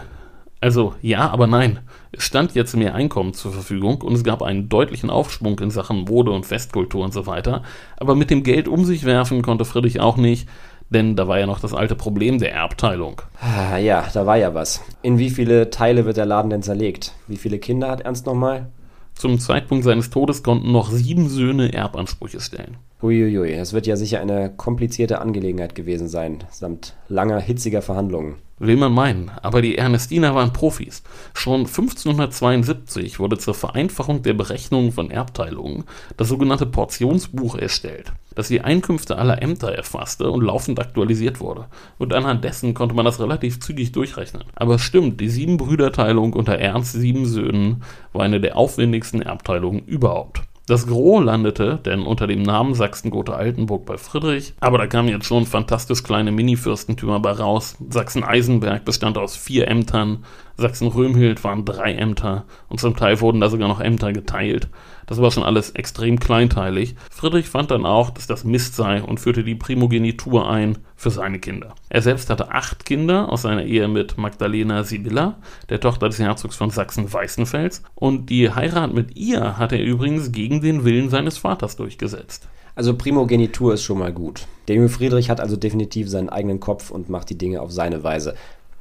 Also 0.61 0.93
ja, 1.01 1.29
aber 1.29 1.47
nein. 1.47 1.79
Es 2.11 2.23
stand 2.23 2.55
jetzt 2.55 2.75
mehr 2.75 2.95
Einkommen 2.95 3.33
zur 3.33 3.51
Verfügung 3.51 4.01
und 4.01 4.13
es 4.13 4.23
gab 4.23 4.41
einen 4.41 4.69
deutlichen 4.69 5.09
Aufschwung 5.09 5.59
in 5.59 5.71
Sachen 5.71 6.05
Mode 6.05 6.31
und 6.31 6.45
Festkultur 6.45 7.03
und 7.03 7.13
so 7.13 7.27
weiter. 7.27 7.63
Aber 7.97 8.15
mit 8.15 8.29
dem 8.29 8.43
Geld 8.43 8.69
um 8.69 8.85
sich 8.85 9.03
werfen 9.03 9.41
konnte 9.41 9.65
Friedrich 9.65 9.99
auch 9.99 10.15
nicht 10.15 10.47
denn 10.89 11.15
da 11.15 11.27
war 11.27 11.39
ja 11.39 11.45
noch 11.45 11.59
das 11.59 11.73
alte 11.73 11.95
Problem 11.95 12.39
der 12.39 12.53
Erbteilung. 12.53 13.21
Ah, 13.39 13.77
ja, 13.77 14.07
da 14.13 14.25
war 14.25 14.37
ja 14.37 14.53
was. 14.53 14.81
In 15.01 15.17
wie 15.17 15.29
viele 15.29 15.69
Teile 15.69 16.05
wird 16.05 16.17
der 16.17 16.25
Laden 16.25 16.49
denn 16.49 16.63
zerlegt? 16.63 17.13
Wie 17.27 17.37
viele 17.37 17.59
Kinder 17.59 17.89
hat 17.89 18.01
Ernst 18.01 18.25
nochmal? 18.25 18.67
Zum 19.13 19.39
Zeitpunkt 19.39 19.83
seines 19.83 20.09
Todes 20.09 20.43
konnten 20.43 20.71
noch 20.71 20.89
sieben 20.91 21.29
Söhne 21.29 21.73
Erbansprüche 21.73 22.39
stellen. 22.39 22.77
Uiuiui, 23.01 23.55
das 23.55 23.71
wird 23.71 23.87
ja 23.87 23.95
sicher 23.95 24.19
eine 24.19 24.49
komplizierte 24.49 25.21
Angelegenheit 25.21 25.73
gewesen 25.73 26.09
sein, 26.09 26.43
samt 26.49 26.95
langer, 27.07 27.39
hitziger 27.39 27.81
Verhandlungen. 27.81 28.35
Will 28.61 28.75
man 28.75 28.91
meinen, 28.91 29.31
aber 29.41 29.61
die 29.61 29.77
Ernestiner 29.77 30.35
waren 30.35 30.51
Profis. 30.51 31.01
Schon 31.33 31.61
1572 31.61 33.17
wurde 33.17 33.37
zur 33.37 33.53
Vereinfachung 33.53 34.21
der 34.21 34.33
Berechnung 34.33 34.91
von 34.91 35.11
Erbteilungen 35.11 35.85
das 36.17 36.27
sogenannte 36.27 36.65
Portionsbuch 36.65 37.55
erstellt, 37.55 38.11
das 38.35 38.49
die 38.49 38.59
Einkünfte 38.59 39.17
aller 39.17 39.41
Ämter 39.41 39.71
erfasste 39.71 40.29
und 40.29 40.43
laufend 40.43 40.77
aktualisiert 40.81 41.39
wurde. 41.39 41.67
Und 41.99 42.13
anhand 42.13 42.43
dessen 42.43 42.73
konnte 42.73 42.95
man 42.95 43.05
das 43.05 43.21
relativ 43.21 43.61
zügig 43.61 43.93
durchrechnen. 43.93 44.43
Aber 44.55 44.77
stimmt, 44.77 45.21
die 45.21 45.29
Siebenbrüderteilung 45.29 46.33
unter 46.33 46.59
Ernst 46.59 46.91
sieben 46.91 47.25
Söhnen 47.25 47.81
war 48.11 48.23
eine 48.23 48.41
der 48.41 48.57
aufwendigsten 48.57 49.21
Erbteilungen 49.21 49.85
überhaupt. 49.85 50.41
Das 50.69 50.85
Gros 50.85 51.25
landete 51.25 51.79
denn 51.83 52.03
unter 52.03 52.27
dem 52.27 52.43
Namen 52.43 52.75
Sachsen-Gotha-Altenburg 52.75 53.87
bei 53.87 53.97
Friedrich, 53.97 54.53
aber 54.59 54.77
da 54.77 54.85
kamen 54.85 55.09
jetzt 55.09 55.25
schon 55.25 55.47
fantastisch 55.47 56.03
kleine 56.03 56.31
Mini-Fürstentümer 56.31 57.19
bei 57.19 57.31
raus. 57.31 57.75
Sachsen-Eisenberg 57.89 58.85
bestand 58.85 59.17
aus 59.17 59.35
vier 59.35 59.67
Ämtern, 59.67 60.25
Sachsen-Römhild 60.59 61.43
waren 61.43 61.65
drei 61.65 61.93
Ämter 61.93 62.45
und 62.67 62.79
zum 62.79 62.95
Teil 62.95 63.19
wurden 63.21 63.41
da 63.41 63.49
sogar 63.49 63.67
noch 63.67 63.81
Ämter 63.81 64.13
geteilt. 64.13 64.67
Das 65.07 65.19
war 65.19 65.31
schon 65.31 65.43
alles 65.43 65.71
extrem 65.71 66.19
kleinteilig. 66.19 66.95
Friedrich 67.09 67.47
fand 67.47 67.71
dann 67.71 67.85
auch, 67.85 68.11
dass 68.11 68.27
das 68.27 68.43
Mist 68.43 68.75
sei 68.75 69.01
und 69.01 69.19
führte 69.19 69.43
die 69.43 69.55
Primogenitur 69.55 70.49
ein 70.49 70.77
für 70.95 71.09
seine 71.09 71.39
Kinder. 71.39 71.73
Er 71.89 72.01
selbst 72.01 72.29
hatte 72.29 72.51
acht 72.51 72.85
Kinder 72.85 73.31
aus 73.31 73.41
seiner 73.41 73.63
Ehe 73.63 73.87
mit 73.87 74.17
Magdalena 74.17 74.83
Sibylla, 74.83 75.37
der 75.69 75.79
Tochter 75.79 76.09
des 76.09 76.19
Herzogs 76.19 76.55
von 76.55 76.69
Sachsen-Weißenfels, 76.69 77.83
und 77.95 78.29
die 78.29 78.53
Heirat 78.53 78.93
mit 78.93 79.17
ihr 79.17 79.57
hat 79.57 79.71
er 79.71 79.83
übrigens 79.83 80.31
gegen 80.31 80.61
den 80.61 80.85
Willen 80.85 81.09
seines 81.09 81.39
Vaters 81.39 81.75
durchgesetzt. 81.75 82.47
Also 82.75 82.95
Primogenitur 82.95 83.73
ist 83.73 83.83
schon 83.83 83.99
mal 83.99 84.13
gut. 84.13 84.47
Der 84.69 84.75
junge 84.75 84.87
Friedrich 84.87 85.29
hat 85.29 85.41
also 85.41 85.57
definitiv 85.57 86.07
seinen 86.07 86.29
eigenen 86.29 86.61
Kopf 86.61 86.91
und 86.91 87.09
macht 87.09 87.29
die 87.29 87.37
Dinge 87.37 87.61
auf 87.61 87.71
seine 87.71 88.03
Weise. 88.03 88.35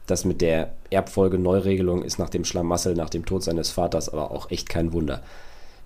Das 0.08 0.24
mit 0.24 0.40
der 0.40 0.72
Erbfolge-Neuregelung 0.90 2.02
ist 2.02 2.18
nach 2.18 2.30
dem 2.30 2.46
Schlamassel, 2.46 2.94
nach 2.94 3.10
dem 3.10 3.26
Tod 3.26 3.44
seines 3.44 3.70
Vaters 3.70 4.08
aber 4.08 4.30
auch 4.30 4.50
echt 4.50 4.68
kein 4.68 4.94
Wunder. 4.94 5.22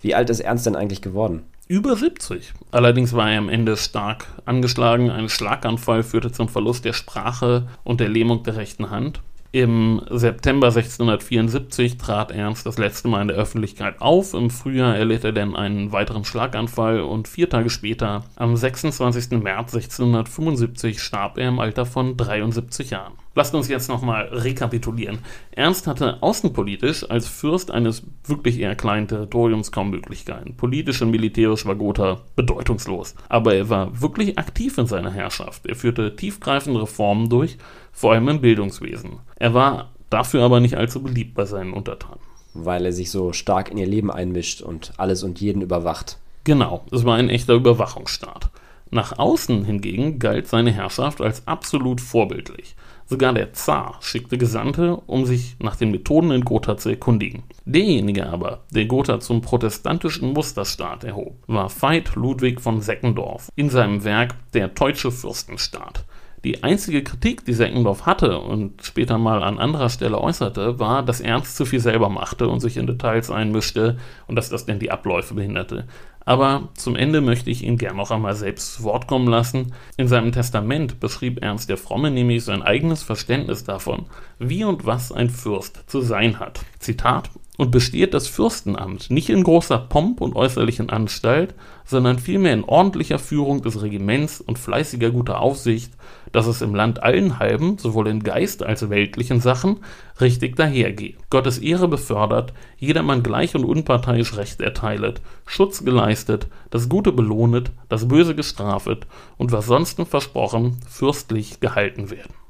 Wie 0.01 0.15
alt 0.15 0.31
ist 0.31 0.41
Ernst 0.41 0.65
denn 0.65 0.77
eigentlich 0.77 1.03
geworden? 1.03 1.43
Über 1.67 1.97
70. 1.97 2.55
Allerdings 2.71 3.15
war 3.15 3.33
er 3.33 3.39
am 3.39 3.49
Ende 3.49 3.77
stark 3.77 4.27
angeschlagen. 4.45 5.11
Ein 5.11 5.29
Schlaganfall 5.29 6.05
führte 6.05 6.31
zum 6.31 6.49
Verlust 6.49 6.85
der 6.85 6.93
Sprache 6.93 7.67
und 7.83 7.99
der 7.99 8.09
Lähmung 8.09 8.45
der 8.45 8.57
rechten 8.57 8.91
Hand. 8.91 9.21
Im 9.51 10.01
September 10.09 10.69
1674 10.69 11.99
trat 11.99 12.31
Ernst 12.31 12.65
das 12.65 12.79
letzte 12.79 13.09
Mal 13.09 13.23
in 13.23 13.29
der 13.29 13.37
Öffentlichkeit 13.37 14.01
auf. 14.01 14.35
Im 14.35 14.51
Frühjahr 14.51 14.97
erlitt 14.97 15.25
er 15.25 15.33
dann 15.33 15.57
einen 15.57 15.91
weiteren 15.91 16.25
Schlaganfall 16.25 17.01
und 17.01 17.27
vier 17.27 17.51
Tage 17.51 17.71
später, 17.71 18.25
am 18.37 18.57
26. 18.57 19.43
März 19.43 19.75
1675, 19.75 21.03
starb 21.03 21.39
er 21.39 21.49
im 21.49 21.59
Alter 21.59 21.87
von 21.87 22.17
73 22.17 22.91
Jahren. 22.91 23.22
Lasst 23.35 23.55
uns 23.55 23.69
jetzt 23.69 23.89
nochmal 23.89 24.25
rekapitulieren. 24.25 25.21
Ernst 25.53 25.87
hatte 25.87 26.23
außenpolitisch 26.23 27.09
als 27.09 27.27
Fürst 27.27 27.71
eines 27.71 28.03
wirklich 28.25 28.59
eher 28.59 28.75
kleinen 28.75 29.09
Territoriums 29.09 29.73
kaum 29.73 29.91
Möglichkeiten. 29.91 30.55
Politisch 30.57 31.01
und 31.01 31.11
militärisch 31.11 31.65
war 31.65 31.75
Gotha 31.75 32.21
bedeutungslos. 32.37 33.15
Aber 33.31 33.55
er 33.55 33.71
war 33.71 34.03
wirklich 34.03 34.39
aktiv 34.39 34.77
in 34.77 34.87
seiner 34.87 35.11
Herrschaft. 35.11 35.65
Er 35.67 35.77
führte 35.77 36.15
tiefgreifende 36.15 36.83
Reformen 36.83 37.31
durch 37.31 37.57
vor 37.91 38.13
allem 38.13 38.29
im 38.29 38.41
Bildungswesen. 38.43 39.21
Er 39.37 39.55
war 39.55 39.93
dafür 40.11 40.43
aber 40.43 40.61
nicht 40.61 40.77
allzu 40.77 41.03
beliebt 41.03 41.35
bei 41.35 41.47
seinen 41.47 41.73
Untertanen. 41.73 42.21
Weil 42.53 42.85
er 42.85 42.93
sich 42.93 43.11
so 43.11 43.33
stark 43.33 43.71
in 43.71 43.79
ihr 43.79 43.87
Leben 43.87 44.11
einmischt 44.11 44.61
und 44.61 44.93
alles 44.99 45.23
und 45.23 45.41
jeden 45.41 45.63
überwacht. 45.63 46.19
Genau, 46.45 46.85
es 46.91 47.07
war 47.07 47.17
ein 47.17 47.31
echter 47.31 47.55
Überwachungsstaat. 47.55 48.51
Nach 48.91 49.19
außen 49.19 49.65
hingegen 49.65 50.19
galt 50.19 50.49
seine 50.49 50.71
Herrschaft 50.71 51.23
als 51.23 51.47
absolut 51.47 52.03
vorbildlich. 52.03 52.77
Sogar 53.07 53.33
der 53.33 53.53
Zar 53.53 53.99
schickte 54.01 54.39
Gesandte, 54.39 54.97
um 55.07 55.27
sich 55.27 55.57
nach 55.59 55.77
den 55.77 55.91
Methoden 55.91 56.31
in 56.31 56.45
Gotha 56.45 56.77
zu 56.77 56.89
erkundigen. 56.89 57.43
Derjenige 57.65 58.27
aber, 58.27 58.65
der 58.71 58.87
Gotha 58.87 59.21
zum 59.21 59.41
protestantischen 59.41 60.33
Musterstaat 60.33 61.05
erhob, 61.05 61.37
war 61.47 61.71
Veit 61.71 62.15
Ludwig 62.15 62.61
von 62.61 62.81
Seckendorf 62.81 63.49
in 63.55 63.71
seinem 63.71 64.05
Werk 64.05 64.35
Der 64.55 64.69
Deutsche 64.69 65.11
Fürstenstaat. 65.11 66.05
Die 66.45 66.65
einzige 66.65 67.05
Kritik, 67.05 67.45
die 67.45 67.53
Seckendorf 67.53 68.05
hatte 68.05 68.39
und 68.39 68.83
später 68.83 69.17
mal 69.17 69.45
an 69.45 69.59
anderer 69.59 69.89
Stelle 69.89 70.21
äußerte, 70.21 70.81
war, 70.81 71.05
dass 71.05 71.21
Ernst 71.21 71.57
zu 71.57 71.65
viel 71.65 71.79
selber 71.79 72.09
machte 72.09 72.49
und 72.49 72.59
sich 72.59 72.77
in 72.77 72.89
Details 72.89 73.31
einmischte 73.31 73.99
und 74.27 74.35
dass 74.35 74.51
das 74.51 74.67
denn 74.67 74.81
die 74.81 74.91
Abläufe 74.91 75.35
behinderte. 75.35 75.87
Aber 76.25 76.69
zum 76.75 76.97
Ende 76.97 77.21
möchte 77.21 77.51
ich 77.51 77.65
ihn 77.65 77.79
gern 77.79 77.97
noch 77.97 78.11
einmal 78.11 78.35
selbst 78.35 78.75
zu 78.75 78.85
Wort 78.85 79.07
kommen 79.07 79.29
lassen. 79.29 79.73
In 79.97 80.09
seinem 80.09 80.33
Testament 80.33 81.01
beschrieb 81.01 81.43
Ernst 81.43 81.69
der 81.69 81.77
Fromme 81.77 82.11
nämlich 82.11 82.45
sein 82.45 82.63
eigenes 82.63 83.03
Verständnis 83.03 83.65
davon, 83.65 84.07
wie 84.39 84.65
und 84.65 84.87
was 84.87 85.13
ein 85.13 85.31
Fürst 85.31 85.85
zu 85.89 86.01
sein 86.01 86.39
hat. 86.39 86.61
Zitat 86.79 87.31
und 87.59 87.71
besteht 87.71 88.15
das 88.15 88.29
Fürstenamt 88.29 89.11
nicht 89.11 89.29
in 89.29 89.43
großer 89.43 89.79
Pomp 89.79 90.23
und 90.23 90.35
äußerlichen 90.35 90.89
Anstalt, 90.89 91.55
sondern 91.85 92.19
vielmehr 92.19 92.55
in 92.55 92.65
ordentlicher 92.65 93.19
Führung 93.19 93.61
des 93.61 93.83
Regiments 93.83 94.41
und 94.41 94.59
fleißiger 94.59 95.11
guter 95.11 95.41
Aufsicht, 95.41 95.93
dass 96.33 96.47
es 96.47 96.63
im 96.63 96.75
Land 96.75 97.03
allen 97.03 97.39
halben, 97.39 97.77
sowohl 97.77 98.09
in 98.09 98.23
Geist 98.23 98.63
als 98.63 98.89
weltlichen 98.89 99.41
Sachen, 99.41 99.81
richtig 100.19 100.57
dahergeht, 100.57 101.19
Gottes 101.29 101.59
Ehre 101.59 101.89
befördert, 101.89 102.55
jedermann 102.79 103.23
gleich 103.23 103.55
und 103.55 103.65
unparteiisch 103.65 104.37
Recht 104.37 104.63
erteilet, 104.63 105.21
Schutz 105.45 105.85
geleistet, 105.85 106.47
das 106.71 106.89
Gute 106.89 107.13
belohnet, 107.13 107.71
das 107.91 108.09
Böse 108.09 108.35
gestrafet 108.35 109.07
und 109.37 109.53
was 109.53 109.67
sonst 109.67 110.01
versprochen, 110.09 110.79
fürstlich 110.89 111.61
gehalten 111.61 112.11
werden. 112.11 112.42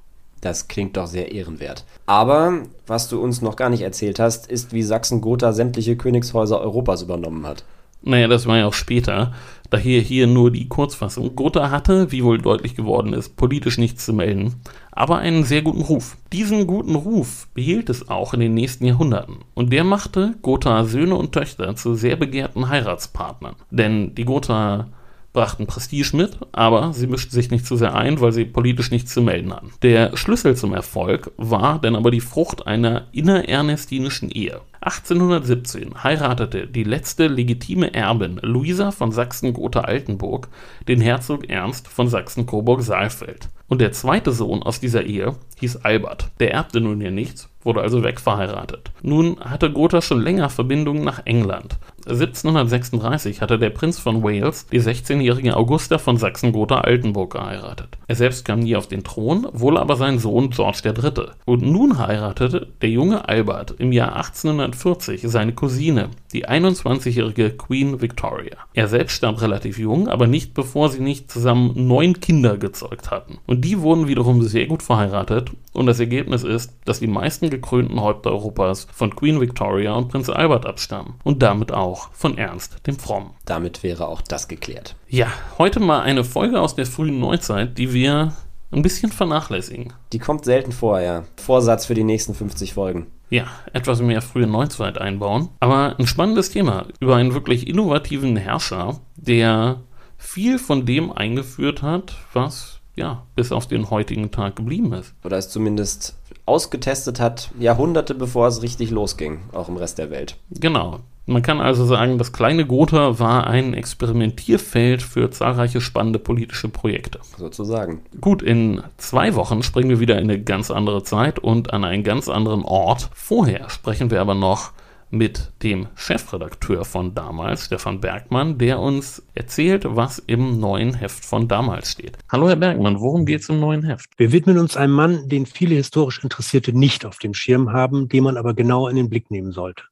Das 0.42 0.66
klingt 0.66 0.96
doch 0.96 1.06
sehr 1.06 1.32
ehrenwert. 1.32 1.84
Aber 2.04 2.64
was 2.86 3.08
du 3.08 3.20
uns 3.22 3.40
noch 3.42 3.56
gar 3.56 3.70
nicht 3.70 3.82
erzählt 3.82 4.18
hast, 4.18 4.48
ist, 4.48 4.72
wie 4.72 4.82
Sachsen-Gotha 4.82 5.52
sämtliche 5.52 5.96
Königshäuser 5.96 6.60
Europas 6.60 7.00
übernommen 7.00 7.46
hat. 7.46 7.64
Naja, 8.02 8.26
das 8.26 8.46
war 8.46 8.58
ja 8.58 8.66
auch 8.66 8.74
später. 8.74 9.32
Daher 9.70 10.00
hier 10.00 10.26
nur 10.26 10.50
die 10.50 10.68
Kurzfassung. 10.68 11.36
Gotha 11.36 11.70
hatte, 11.70 12.10
wie 12.10 12.24
wohl 12.24 12.38
deutlich 12.38 12.74
geworden 12.74 13.12
ist, 13.12 13.36
politisch 13.36 13.78
nichts 13.78 14.04
zu 14.04 14.12
melden, 14.12 14.56
aber 14.90 15.18
einen 15.18 15.44
sehr 15.44 15.62
guten 15.62 15.82
Ruf. 15.82 16.16
Diesen 16.32 16.66
guten 16.66 16.96
Ruf 16.96 17.46
behielt 17.54 17.88
es 17.88 18.08
auch 18.08 18.34
in 18.34 18.40
den 18.40 18.54
nächsten 18.54 18.84
Jahrhunderten. 18.84 19.36
Und 19.54 19.72
der 19.72 19.84
machte 19.84 20.34
Gotha 20.42 20.84
Söhne 20.84 21.14
und 21.14 21.30
Töchter 21.32 21.76
zu 21.76 21.94
sehr 21.94 22.16
begehrten 22.16 22.68
Heiratspartnern. 22.68 23.54
Denn 23.70 24.14
die 24.16 24.24
Gotha 24.24 24.88
brachten 25.32 25.66
Prestige 25.66 26.16
mit, 26.16 26.38
aber 26.52 26.92
sie 26.92 27.06
mischten 27.06 27.32
sich 27.32 27.50
nicht 27.50 27.66
zu 27.66 27.76
sehr 27.76 27.94
ein, 27.94 28.20
weil 28.20 28.32
sie 28.32 28.44
politisch 28.44 28.90
nichts 28.90 29.14
zu 29.14 29.22
melden 29.22 29.52
hatten. 29.52 29.72
Der 29.82 30.16
Schlüssel 30.16 30.56
zum 30.56 30.74
Erfolg 30.74 31.30
war 31.36 31.80
dann 31.80 31.96
aber 31.96 32.10
die 32.10 32.20
Frucht 32.20 32.66
einer 32.66 33.06
innererstinischen 33.12 34.30
Ehe. 34.30 34.60
1817 34.80 36.02
heiratete 36.02 36.66
die 36.66 36.82
letzte 36.82 37.28
legitime 37.28 37.94
Erbin 37.94 38.40
Luisa 38.42 38.90
von 38.90 39.12
Sachsen-Gotha-Altenburg 39.12 40.48
den 40.88 41.00
Herzog 41.00 41.48
Ernst 41.48 41.86
von 41.86 42.08
Sachsen-Coburg-Saalfeld. 42.08 43.48
Und 43.68 43.80
der 43.80 43.92
zweite 43.92 44.32
Sohn 44.32 44.62
aus 44.62 44.80
dieser 44.80 45.04
Ehe 45.04 45.36
hieß 45.60 45.76
Albert. 45.76 46.30
Der 46.40 46.52
erbte 46.52 46.80
nun 46.80 47.00
hier 47.00 47.12
nichts, 47.12 47.48
wurde 47.62 47.80
also 47.80 48.02
wegverheiratet. 48.02 48.90
Nun 49.02 49.38
hatte 49.40 49.72
Gotha 49.72 50.02
schon 50.02 50.20
länger 50.20 50.50
Verbindungen 50.50 51.04
nach 51.04 51.24
England. 51.24 51.78
1736 52.06 53.40
hatte 53.40 53.58
der 53.58 53.70
Prinz 53.70 53.98
von 53.98 54.22
Wales 54.22 54.66
die 54.66 54.80
16-jährige 54.80 55.56
Augusta 55.56 55.98
von 55.98 56.16
Sachsen-Gotha-Altenburg 56.16 57.32
geheiratet. 57.32 57.98
Er 58.06 58.16
selbst 58.16 58.44
kam 58.44 58.60
nie 58.60 58.76
auf 58.76 58.86
den 58.86 59.04
Thron, 59.04 59.46
wohl 59.52 59.78
aber 59.78 59.96
sein 59.96 60.18
Sohn 60.18 60.50
George 60.50 60.80
III. 60.84 61.30
Und 61.44 61.62
nun 61.62 61.98
heiratete 61.98 62.68
der 62.80 62.90
junge 62.90 63.28
Albert 63.28 63.74
im 63.78 63.92
Jahr 63.92 64.16
1840 64.16 65.22
seine 65.24 65.52
Cousine, 65.52 66.10
die 66.32 66.48
21-jährige 66.48 67.50
Queen 67.50 68.00
Victoria. 68.00 68.56
Er 68.74 68.88
selbst 68.88 69.16
starb 69.16 69.40
relativ 69.40 69.78
jung, 69.78 70.08
aber 70.08 70.26
nicht 70.26 70.54
bevor 70.54 70.88
sie 70.88 71.00
nicht 71.00 71.30
zusammen 71.30 71.72
neun 71.74 72.20
Kinder 72.20 72.56
gezeugt 72.56 73.10
hatten. 73.10 73.38
Und 73.46 73.64
die 73.64 73.80
wurden 73.80 74.08
wiederum 74.08 74.42
sehr 74.42 74.66
gut 74.66 74.82
verheiratet 74.82 75.52
und 75.72 75.86
das 75.86 76.00
Ergebnis 76.00 76.44
ist, 76.44 76.72
dass 76.84 77.00
die 77.00 77.06
meisten 77.06 77.50
gekrönten 77.50 78.00
Häupter 78.00 78.30
Europas 78.30 78.86
von 78.92 79.14
Queen 79.14 79.40
Victoria 79.40 79.94
und 79.94 80.08
Prinz 80.08 80.28
Albert 80.28 80.66
abstammen 80.66 81.14
und 81.24 81.42
damit 81.42 81.72
auch 81.72 81.91
von 82.12 82.38
Ernst 82.38 82.86
dem 82.86 82.98
Frommen. 82.98 83.30
Damit 83.44 83.82
wäre 83.82 84.08
auch 84.08 84.20
das 84.20 84.48
geklärt. 84.48 84.96
Ja, 85.08 85.28
heute 85.58 85.80
mal 85.80 86.00
eine 86.00 86.24
Folge 86.24 86.60
aus 86.60 86.74
der 86.74 86.86
frühen 86.86 87.18
Neuzeit, 87.18 87.78
die 87.78 87.92
wir 87.92 88.32
ein 88.72 88.82
bisschen 88.82 89.12
vernachlässigen. 89.12 89.92
Die 90.12 90.18
kommt 90.18 90.44
selten 90.44 90.72
vor, 90.72 91.00
ja. 91.00 91.24
Vorsatz 91.36 91.86
für 91.86 91.94
die 91.94 92.04
nächsten 92.04 92.34
50 92.34 92.74
Folgen. 92.74 93.06
Ja, 93.30 93.46
etwas 93.72 94.00
mehr 94.00 94.22
frühe 94.22 94.46
Neuzeit 94.46 94.98
einbauen. 94.98 95.48
Aber 95.60 95.96
ein 95.98 96.06
spannendes 96.06 96.50
Thema 96.50 96.86
über 97.00 97.16
einen 97.16 97.34
wirklich 97.34 97.66
innovativen 97.66 98.36
Herrscher, 98.36 99.00
der 99.16 99.80
viel 100.18 100.58
von 100.58 100.86
dem 100.86 101.12
eingeführt 101.12 101.82
hat, 101.82 102.14
was 102.32 102.80
ja 102.94 103.26
bis 103.34 103.52
auf 103.52 103.66
den 103.66 103.90
heutigen 103.90 104.30
Tag 104.30 104.56
geblieben 104.56 104.92
ist. 104.92 105.14
Oder 105.24 105.38
es 105.38 105.48
zumindest 105.48 106.16
ausgetestet 106.44 107.20
hat, 107.20 107.50
Jahrhunderte 107.58 108.14
bevor 108.14 108.48
es 108.48 108.62
richtig 108.62 108.90
losging, 108.90 109.40
auch 109.52 109.68
im 109.68 109.76
Rest 109.76 109.98
der 109.98 110.10
Welt. 110.10 110.36
Genau. 110.50 111.00
Man 111.24 111.42
kann 111.42 111.60
also 111.60 111.84
sagen, 111.84 112.18
das 112.18 112.32
kleine 112.32 112.66
Gotha 112.66 113.20
war 113.20 113.46
ein 113.46 113.74
Experimentierfeld 113.74 115.02
für 115.02 115.30
zahlreiche 115.30 115.80
spannende 115.80 116.18
politische 116.18 116.68
Projekte. 116.68 117.20
Sozusagen. 117.36 118.02
Gut, 118.20 118.42
in 118.42 118.82
zwei 118.96 119.36
Wochen 119.36 119.62
springen 119.62 119.90
wir 119.90 120.00
wieder 120.00 120.18
in 120.18 120.28
eine 120.28 120.42
ganz 120.42 120.72
andere 120.72 121.04
Zeit 121.04 121.38
und 121.38 121.72
an 121.72 121.84
einen 121.84 122.02
ganz 122.02 122.28
anderen 122.28 122.64
Ort. 122.64 123.08
Vorher 123.14 123.70
sprechen 123.70 124.10
wir 124.10 124.20
aber 124.20 124.34
noch 124.34 124.72
mit 125.10 125.52
dem 125.62 125.86
Chefredakteur 125.94 126.84
von 126.84 127.14
damals, 127.14 127.66
Stefan 127.66 128.00
Bergmann, 128.00 128.58
der 128.58 128.80
uns 128.80 129.22
erzählt, 129.34 129.84
was 129.86 130.18
im 130.18 130.58
neuen 130.58 130.94
Heft 130.94 131.24
von 131.24 131.46
damals 131.46 131.92
steht. 131.92 132.18
Hallo 132.30 132.48
Herr 132.48 132.56
Bergmann, 132.56 132.98
worum 132.98 133.26
geht 133.26 133.42
es 133.42 133.48
im 133.48 133.60
neuen 133.60 133.84
Heft? 133.84 134.08
Wir 134.16 134.32
widmen 134.32 134.58
uns 134.58 134.76
einem 134.76 134.94
Mann, 134.94 135.28
den 135.28 135.46
viele 135.46 135.74
historisch 135.76 136.24
Interessierte 136.24 136.76
nicht 136.76 137.04
auf 137.04 137.18
dem 137.18 137.34
Schirm 137.34 137.72
haben, 137.72 138.08
den 138.08 138.24
man 138.24 138.38
aber 138.38 138.54
genau 138.54 138.88
in 138.88 138.96
den 138.96 139.10
Blick 139.10 139.30
nehmen 139.30 139.52
sollte. 139.52 139.84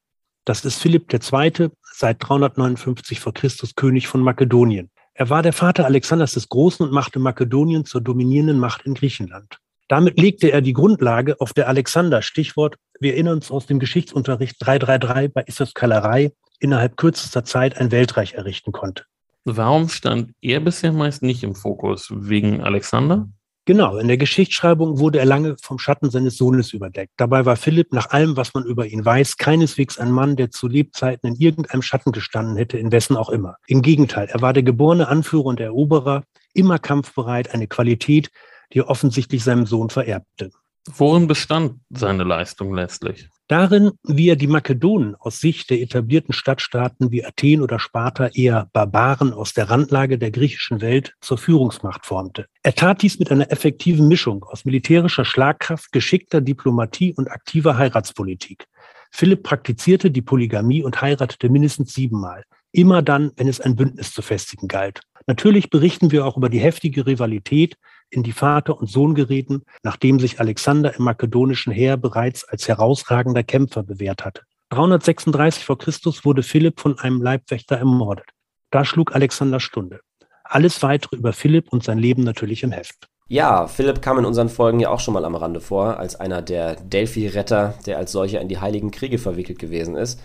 Das 0.50 0.64
ist 0.64 0.82
Philipp 0.82 1.06
II., 1.12 1.68
seit 1.94 2.16
359 2.28 3.20
vor 3.20 3.32
Christus 3.32 3.76
König 3.76 4.08
von 4.08 4.20
Makedonien. 4.20 4.90
Er 5.14 5.30
war 5.30 5.44
der 5.44 5.52
Vater 5.52 5.84
Alexanders 5.84 6.32
des 6.32 6.48
Großen 6.48 6.84
und 6.84 6.92
machte 6.92 7.20
Makedonien 7.20 7.84
zur 7.84 8.00
dominierenden 8.00 8.58
Macht 8.58 8.84
in 8.84 8.94
Griechenland. 8.94 9.58
Damit 9.86 10.18
legte 10.18 10.50
er 10.50 10.60
die 10.60 10.72
Grundlage, 10.72 11.40
auf 11.40 11.52
der 11.52 11.68
Alexander, 11.68 12.20
Stichwort, 12.20 12.78
wir 12.98 13.12
erinnern 13.12 13.34
uns 13.34 13.52
aus 13.52 13.66
dem 13.66 13.78
Geschichtsunterricht 13.78 14.56
333 14.58 15.32
bei 15.32 15.42
Issos 15.42 15.72
Kalerei, 15.72 16.32
innerhalb 16.58 16.96
kürzester 16.96 17.44
Zeit 17.44 17.78
ein 17.78 17.92
Weltreich 17.92 18.34
errichten 18.34 18.72
konnte. 18.72 19.04
Warum 19.44 19.88
stand 19.88 20.32
er 20.40 20.58
bisher 20.58 20.90
meist 20.90 21.22
nicht 21.22 21.44
im 21.44 21.54
Fokus? 21.54 22.08
Wegen 22.10 22.60
Alexander? 22.60 23.28
Genau, 23.70 23.98
in 23.98 24.08
der 24.08 24.16
Geschichtsschreibung 24.16 24.98
wurde 24.98 25.20
er 25.20 25.26
lange 25.26 25.54
vom 25.62 25.78
Schatten 25.78 26.10
seines 26.10 26.36
Sohnes 26.36 26.72
überdeckt. 26.72 27.12
Dabei 27.16 27.46
war 27.46 27.54
Philipp 27.54 27.92
nach 27.92 28.10
allem, 28.10 28.36
was 28.36 28.52
man 28.52 28.64
über 28.64 28.84
ihn 28.84 29.04
weiß, 29.04 29.36
keineswegs 29.36 29.96
ein 29.96 30.10
Mann, 30.10 30.34
der 30.34 30.50
zu 30.50 30.66
Lebzeiten 30.66 31.28
in 31.28 31.40
irgendeinem 31.40 31.80
Schatten 31.80 32.10
gestanden 32.10 32.56
hätte, 32.56 32.78
in 32.78 32.90
wessen 32.90 33.16
auch 33.16 33.28
immer. 33.28 33.58
Im 33.68 33.80
Gegenteil, 33.80 34.26
er 34.28 34.42
war 34.42 34.52
der 34.54 34.64
geborene 34.64 35.06
Anführer 35.06 35.44
und 35.44 35.60
Eroberer, 35.60 36.24
immer 36.52 36.80
kampfbereit, 36.80 37.54
eine 37.54 37.68
Qualität, 37.68 38.32
die 38.72 38.80
er 38.80 38.88
offensichtlich 38.88 39.44
seinem 39.44 39.66
Sohn 39.66 39.88
vererbte. 39.88 40.50
Worin 40.96 41.28
bestand 41.28 41.78
seine 41.90 42.24
Leistung 42.24 42.74
letztlich? 42.74 43.28
Darin, 43.50 43.90
wie 44.04 44.28
er 44.28 44.36
die 44.36 44.46
Makedonen 44.46 45.16
aus 45.16 45.40
Sicht 45.40 45.70
der 45.70 45.80
etablierten 45.80 46.32
Stadtstaaten 46.32 47.10
wie 47.10 47.24
Athen 47.24 47.62
oder 47.62 47.80
Sparta 47.80 48.28
eher 48.28 48.70
Barbaren 48.72 49.32
aus 49.32 49.54
der 49.54 49.68
Randlage 49.68 50.18
der 50.18 50.30
griechischen 50.30 50.80
Welt 50.80 51.16
zur 51.20 51.36
Führungsmacht 51.36 52.06
formte. 52.06 52.46
Er 52.62 52.76
tat 52.76 53.02
dies 53.02 53.18
mit 53.18 53.32
einer 53.32 53.50
effektiven 53.50 54.06
Mischung 54.06 54.44
aus 54.44 54.64
militärischer 54.64 55.24
Schlagkraft, 55.24 55.90
geschickter 55.90 56.40
Diplomatie 56.40 57.12
und 57.12 57.28
aktiver 57.28 57.76
Heiratspolitik. 57.76 58.68
Philipp 59.10 59.42
praktizierte 59.42 60.12
die 60.12 60.22
Polygamie 60.22 60.84
und 60.84 61.02
heiratete 61.02 61.48
mindestens 61.48 61.92
siebenmal. 61.92 62.44
Immer 62.70 63.02
dann, 63.02 63.32
wenn 63.34 63.48
es 63.48 63.60
ein 63.60 63.74
Bündnis 63.74 64.12
zu 64.12 64.22
festigen 64.22 64.68
galt. 64.68 65.00
Natürlich 65.26 65.70
berichten 65.70 66.12
wir 66.12 66.24
auch 66.24 66.36
über 66.36 66.50
die 66.50 66.60
heftige 66.60 67.04
Rivalität, 67.04 67.76
in 68.10 68.22
die 68.22 68.32
Vater 68.32 68.78
und 68.78 68.88
Sohn 68.88 69.14
gerieten, 69.14 69.62
nachdem 69.82 70.20
sich 70.20 70.40
Alexander 70.40 70.94
im 70.96 71.04
makedonischen 71.04 71.72
Heer 71.72 71.96
bereits 71.96 72.44
als 72.44 72.68
herausragender 72.68 73.42
Kämpfer 73.42 73.82
bewährt 73.82 74.24
hatte. 74.24 74.42
336 74.70 75.64
vor 75.64 75.78
Christus 75.78 76.24
wurde 76.24 76.42
Philipp 76.42 76.80
von 76.80 76.98
einem 76.98 77.22
Leibwächter 77.22 77.76
ermordet. 77.76 78.26
Da 78.70 78.84
schlug 78.84 79.14
Alexander 79.14 79.58
Stunde. 79.58 80.00
Alles 80.44 80.82
weitere 80.82 81.16
über 81.16 81.32
Philipp 81.32 81.72
und 81.72 81.82
sein 81.82 81.98
Leben 81.98 82.22
natürlich 82.22 82.62
im 82.62 82.72
Heft. 82.72 83.08
Ja, 83.28 83.68
Philipp 83.68 84.02
kam 84.02 84.18
in 84.18 84.24
unseren 84.24 84.48
Folgen 84.48 84.80
ja 84.80 84.90
auch 84.90 84.98
schon 84.98 85.14
mal 85.14 85.24
am 85.24 85.36
Rande 85.36 85.60
vor, 85.60 85.98
als 85.98 86.16
einer 86.16 86.42
der 86.42 86.74
Delphi-Retter, 86.74 87.74
der 87.86 87.98
als 87.98 88.10
solcher 88.10 88.40
in 88.40 88.48
die 88.48 88.58
Heiligen 88.58 88.90
Kriege 88.90 89.18
verwickelt 89.18 89.60
gewesen 89.60 89.96
ist. 89.96 90.20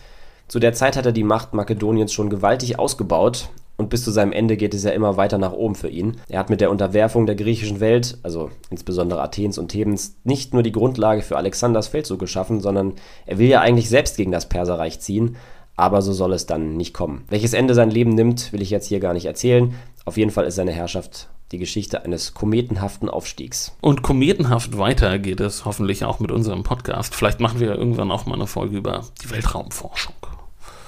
Zu 0.47 0.59
der 0.59 0.73
Zeit 0.73 0.95
hat 0.95 1.05
er 1.05 1.11
die 1.11 1.23
Macht 1.23 1.53
Makedoniens 1.53 2.13
schon 2.13 2.29
gewaltig 2.29 2.79
ausgebaut 2.79 3.49
und 3.77 3.89
bis 3.89 4.03
zu 4.03 4.11
seinem 4.11 4.31
Ende 4.31 4.57
geht 4.57 4.73
es 4.73 4.83
ja 4.83 4.91
immer 4.91 5.17
weiter 5.17 5.37
nach 5.37 5.51
oben 5.51 5.75
für 5.75 5.89
ihn. 5.89 6.17
Er 6.29 6.39
hat 6.39 6.49
mit 6.49 6.61
der 6.61 6.71
Unterwerfung 6.71 7.25
der 7.25 7.35
griechischen 7.35 7.79
Welt, 7.79 8.17
also 8.23 8.49
insbesondere 8.69 9.21
Athens 9.21 9.57
und 9.57 9.69
Thebens, 9.69 10.15
nicht 10.23 10.53
nur 10.53 10.63
die 10.63 10.71
Grundlage 10.71 11.21
für 11.21 11.37
Alexanders 11.37 11.87
Feldzug 11.87 12.19
geschaffen, 12.19 12.61
sondern 12.61 12.93
er 13.25 13.37
will 13.37 13.47
ja 13.47 13.61
eigentlich 13.61 13.89
selbst 13.89 14.17
gegen 14.17 14.31
das 14.31 14.47
Perserreich 14.47 14.99
ziehen, 14.99 15.35
aber 15.75 16.01
so 16.01 16.13
soll 16.13 16.33
es 16.33 16.45
dann 16.45 16.77
nicht 16.77 16.93
kommen. 16.93 17.25
Welches 17.29 17.53
Ende 17.53 17.73
sein 17.73 17.91
Leben 17.91 18.11
nimmt, 18.11 18.53
will 18.53 18.61
ich 18.61 18.69
jetzt 18.69 18.87
hier 18.87 18.99
gar 18.99 19.13
nicht 19.13 19.25
erzählen. 19.25 19.75
Auf 20.05 20.17
jeden 20.17 20.31
Fall 20.31 20.45
ist 20.45 20.55
seine 20.55 20.71
Herrschaft 20.71 21.29
die 21.51 21.57
Geschichte 21.57 22.03
eines 22.03 22.33
kometenhaften 22.33 23.09
Aufstiegs. 23.09 23.73
Und 23.81 24.01
kometenhaft 24.01 24.77
weiter 24.77 25.19
geht 25.19 25.39
es 25.39 25.65
hoffentlich 25.65 26.03
auch 26.05 26.19
mit 26.19 26.31
unserem 26.31 26.63
Podcast. 26.63 27.13
Vielleicht 27.13 27.39
machen 27.39 27.59
wir 27.59 27.75
irgendwann 27.75 28.11
auch 28.11 28.25
mal 28.25 28.35
eine 28.35 28.47
Folge 28.47 28.77
über 28.77 29.03
die 29.23 29.29
Weltraumforschung. 29.29 30.15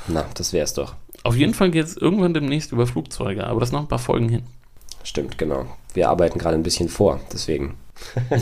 Na, 0.08 0.26
das 0.36 0.54
wär's 0.54 0.74
doch. 0.74 0.96
Auf 1.24 1.36
jeden 1.36 1.54
Fall 1.54 1.72
geht 1.72 1.86
es 1.86 1.98
irgendwann 1.98 2.34
demnächst 2.34 2.72
über 2.72 2.88
Flugzeuge, 2.88 3.46
aber 3.46 3.60
das 3.60 3.72
noch 3.72 3.82
ein 3.82 3.88
paar 3.88 4.00
Folgen 4.00 4.30
hin. 4.30 4.44
Stimmt, 5.04 5.38
genau. 5.38 5.66
Wir 5.94 6.10
arbeiten 6.10 6.40
gerade 6.40 6.56
ein 6.56 6.64
bisschen 6.64 6.90
vor, 6.90 7.20
deswegen. 7.32 7.76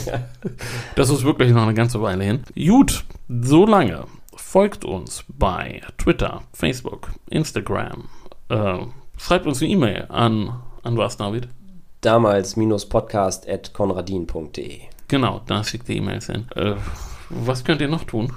das 0.96 1.10
ist 1.10 1.24
wirklich 1.24 1.52
noch 1.52 1.62
eine 1.62 1.74
ganze 1.74 2.02
Weile 2.02 2.24
hin. 2.24 2.44
Gut, 2.54 3.04
so 3.28 3.66
lange. 3.66 4.04
Folgt 4.34 4.84
uns 4.84 5.24
bei 5.28 5.80
Twitter, 5.96 6.42
Facebook, 6.52 7.10
Instagram. 7.30 8.08
Äh, 8.48 8.78
schreibt 9.16 9.46
uns 9.46 9.62
eine 9.62 9.70
E-Mail 9.70 10.06
an, 10.08 10.60
an 10.82 10.96
was, 10.96 11.16
David? 11.16 11.48
Damals-podcast 12.02 13.48
at 13.48 13.72
konradin.de. 13.72 14.80
Genau, 15.08 15.40
da 15.46 15.64
schickt 15.64 15.88
ihr 15.88 15.96
E-Mails 15.96 16.26
hin. 16.26 16.46
Äh, 16.54 16.74
was 17.30 17.64
könnt 17.64 17.80
ihr 17.80 17.88
noch 17.88 18.04
tun? 18.04 18.32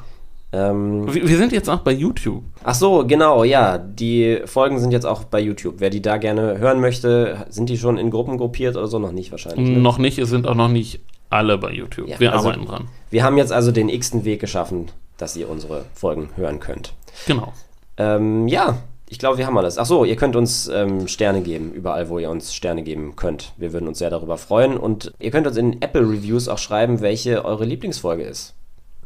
Ähm, 0.52 1.14
wir, 1.14 1.38
sind 1.38 1.52
jetzt 1.52 1.70
auch 1.70 1.82
bei 1.82 1.92
YouTube. 1.92 2.44
Ach 2.64 2.74
so, 2.74 3.06
genau, 3.06 3.44
ja. 3.44 3.78
Die 3.78 4.40
Folgen 4.46 4.80
sind 4.80 4.92
jetzt 4.92 5.06
auch 5.06 5.24
bei 5.24 5.40
YouTube. 5.40 5.76
Wer 5.78 5.92
die 5.92 6.02
da 6.02 6.18
gerne 6.18 6.58
hören 6.58 6.80
möchte, 6.80 7.46
sind 7.50 7.70
die 7.70 7.78
schon 7.78 7.98
in 7.98 8.10
Gruppen 8.10 8.38
gruppiert 8.38 8.76
oder 8.76 8.88
so? 8.88 8.98
Noch 8.98 9.12
nicht 9.12 9.32
wahrscheinlich. 9.32 9.70
Ne? 9.70 9.78
Noch 9.78 10.00
nicht, 10.00 10.18
es 10.18 10.30
sind 10.30 10.48
auch 10.48 10.56
noch 10.56 10.70
nicht 10.70 11.02
alle 11.30 11.58
bei 11.60 11.72
YouTube. 11.72 12.08
Ja, 12.08 12.20
wir 12.20 12.34
also, 12.34 12.48
arbeiten 12.48 12.66
dran. 12.66 12.88
Wir 13.12 13.24
haben 13.24 13.38
jetzt 13.38 13.52
also 13.52 13.72
den 13.72 13.90
x-ten 13.90 14.26
Weg 14.26 14.40
geschaffen, 14.40 14.88
dass 15.18 15.36
ihr 15.36 15.50
unsere 15.50 15.86
Folgen 15.94 16.30
hören 16.36 16.60
könnt. 16.60 16.94
Genau. 17.28 17.54
Ähm, 17.98 18.48
ja, 18.48 18.78
ich 19.08 19.20
glaube, 19.20 19.38
wir 19.38 19.46
haben 19.46 19.58
alles. 19.58 19.78
Ach 19.78 19.86
so, 19.86 20.04
ihr 20.04 20.16
könnt 20.16 20.36
uns 20.36 20.68
ähm, 20.68 21.08
Sterne 21.08 21.42
geben, 21.42 21.74
überall, 21.74 22.10
wo 22.10 22.18
ihr 22.18 22.32
uns 22.32 22.56
Sterne 22.56 22.82
geben 22.82 23.16
könnt. 23.16 23.54
Wir 23.58 23.72
würden 23.74 23.88
uns 23.88 24.00
sehr 24.00 24.10
darüber 24.10 24.38
freuen. 24.38 24.78
Und 24.78 25.14
ihr 25.20 25.30
könnt 25.30 25.46
uns 25.46 25.58
in 25.58 25.82
Apple 25.82 26.02
Reviews 26.02 26.48
auch 26.48 26.58
schreiben, 26.58 27.02
welche 27.02 27.46
eure 27.46 27.66
Lieblingsfolge 27.66 28.24
ist. 28.24 28.56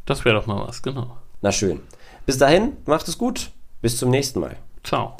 Das 0.06 0.24
wäre 0.24 0.36
doch 0.36 0.46
mal 0.46 0.68
was, 0.68 0.82
genau. 0.82 1.18
Na 1.44 1.52
schön. 1.52 1.82
Bis 2.26 2.38
dahin, 2.38 2.78
macht 2.86 3.08
es 3.08 3.18
gut. 3.18 3.52
Bis 3.82 3.98
zum 3.98 4.10
nächsten 4.10 4.40
Mal. 4.40 4.56
Ciao. 4.82 5.18